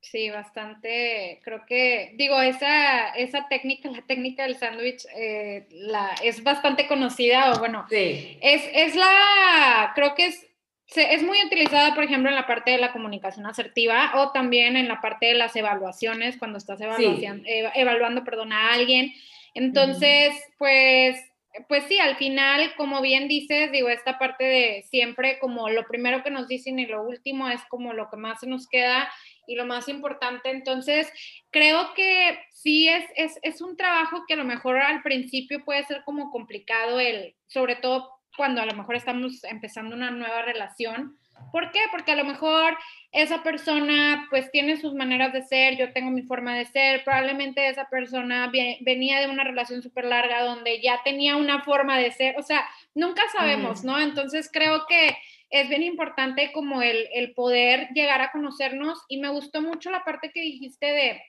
Sí, 0.01 0.31
bastante, 0.31 1.41
creo 1.45 1.66
que, 1.66 2.14
digo, 2.16 2.41
esa, 2.41 3.09
esa 3.11 3.49
técnica, 3.49 3.91
la 3.91 4.03
técnica 4.03 4.45
del 4.45 4.57
sándwich, 4.57 5.05
eh, 5.14 5.66
la, 5.71 6.14
es 6.23 6.43
bastante 6.45 6.87
conocida, 6.87 7.53
o 7.53 7.59
bueno, 7.59 7.85
sí. 7.91 8.39
es, 8.41 8.62
es 8.73 8.95
la, 8.95 9.91
creo 9.97 10.14
que 10.14 10.27
es, 10.27 10.47
es 10.95 11.22
muy 11.22 11.39
utilizada, 11.45 11.95
por 11.95 12.05
ejemplo, 12.05 12.30
en 12.30 12.36
la 12.36 12.47
parte 12.47 12.70
de 12.70 12.78
la 12.78 12.93
comunicación 12.93 13.47
asertiva 13.47 14.12
o 14.16 14.32
también 14.32 14.76
en 14.76 14.89
la 14.89 15.01
parte 15.01 15.26
de 15.26 15.34
las 15.34 15.55
evaluaciones, 15.55 16.39
cuando 16.39 16.59
estás 16.59 16.80
evaluando, 16.80 17.45
evaluando 17.74 18.24
perdón, 18.24 18.53
a 18.53 18.72
alguien. 18.72 19.12
Entonces, 19.55 20.34
pues, 20.57 21.20
pues 21.68 21.84
sí, 21.89 21.99
al 21.99 22.16
final, 22.16 22.74
como 22.76 23.01
bien 23.03 23.28
dices, 23.28 23.70
digo, 23.70 23.89
esta 23.89 24.18
parte 24.18 24.45
de 24.45 24.82
siempre 24.89 25.39
como 25.41 25.68
lo 25.68 25.86
primero 25.86 26.22
que 26.22 26.30
nos 26.30 26.49
dicen 26.49 26.78
y 26.78 26.86
lo 26.86 27.03
último 27.03 27.49
es 27.49 27.61
como 27.68 27.93
lo 27.93 28.09
que 28.09 28.16
más 28.16 28.41
se 28.41 28.47
nos 28.47 28.66
queda 28.68 29.11
y 29.47 29.57
lo 29.57 29.66
más 29.66 29.89
importante. 29.89 30.51
Entonces, 30.51 31.11
creo 31.51 31.93
que 31.95 32.39
sí 32.53 32.89
es, 32.89 33.05
es, 33.16 33.39
es, 33.43 33.61
un 33.61 33.76
trabajo 33.76 34.24
que 34.26 34.34
a 34.34 34.39
lo 34.39 34.45
mejor 34.45 34.78
al 34.78 35.03
principio 35.03 35.64
puede 35.64 35.84
ser 35.84 36.03
como 36.05 36.30
complicado, 36.30 37.01
el, 37.01 37.34
sobre 37.47 37.76
todo 37.76 38.18
cuando 38.39 38.62
a 38.62 38.66
lo 38.66 38.74
mejor 38.74 38.95
estamos 38.95 39.43
empezando 39.45 39.97
una 39.97 40.12
nueva 40.12 40.43
relación. 40.43 41.18
¿Por 41.53 41.72
qué? 41.72 41.80
Porque 41.91 42.12
a 42.12 42.16
lo 42.16 42.24
mejor 42.24 42.78
esa 43.11 43.43
persona 43.43 44.26
pues 44.30 44.51
tiene 44.53 44.76
sus 44.76 44.95
maneras 44.95 45.32
de 45.32 45.43
ser, 45.43 45.76
yo 45.76 45.93
tengo 45.93 46.11
mi 46.11 46.22
forma 46.22 46.57
de 46.57 46.64
ser, 46.64 47.03
probablemente 47.05 47.68
esa 47.68 47.89
persona 47.89 48.51
venía 48.80 49.20
de 49.20 49.26
una 49.26 49.45
relación 49.45 49.82
súper 49.82 50.05
larga 50.05 50.45
donde 50.45 50.80
ya 50.80 51.01
tenía 51.05 51.36
una 51.36 51.64
forma 51.64 51.99
de 51.99 52.12
ser, 52.12 52.39
o 52.39 52.43
sea, 52.43 52.64
nunca 52.95 53.22
sabemos, 53.32 53.82
¿no? 53.82 53.99
Entonces 53.99 54.49
creo 54.53 54.86
que 54.86 55.16
es 55.51 55.68
bien 55.68 55.82
importante 55.82 56.53
como 56.53 56.80
el, 56.80 57.09
el, 57.12 57.32
poder 57.34 57.89
llegar 57.95 58.20
a 58.20 58.30
conocernos 58.30 59.03
y 59.09 59.18
me 59.18 59.30
gustó 59.30 59.62
mucho 59.62 59.91
la 59.91 60.05
parte 60.05 60.30
que 60.30 60.43
dijiste 60.43 60.86
de, 60.86 61.22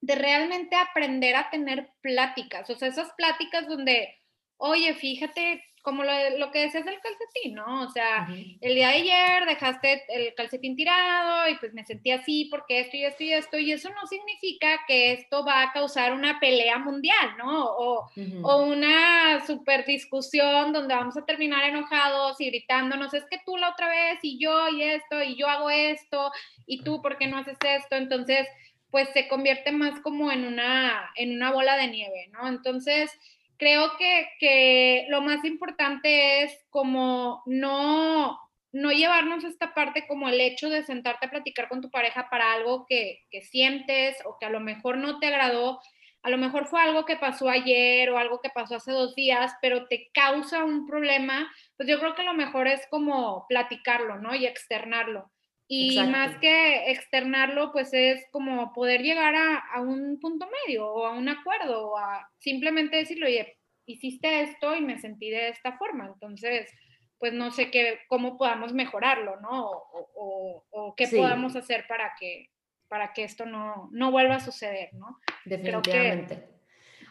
de 0.00 0.14
realmente 0.14 0.76
aprender 0.76 1.34
a 1.34 1.50
tener 1.50 1.90
pláticas, 2.02 2.70
o 2.70 2.76
sea, 2.76 2.88
esas 2.88 3.12
pláticas 3.16 3.66
donde, 3.66 4.14
oye, 4.58 4.94
fíjate 4.94 5.64
como 5.86 6.02
lo, 6.02 6.12
lo, 6.36 6.50
que 6.50 6.62
decías 6.62 6.84
del 6.84 6.98
calcetín, 6.98 7.54
¿no? 7.54 7.82
O 7.82 7.90
sea, 7.90 8.26
el 8.60 8.74
día 8.74 8.88
de 8.88 8.94
ayer 8.94 9.46
dejaste 9.46 10.02
el 10.08 10.34
calcetín 10.34 10.74
tirado 10.74 11.48
y 11.48 11.54
pues 11.58 11.74
me 11.74 11.84
sentí 11.84 12.10
así 12.10 12.46
porque 12.50 12.80
esto 12.80 12.96
y 12.96 13.04
esto 13.04 13.22
y 13.22 13.32
esto, 13.32 13.58
y 13.58 13.70
eso 13.70 13.90
no 13.90 14.04
significa 14.08 14.80
que 14.88 15.12
esto 15.12 15.44
va 15.44 15.62
a 15.62 15.72
causar 15.72 16.12
una 16.12 16.40
pelea 16.40 16.80
mundial, 16.80 17.36
¿no? 17.38 17.66
O, 17.66 18.10
o 18.42 18.62
una 18.64 19.46
super 19.46 19.86
discusión 19.86 20.72
donde 20.72 20.96
vamos 20.96 21.16
a 21.16 21.24
terminar 21.24 21.62
enojados 21.62 22.40
y 22.40 22.46
gritándonos, 22.46 23.14
es 23.14 23.24
que 23.30 23.38
tú 23.46 23.56
la 23.56 23.70
otra 23.70 23.88
vez 23.88 24.18
y 24.22 24.40
yo 24.40 24.68
y 24.70 24.82
esto 24.82 25.22
y 25.22 25.36
yo 25.36 25.46
hago 25.46 25.70
esto 25.70 26.32
y 26.66 26.82
tú 26.82 27.00
por 27.00 27.16
qué 27.16 27.28
no 27.28 27.38
haces 27.38 27.58
esto, 27.62 27.94
entonces 27.94 28.48
pues 28.90 29.08
se 29.12 29.28
convierte 29.28 29.70
más 29.70 30.00
como 30.00 30.32
en 30.32 30.44
una, 30.44 31.12
en 31.14 31.36
una 31.36 31.52
bola 31.52 31.76
de 31.76 31.86
nieve, 31.86 32.28
¿no? 32.32 32.48
Entonces, 32.48 33.10
creo 33.58 33.92
que, 33.98 35.06
lo 35.08 35.20
más 35.22 35.44
importante 35.44 36.42
es 36.42 36.52
como 36.70 37.42
no, 37.46 38.38
no 38.72 38.90
llevarnos 38.92 39.44
esta 39.44 39.74
parte 39.74 40.06
como 40.06 40.28
el 40.28 40.40
hecho 40.40 40.68
de 40.68 40.82
sentarte 40.82 41.26
a 41.26 41.30
platicar 41.30 41.68
con 41.68 41.80
tu 41.80 41.90
pareja 41.90 42.28
para 42.30 42.52
algo 42.52 42.86
que, 42.88 43.24
que, 43.30 43.42
sientes 43.42 44.16
o 44.24 44.36
que 44.38 44.46
a 44.46 44.50
lo 44.50 44.60
mejor 44.60 44.98
no 44.98 45.18
te 45.18 45.26
agradó, 45.26 45.80
a 46.22 46.30
lo 46.30 46.38
mejor 46.38 46.66
fue 46.66 46.80
algo 46.82 47.04
que 47.04 47.16
pasó 47.16 47.48
ayer 47.48 48.10
o 48.10 48.18
algo 48.18 48.40
que 48.40 48.50
pasó 48.50 48.76
hace 48.76 48.90
dos 48.90 49.14
días, 49.14 49.52
pero 49.62 49.86
te 49.86 50.10
causa 50.12 50.64
un 50.64 50.86
problema, 50.86 51.48
pues 51.76 51.88
yo 51.88 52.00
creo 52.00 52.14
que 52.16 52.24
lo 52.24 52.34
mejor 52.34 52.66
es 52.66 52.86
como 52.90 53.46
platicarlo, 53.48 54.18
¿no? 54.18 54.34
Y 54.34 54.44
externarlo. 54.44 55.30
Y 55.68 55.98
más 56.06 56.36
que 56.38 56.90
externarlo, 56.92 57.72
pues 57.72 57.92
es 57.92 58.24
como 58.30 58.72
poder 58.72 59.02
llegar 59.02 59.34
a, 59.34 59.80
un 59.80 60.18
punto 60.20 60.48
medio 60.66 60.86
o 60.86 61.06
a 61.06 61.12
un 61.12 61.28
acuerdo 61.28 61.88
o 61.88 61.98
a 61.98 62.28
simplemente 62.38 62.98
decirle, 62.98 63.26
oye, 63.26 63.58
hiciste 63.84 64.42
esto 64.42 64.76
y 64.76 64.80
me 64.80 64.98
sentí 64.98 65.28
de 65.28 65.48
esta 65.48 65.76
forma. 65.76 66.06
Entonces, 66.06 66.70
pues 67.18 67.32
no 67.32 67.50
sé 67.50 67.70
qué, 67.72 67.98
cómo 68.08 68.38
podamos 68.38 68.72
mejorarlo, 68.72 69.40
¿no? 69.40 69.70
O, 70.14 70.94
qué 70.96 71.08
podamos 71.08 71.56
hacer 71.56 71.84
para 71.88 72.12
que, 72.18 72.50
para 72.88 73.12
que 73.12 73.24
esto 73.24 73.44
no, 73.44 73.88
no 73.90 74.12
vuelva 74.12 74.36
a 74.36 74.40
suceder, 74.40 74.94
¿no? 74.94 75.18
Definitivamente. 75.44 76.48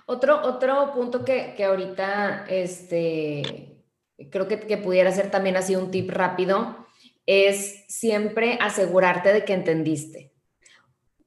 Otro, 0.05 0.41
otro 0.43 0.93
punto 0.93 1.25
que, 1.25 1.55
que 1.57 1.65
ahorita, 1.65 2.45
este, 2.47 3.83
creo 4.31 4.47
que, 4.47 4.61
que 4.61 4.77
pudiera 4.77 5.11
ser 5.11 5.29
también 5.29 5.57
así 5.57 5.75
un 5.75 5.91
tip 5.91 6.09
rápido 6.09 6.84
es 7.25 7.85
siempre 7.87 8.57
asegurarte 8.61 9.33
de 9.33 9.45
que 9.45 9.53
entendiste. 9.53 10.31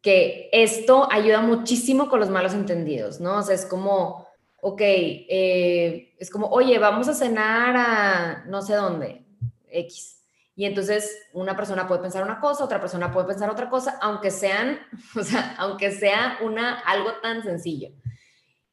Que 0.00 0.48
esto 0.52 1.08
ayuda 1.10 1.40
muchísimo 1.40 2.08
con 2.08 2.20
los 2.20 2.30
malos 2.30 2.54
entendidos, 2.54 3.20
¿no? 3.20 3.38
O 3.38 3.42
sea, 3.42 3.54
es 3.54 3.66
como, 3.66 4.26
ok, 4.60 4.80
eh, 4.80 6.14
es 6.18 6.30
como, 6.30 6.48
oye, 6.48 6.78
vamos 6.78 7.08
a 7.08 7.14
cenar 7.14 7.76
a 7.76 8.44
no 8.46 8.62
sé 8.62 8.74
dónde, 8.74 9.24
X. 9.70 10.18
Y 10.54 10.64
entonces 10.64 11.16
una 11.32 11.56
persona 11.56 11.86
puede 11.86 12.00
pensar 12.00 12.24
una 12.24 12.40
cosa, 12.40 12.64
otra 12.64 12.80
persona 12.80 13.12
puede 13.12 13.28
pensar 13.28 13.48
otra 13.50 13.68
cosa, 13.68 13.98
aunque 14.00 14.30
sean, 14.30 14.78
o 15.16 15.22
sea, 15.22 15.54
aunque 15.58 15.90
sea 15.90 16.38
una, 16.42 16.80
algo 16.80 17.12
tan 17.22 17.42
sencillo. 17.42 17.90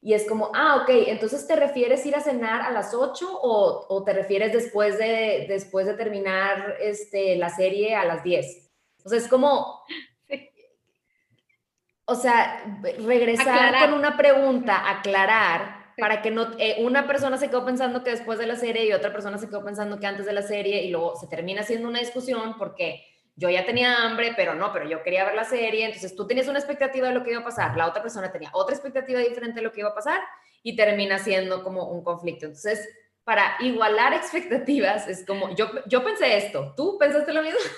Y 0.05 0.13
es 0.13 0.27
como, 0.29 0.51
ah, 0.53 0.83
ok, 0.83 0.89
entonces 1.07 1.47
te 1.47 1.55
refieres 1.55 2.05
ir 2.05 2.15
a 2.15 2.21
cenar 2.21 2.61
a 2.61 2.69
las 2.69 2.93
8 2.93 3.27
o, 3.27 3.87
o 3.89 4.03
te 4.03 4.13
refieres 4.13 4.53
después 4.53 4.99
de, 4.99 5.47
después 5.49 5.87
de 5.87 5.95
terminar 5.95 6.77
este, 6.79 7.35
la 7.37 7.49
serie 7.49 7.95
a 7.95 8.05
las 8.05 8.23
10. 8.23 8.69
O 9.03 9.09
sea, 9.09 9.17
es 9.17 9.27
como, 9.27 9.81
o 12.05 12.13
sea, 12.13 12.79
regresar 12.99 13.79
con 13.79 13.95
una 13.95 14.15
pregunta, 14.15 14.91
aclarar, 14.91 15.93
para 15.97 16.21
que 16.21 16.29
no, 16.29 16.51
eh, 16.59 16.75
una 16.81 17.07
persona 17.07 17.37
se 17.37 17.47
quedó 17.47 17.65
pensando 17.65 18.03
que 18.03 18.11
después 18.11 18.37
de 18.37 18.45
la 18.45 18.57
serie 18.57 18.85
y 18.85 18.93
otra 18.93 19.11
persona 19.11 19.39
se 19.39 19.47
quedó 19.47 19.65
pensando 19.65 19.99
que 19.99 20.05
antes 20.05 20.27
de 20.27 20.33
la 20.33 20.43
serie 20.43 20.83
y 20.83 20.91
luego 20.91 21.15
se 21.15 21.25
termina 21.25 21.61
haciendo 21.61 21.89
una 21.89 21.99
discusión 21.99 22.59
porque 22.59 23.03
yo 23.35 23.49
ya 23.49 23.65
tenía 23.65 24.03
hambre, 24.03 24.33
pero 24.35 24.55
no, 24.55 24.71
pero 24.71 24.87
yo 24.87 25.03
quería 25.03 25.25
ver 25.25 25.35
la 25.35 25.43
serie, 25.43 25.85
entonces 25.85 26.15
tú 26.15 26.25
tenías 26.25 26.47
una 26.47 26.59
expectativa 26.59 27.09
de 27.09 27.13
lo 27.13 27.23
que 27.23 27.31
iba 27.31 27.41
a 27.41 27.43
pasar, 27.43 27.75
la 27.75 27.87
otra 27.87 28.01
persona 28.01 28.31
tenía 28.31 28.49
otra 28.53 28.73
expectativa 28.73 29.19
diferente 29.19 29.59
de 29.59 29.63
lo 29.63 29.71
que 29.71 29.81
iba 29.81 29.89
a 29.89 29.95
pasar 29.95 30.21
y 30.63 30.75
termina 30.75 31.19
siendo 31.19 31.63
como 31.63 31.89
un 31.89 32.03
conflicto. 32.03 32.45
Entonces, 32.45 32.87
para 33.25 33.57
igualar 33.59 34.13
expectativas, 34.13 35.07
es 35.07 35.25
como, 35.25 35.53
yo, 35.55 35.69
yo 35.87 36.03
pensé 36.03 36.37
esto, 36.37 36.73
¿tú 36.77 36.97
pensaste 36.97 37.33
lo 37.33 37.41
mismo? 37.41 37.59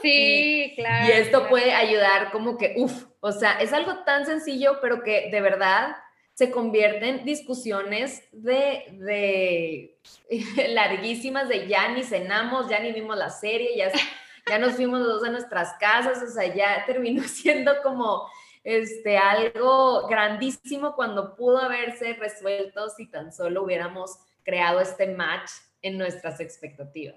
Sí, 0.00 0.72
claro. 0.76 1.06
Y 1.06 1.10
esto 1.10 1.48
puede 1.48 1.72
ayudar 1.72 2.30
como 2.30 2.56
que, 2.56 2.74
uff, 2.76 3.06
o 3.20 3.32
sea, 3.32 3.58
es 3.60 3.72
algo 3.72 4.04
tan 4.04 4.24
sencillo, 4.24 4.78
pero 4.80 5.02
que 5.02 5.28
de 5.30 5.40
verdad 5.40 5.96
se 6.32 6.50
convierten 6.50 7.24
discusiones 7.24 8.22
de, 8.30 8.84
de 8.92 9.98
larguísimas, 10.68 11.48
de 11.48 11.66
ya 11.66 11.88
ni 11.88 12.04
cenamos, 12.04 12.68
ya 12.68 12.78
ni 12.78 12.92
vimos 12.92 13.16
la 13.16 13.28
serie, 13.28 13.76
ya 13.76 13.90
ya 14.48 14.58
nos 14.58 14.74
fuimos 14.74 15.00
los 15.00 15.20
dos 15.20 15.24
a 15.24 15.30
nuestras 15.30 15.74
casas, 15.78 16.22
o 16.22 16.30
sea, 16.30 16.54
ya 16.54 16.84
terminó 16.86 17.22
siendo 17.28 17.82
como 17.82 18.28
este, 18.64 19.16
algo 19.16 20.06
grandísimo 20.08 20.94
cuando 20.94 21.36
pudo 21.36 21.58
haberse 21.58 22.14
resuelto 22.14 22.88
si 22.90 23.06
tan 23.06 23.32
solo 23.32 23.62
hubiéramos 23.62 24.18
creado 24.42 24.80
este 24.80 25.08
match 25.08 25.50
en 25.82 25.98
nuestras 25.98 26.40
expectativas. 26.40 27.16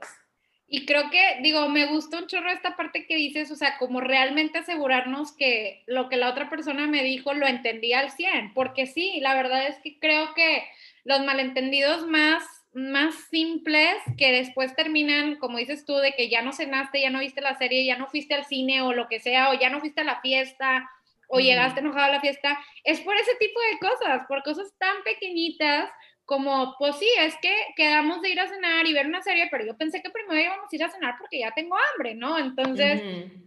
Y 0.71 0.85
creo 0.85 1.09
que, 1.09 1.39
digo, 1.41 1.67
me 1.67 1.87
gustó 1.87 2.19
un 2.19 2.27
chorro 2.27 2.51
esta 2.51 2.75
parte 2.75 3.07
que 3.07 3.15
dices, 3.15 3.49
o 3.49 3.55
sea, 3.55 3.79
como 3.79 4.01
realmente 4.01 4.59
asegurarnos 4.59 5.31
que 5.31 5.83
lo 5.87 6.09
que 6.09 6.17
la 6.17 6.29
otra 6.29 6.51
persona 6.51 6.85
me 6.85 7.03
dijo 7.03 7.33
lo 7.33 7.47
entendía 7.47 7.99
al 7.99 8.11
100, 8.11 8.53
porque 8.53 8.85
sí, 8.85 9.19
la 9.21 9.33
verdad 9.33 9.65
es 9.65 9.77
que 9.79 9.97
creo 9.97 10.35
que 10.35 10.63
los 11.03 11.21
malentendidos 11.21 12.05
más 12.05 12.43
más 12.73 13.15
simples 13.29 13.95
que 14.17 14.31
después 14.31 14.75
terminan, 14.75 15.37
como 15.37 15.57
dices 15.57 15.85
tú, 15.85 15.95
de 15.95 16.13
que 16.13 16.29
ya 16.29 16.41
no 16.41 16.53
cenaste, 16.53 17.01
ya 17.01 17.09
no 17.09 17.19
viste 17.19 17.41
la 17.41 17.57
serie, 17.57 17.85
ya 17.85 17.97
no 17.97 18.07
fuiste 18.07 18.35
al 18.35 18.45
cine 18.45 18.81
o 18.81 18.93
lo 18.93 19.07
que 19.07 19.19
sea, 19.19 19.49
o 19.49 19.53
ya 19.53 19.69
no 19.69 19.79
fuiste 19.79 20.01
a 20.01 20.05
la 20.05 20.21
fiesta, 20.21 20.89
o 21.27 21.39
llegaste 21.39 21.79
enojado 21.79 22.05
a 22.05 22.15
la 22.15 22.21
fiesta, 22.21 22.59
es 22.83 23.01
por 23.01 23.15
ese 23.15 23.35
tipo 23.39 23.59
de 23.59 23.79
cosas, 23.79 24.25
por 24.27 24.43
cosas 24.43 24.73
tan 24.77 25.03
pequeñitas 25.03 25.89
como, 26.25 26.75
pues 26.77 26.95
sí, 26.97 27.09
es 27.17 27.35
que 27.41 27.51
quedamos 27.75 28.21
de 28.21 28.29
ir 28.29 28.39
a 28.39 28.47
cenar 28.47 28.85
y 28.85 28.93
ver 28.93 29.07
una 29.07 29.23
serie, 29.23 29.47
pero 29.49 29.65
yo 29.65 29.75
pensé 29.75 29.99
que 30.03 30.11
primero 30.11 30.39
íbamos 30.39 30.71
a 30.71 30.75
ir 30.75 30.83
a 30.83 30.89
cenar 30.91 31.15
porque 31.17 31.39
ya 31.39 31.51
tengo 31.55 31.75
hambre, 31.75 32.13
¿no? 32.13 32.37
Entonces, 32.37 33.01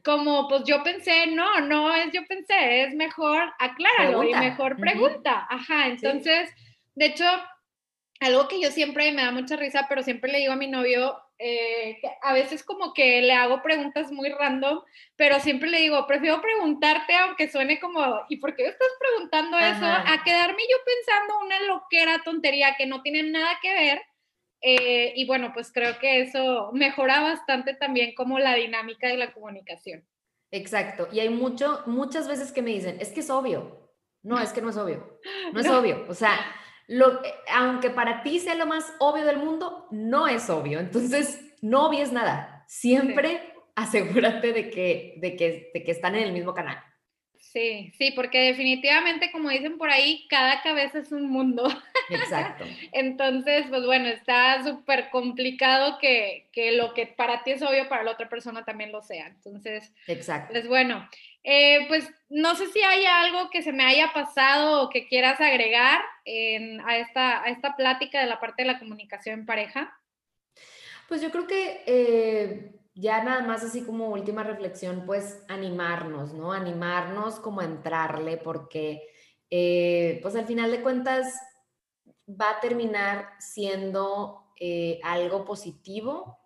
como 0.05 0.49
pues 0.49 0.65
yo 0.65 0.83
pensé, 0.83 1.29
no, 1.29 1.61
no 1.61 1.95
es 1.95 2.11
yo 2.13 2.27
pensé, 2.27 2.83
es 2.83 2.95
mejor 2.95 3.53
acláralo 3.61 4.25
y 4.25 4.35
mejor 4.35 4.79
pregunta. 4.79 5.47
Ajá, 5.49 5.87
entonces, 5.87 6.51
de 6.97 7.07
hecho, 7.07 7.25
algo 8.23 8.49
que 8.49 8.61
yo 8.61 8.71
siempre 8.71 9.11
me 9.13 9.23
da 9.23 9.31
mucha 9.31 9.57
risa, 9.57 9.87
pero 9.89 10.03
siempre 10.03 10.31
le 10.31 10.39
digo 10.39 10.53
a 10.53 10.57
mi 10.57 10.69
novio, 10.69 11.17
eh, 11.39 12.01
a 12.23 12.33
veces 12.33 12.63
como 12.63 12.95
que 12.95 13.21
le 13.23 13.33
hago 13.33 13.63
preguntas 13.63 14.13
muy 14.13 14.29
random, 14.29 14.81
pero 15.17 15.41
siempre 15.41 15.69
le 15.71 15.81
digo, 15.81 16.07
prefiero 16.07 16.41
preguntarte, 16.41 17.15
aunque 17.17 17.51
suene 17.51 17.81
como, 17.81 18.01
¿y 18.29 18.37
por 18.37 18.55
qué 18.55 18.67
estás 18.67 18.89
preguntando 18.99 19.59
eso? 19.59 19.85
A 19.85 20.23
quedarme 20.25 20.63
yo 20.71 20.77
pensando 20.85 21.41
una 21.45 21.61
loquera 21.63 22.23
tontería 22.25 22.77
que 22.77 22.87
no 22.87 23.03
tiene 23.03 23.25
nada 23.25 23.59
que 23.61 23.73
ver. 23.73 24.03
Eh, 24.65 25.13
y 25.17 25.27
bueno, 25.27 25.51
pues 25.53 25.73
creo 25.73 25.99
que 25.99 26.21
eso 26.21 26.71
mejora 26.73 27.21
bastante 27.21 27.75
también 27.75 28.15
como 28.15 28.39
la 28.39 28.55
dinámica 28.55 29.09
de 29.09 29.17
la 29.17 29.33
comunicación. 29.33 30.07
Exacto. 30.53 31.09
Y 31.11 31.19
hay 31.19 31.31
mucho, 31.31 31.83
muchas 31.87 32.29
veces 32.29 32.53
que 32.53 32.63
me 32.63 32.71
dicen, 32.71 32.99
es 33.01 33.11
que 33.11 33.21
es 33.21 33.31
obvio. 33.31 33.91
No, 34.23 34.39
es 34.39 34.53
que 34.53 34.63
no 34.63 34.71
es 34.71 34.77
obvio. 34.77 35.19
No 35.53 35.61
es 35.61 35.67
obvio. 35.71 36.05
O 36.09 36.15
sea, 36.15 36.39
lo, 36.89 37.25
eh, 37.25 37.35
aunque 37.55 37.91
para 37.91 38.23
ti 38.23 38.39
sea 38.39 38.55
lo 38.55 38.67
más 38.67 38.93
obvio 38.99 39.25
del 39.25 39.39
mundo, 39.39 39.87
no 39.91 40.29
es 40.29 40.51
obvio. 40.51 40.81
Entonces, 40.81 41.41
no 41.61 41.87
obvies 41.87 42.13
nada. 42.13 42.65
Siempre 42.67 43.55
asegúrate 43.75 44.53
de 44.53 44.71
que, 44.71 45.15
de, 45.19 45.37
que, 45.37 45.71
de 45.73 45.85
que 45.85 45.91
están 45.91 46.15
en 46.15 46.25
el 46.25 46.33
mismo 46.33 46.55
canal. 46.55 46.79
Sí, 47.53 47.93
sí, 47.99 48.13
porque 48.13 48.41
definitivamente, 48.41 49.31
como 49.31 49.51
dicen 49.51 49.77
por 49.77 49.91
ahí, 49.91 50.27
cada 50.31 50.63
cabeza 50.63 51.01
es 51.01 51.13
un 51.13 51.29
mundo. 51.29 51.65
Exacto. 52.09 52.65
Entonces, 52.93 53.67
pues 53.69 53.85
bueno, 53.85 54.09
está 54.09 54.65
súper 54.65 55.11
complicado 55.11 55.99
que, 55.99 56.49
que, 56.51 56.73
lo 56.73 56.95
que 56.95 57.07
para 57.07 57.45
ti 57.45 57.51
es 57.51 57.61
obvio, 57.61 57.91
para 57.91 58.05
la 58.05 58.13
otra 58.13 58.31
persona 58.31 58.65
también 58.65 58.91
lo 58.91 59.03
sea. 59.03 59.27
Entonces, 59.27 59.93
Exacto. 60.07 60.55
pues 60.55 60.67
bueno, 60.67 61.07
eh, 61.45 61.85
pues 61.89 62.09
no 62.31 62.55
sé 62.55 62.69
si 62.69 62.81
hay 62.81 63.05
algo 63.05 63.51
que 63.51 63.61
se 63.61 63.75
me 63.75 63.85
haya 63.85 64.15
pasado 64.15 64.81
o 64.81 64.89
que 64.89 65.07
quieras 65.07 65.39
agregar 65.39 66.01
a, 66.01 66.97
esta, 66.97 67.43
a 67.43 67.51
esta 67.51 67.77
plática 67.77 68.19
de 68.19 68.29
la 68.29 68.41
parte 68.41 68.63
de 68.63 68.69
la 68.69 68.79
comunicación 68.79 69.41
en 69.41 69.47
pareja. 69.47 69.95
Pues 71.07 71.21
yo 71.21 71.31
creo 71.31 71.47
que 71.47 71.83
eh, 71.85 72.71
ya 72.95 73.23
nada 73.25 73.43
más 73.43 73.65
así 73.65 73.85
como 73.85 74.11
última 74.11 74.43
reflexión, 74.43 75.05
pues 75.07 75.43
animarnos, 75.49 76.33
¿no? 76.35 76.53
Animarnos 76.53 77.41
como 77.41 77.61
a 77.61 77.65
entrarle 77.65 78.37
porque 78.37 79.09
eh, 79.51 80.19
pues 80.23 80.37
al 80.37 80.47
final 80.47 80.71
de 80.71 80.83
cuentas 80.83 81.35
va 82.29 82.51
a 82.51 82.61
terminar 82.61 83.31
siendo 83.39 84.39
algo 85.03 85.45
positivo 85.45 86.42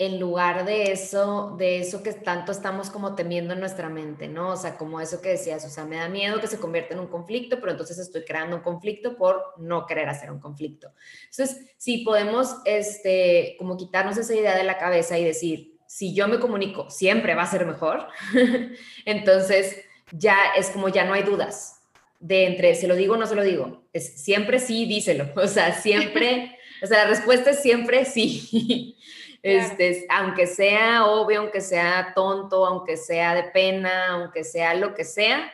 en 0.00 0.18
lugar 0.18 0.64
de 0.64 0.92
eso, 0.92 1.56
de 1.58 1.78
eso 1.80 2.02
que 2.02 2.14
tanto 2.14 2.52
estamos 2.52 2.88
como 2.88 3.14
temiendo 3.14 3.52
en 3.52 3.60
nuestra 3.60 3.90
mente, 3.90 4.28
¿no? 4.28 4.52
O 4.52 4.56
sea, 4.56 4.78
como 4.78 4.98
eso 4.98 5.20
que 5.20 5.28
decías, 5.28 5.62
o 5.66 5.68
sea, 5.68 5.84
me 5.84 5.96
da 5.96 6.08
miedo 6.08 6.40
que 6.40 6.46
se 6.46 6.58
convierta 6.58 6.94
en 6.94 7.00
un 7.00 7.08
conflicto, 7.08 7.60
pero 7.60 7.72
entonces 7.72 7.98
estoy 7.98 8.24
creando 8.24 8.56
un 8.56 8.62
conflicto 8.62 9.18
por 9.18 9.52
no 9.58 9.84
querer 9.84 10.08
hacer 10.08 10.30
un 10.30 10.40
conflicto. 10.40 10.94
Entonces, 11.30 11.74
si 11.76 11.98
podemos, 11.98 12.56
este, 12.64 13.56
como 13.58 13.76
quitarnos 13.76 14.16
esa 14.16 14.34
idea 14.34 14.56
de 14.56 14.64
la 14.64 14.78
cabeza 14.78 15.18
y 15.18 15.24
decir, 15.24 15.78
si 15.86 16.14
yo 16.14 16.28
me 16.28 16.40
comunico, 16.40 16.88
siempre 16.88 17.34
va 17.34 17.42
a 17.42 17.50
ser 17.50 17.66
mejor, 17.66 18.08
entonces 19.04 19.82
ya 20.12 20.38
es 20.56 20.70
como 20.70 20.88
ya 20.88 21.04
no 21.04 21.12
hay 21.12 21.24
dudas 21.24 21.82
de 22.20 22.46
entre, 22.46 22.74
se 22.74 22.88
lo 22.88 22.96
digo 22.96 23.16
o 23.16 23.16
no 23.18 23.26
se 23.26 23.34
lo 23.34 23.42
digo, 23.42 23.84
es 23.92 24.22
siempre 24.22 24.60
sí, 24.60 24.86
díselo, 24.86 25.28
o 25.36 25.46
sea, 25.46 25.78
siempre, 25.78 26.56
o 26.82 26.86
sea, 26.86 27.04
la 27.04 27.10
respuesta 27.10 27.50
es 27.50 27.60
siempre 27.60 28.06
sí. 28.06 28.96
Este, 29.42 30.06
aunque 30.10 30.46
sea 30.46 31.06
obvio, 31.06 31.40
aunque 31.40 31.60
sea 31.60 32.12
tonto, 32.14 32.66
aunque 32.66 32.96
sea 32.96 33.34
de 33.34 33.44
pena, 33.44 34.08
aunque 34.08 34.44
sea 34.44 34.74
lo 34.74 34.94
que 34.94 35.04
sea, 35.04 35.50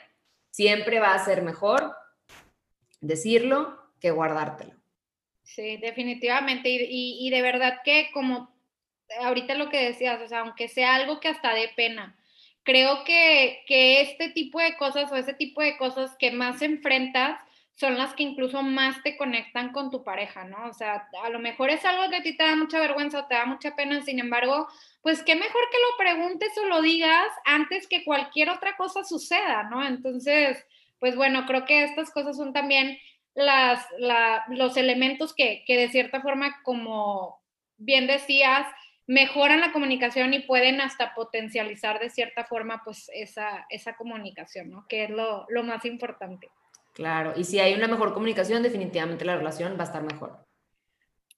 siempre 0.50 0.98
va 0.98 1.14
a 1.14 1.24
ser 1.24 1.42
mejor 1.42 1.94
decirlo 3.00 3.78
que 4.00 4.10
guardártelo. 4.10 4.74
Sí, 5.44 5.76
definitivamente. 5.76 6.68
Y, 6.68 7.30
de 7.30 7.42
verdad 7.42 7.80
que 7.84 8.10
como 8.12 8.54
ahorita 9.20 9.54
lo 9.54 9.70
que 9.70 9.84
decías, 9.84 10.20
o 10.20 10.28
sea, 10.28 10.40
aunque 10.40 10.68
sea 10.68 10.96
algo 10.96 11.20
que 11.20 11.28
hasta 11.28 11.54
de 11.54 11.68
pena, 11.76 12.16
creo 12.64 13.04
que, 13.04 13.62
que 13.68 14.00
este 14.00 14.30
tipo 14.30 14.58
de 14.60 14.76
cosas 14.76 15.12
o 15.12 15.16
ese 15.16 15.34
tipo 15.34 15.62
de 15.62 15.76
cosas 15.76 16.16
que 16.18 16.32
más 16.32 16.60
enfrentas 16.62 17.40
son 17.76 17.98
las 17.98 18.14
que 18.14 18.22
incluso 18.22 18.62
más 18.62 19.02
te 19.02 19.18
conectan 19.18 19.70
con 19.70 19.90
tu 19.90 20.02
pareja, 20.02 20.44
¿no? 20.44 20.66
O 20.66 20.72
sea, 20.72 21.08
a 21.22 21.28
lo 21.28 21.38
mejor 21.38 21.68
es 21.68 21.84
algo 21.84 22.08
que 22.08 22.16
a 22.16 22.22
ti 22.22 22.34
te 22.34 22.42
da 22.42 22.56
mucha 22.56 22.80
vergüenza 22.80 23.20
o 23.20 23.26
te 23.26 23.34
da 23.34 23.44
mucha 23.44 23.76
pena, 23.76 24.00
sin 24.00 24.18
embargo, 24.18 24.66
pues 25.02 25.22
qué 25.22 25.34
mejor 25.34 25.62
que 25.70 25.78
lo 25.78 25.98
preguntes 25.98 26.56
o 26.56 26.66
lo 26.66 26.80
digas 26.80 27.28
antes 27.44 27.86
que 27.86 28.02
cualquier 28.02 28.48
otra 28.48 28.76
cosa 28.78 29.04
suceda, 29.04 29.64
¿no? 29.64 29.86
Entonces, 29.86 30.64
pues 30.98 31.16
bueno, 31.16 31.44
creo 31.44 31.66
que 31.66 31.84
estas 31.84 32.10
cosas 32.10 32.38
son 32.38 32.54
también 32.54 32.98
las, 33.34 33.86
los 34.48 34.78
elementos 34.78 35.34
que, 35.34 35.62
que 35.66 35.76
de 35.76 35.90
cierta 35.90 36.22
forma, 36.22 36.62
como 36.62 37.42
bien 37.76 38.06
decías, 38.06 38.66
mejoran 39.06 39.60
la 39.60 39.72
comunicación 39.72 40.32
y 40.32 40.40
pueden 40.40 40.80
hasta 40.80 41.14
potencializar 41.14 42.00
de 42.00 42.08
cierta 42.08 42.44
forma, 42.44 42.80
pues, 42.82 43.10
esa, 43.12 43.66
esa 43.68 43.96
comunicación, 43.96 44.70
¿no? 44.70 44.86
Que 44.88 45.04
es 45.04 45.10
lo, 45.10 45.44
lo 45.50 45.62
más 45.62 45.84
importante. 45.84 46.48
Claro, 46.96 47.34
y 47.36 47.44
si 47.44 47.60
hay 47.60 47.74
una 47.74 47.88
mejor 47.88 48.14
comunicación, 48.14 48.62
definitivamente 48.62 49.26
la 49.26 49.36
relación 49.36 49.76
va 49.78 49.82
a 49.82 49.84
estar 49.84 50.02
mejor. 50.02 50.38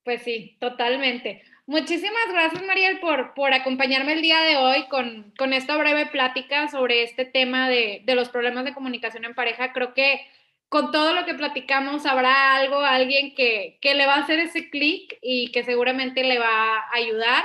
Pues 0.04 0.22
sí, 0.22 0.56
totalmente. 0.60 1.42
Muchísimas 1.66 2.28
gracias, 2.30 2.62
Mariel, 2.64 3.00
por, 3.00 3.34
por 3.34 3.52
acompañarme 3.52 4.12
el 4.12 4.22
día 4.22 4.40
de 4.40 4.56
hoy 4.56 4.86
con, 4.88 5.34
con 5.36 5.52
esta 5.52 5.76
breve 5.76 6.06
plática 6.06 6.68
sobre 6.68 7.02
este 7.02 7.24
tema 7.24 7.68
de, 7.68 8.02
de, 8.04 8.14
los 8.14 8.28
problemas 8.28 8.66
de 8.66 8.72
comunicación 8.72 9.24
en 9.24 9.34
pareja. 9.34 9.72
Creo 9.72 9.94
que 9.94 10.20
con 10.68 10.92
todo 10.92 11.12
lo 11.12 11.24
que 11.26 11.34
platicamos 11.34 12.06
habrá 12.06 12.54
algo, 12.54 12.78
alguien 12.78 13.34
que, 13.34 13.78
que 13.80 13.96
le 13.96 14.06
va 14.06 14.14
a 14.14 14.20
hacer 14.20 14.38
ese 14.38 14.70
clic 14.70 15.18
y 15.20 15.50
que 15.50 15.64
seguramente 15.64 16.22
le 16.22 16.38
va 16.38 16.76
a 16.76 16.94
ayudar. 16.94 17.44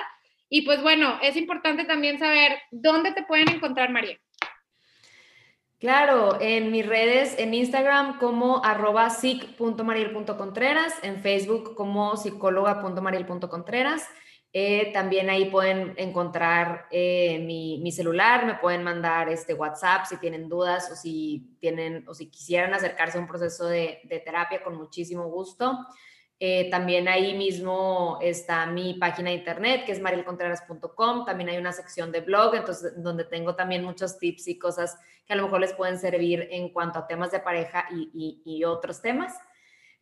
Y 0.49 0.61
pues 0.61 0.83
bueno, 0.83 1.19
es 1.23 1.35
importante 1.35 1.83
también 1.85 2.19
saber 2.19 2.59
dónde 2.69 3.11
te 3.11 3.23
pueden 3.23 3.49
encontrar, 3.49 3.89
Mariel. 3.89 4.19
Claro, 5.83 6.39
en 6.39 6.71
mis 6.71 6.87
redes, 6.87 7.35
en 7.37 7.53
Instagram 7.53 8.17
como 8.17 8.63
arroba 8.63 9.09
en 9.19 11.21
Facebook 11.21 11.75
como 11.75 12.15
psicóloga.mariel.contreras. 12.15 14.07
Eh, 14.53 14.93
también 14.93 15.29
ahí 15.29 15.49
pueden 15.49 15.93
encontrar 15.97 16.85
eh, 16.89 17.39
mi, 17.39 17.91
celular, 17.91 18.45
me 18.45 18.55
pueden 18.55 18.81
mandar 18.81 19.27
este 19.27 19.55
WhatsApp 19.55 20.05
si 20.05 20.15
tienen 20.19 20.47
dudas 20.47 20.89
o 20.89 20.95
si 20.95 21.57
tienen 21.59 22.07
o 22.07 22.13
si 22.13 22.27
quisieran 22.27 22.73
acercarse 22.73 23.17
a 23.17 23.21
un 23.21 23.27
proceso 23.27 23.65
de 23.65 23.99
terapia 24.23 24.63
con 24.63 24.77
muchísimo 24.77 25.25
gusto. 25.25 25.77
Eh, 26.45 26.69
también 26.69 27.07
ahí 27.07 27.35
mismo 27.35 28.19
está 28.21 28.65
mi 28.65 28.95
página 28.95 29.29
de 29.29 29.37
internet, 29.37 29.85
que 29.85 29.93
es 29.93 30.01
marielcontreras.com. 30.01 31.23
También 31.23 31.47
hay 31.47 31.57
una 31.57 31.71
sección 31.71 32.11
de 32.11 32.19
blog, 32.19 32.53
entonces, 32.55 33.01
donde 33.01 33.23
tengo 33.23 33.55
también 33.55 33.81
muchos 33.81 34.19
tips 34.19 34.49
y 34.49 34.59
cosas 34.59 34.99
que 35.25 35.31
a 35.31 35.35
lo 35.37 35.43
mejor 35.43 35.61
les 35.61 35.71
pueden 35.71 35.97
servir 35.97 36.49
en 36.51 36.67
cuanto 36.67 36.99
a 36.99 37.07
temas 37.07 37.31
de 37.31 37.39
pareja 37.39 37.85
y, 37.93 38.41
y, 38.43 38.65
otros 38.65 39.01
temas. 39.01 39.33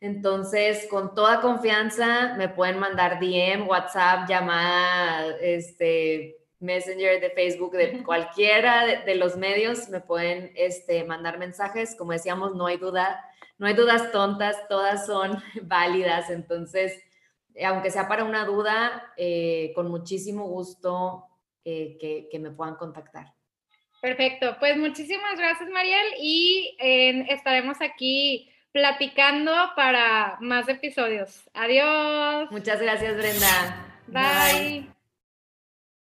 Entonces, 0.00 0.88
con 0.90 1.14
toda 1.14 1.40
confianza, 1.40 2.34
me 2.36 2.48
pueden 2.48 2.80
mandar 2.80 3.20
DM, 3.20 3.68
WhatsApp, 3.68 4.28
llamada, 4.28 5.36
este, 5.40 6.38
Messenger 6.58 7.20
de 7.20 7.30
Facebook, 7.30 7.70
de 7.76 8.02
cualquiera 8.02 8.84
de, 8.84 8.96
de 9.04 9.14
los 9.14 9.36
medios, 9.36 9.88
me 9.90 10.00
pueden 10.00 10.50
este, 10.56 11.04
mandar 11.04 11.38
mensajes. 11.38 11.94
Como 11.94 12.10
decíamos, 12.10 12.56
no 12.56 12.66
hay 12.66 12.78
duda 12.78 13.24
no 13.62 13.68
hay 13.68 13.74
dudas 13.74 14.10
tontas, 14.10 14.56
todas 14.68 15.06
son 15.06 15.40
válidas, 15.62 16.30
entonces, 16.30 17.00
eh, 17.54 17.64
aunque 17.64 17.92
sea 17.92 18.08
para 18.08 18.24
una 18.24 18.44
duda, 18.44 19.12
eh, 19.16 19.70
con 19.76 19.88
muchísimo 19.88 20.48
gusto 20.48 21.28
eh, 21.64 21.96
que, 22.28 22.38
me 22.40 22.50
puedan 22.50 22.74
contactar. 22.74 23.32
Perfecto, 24.00 24.56
pues 24.58 24.76
muchísimas 24.76 25.38
gracias 25.38 25.70
Mariel 25.70 26.06
y 26.18 26.76
estaremos 27.28 27.80
aquí 27.80 28.50
platicando 28.72 29.52
para 29.76 30.38
más 30.40 30.68
episodios. 30.68 31.48
Adiós. 31.54 32.50
Muchas 32.50 32.82
gracias 32.82 33.16
Brenda. 33.16 33.94
Bye. 34.08 35.01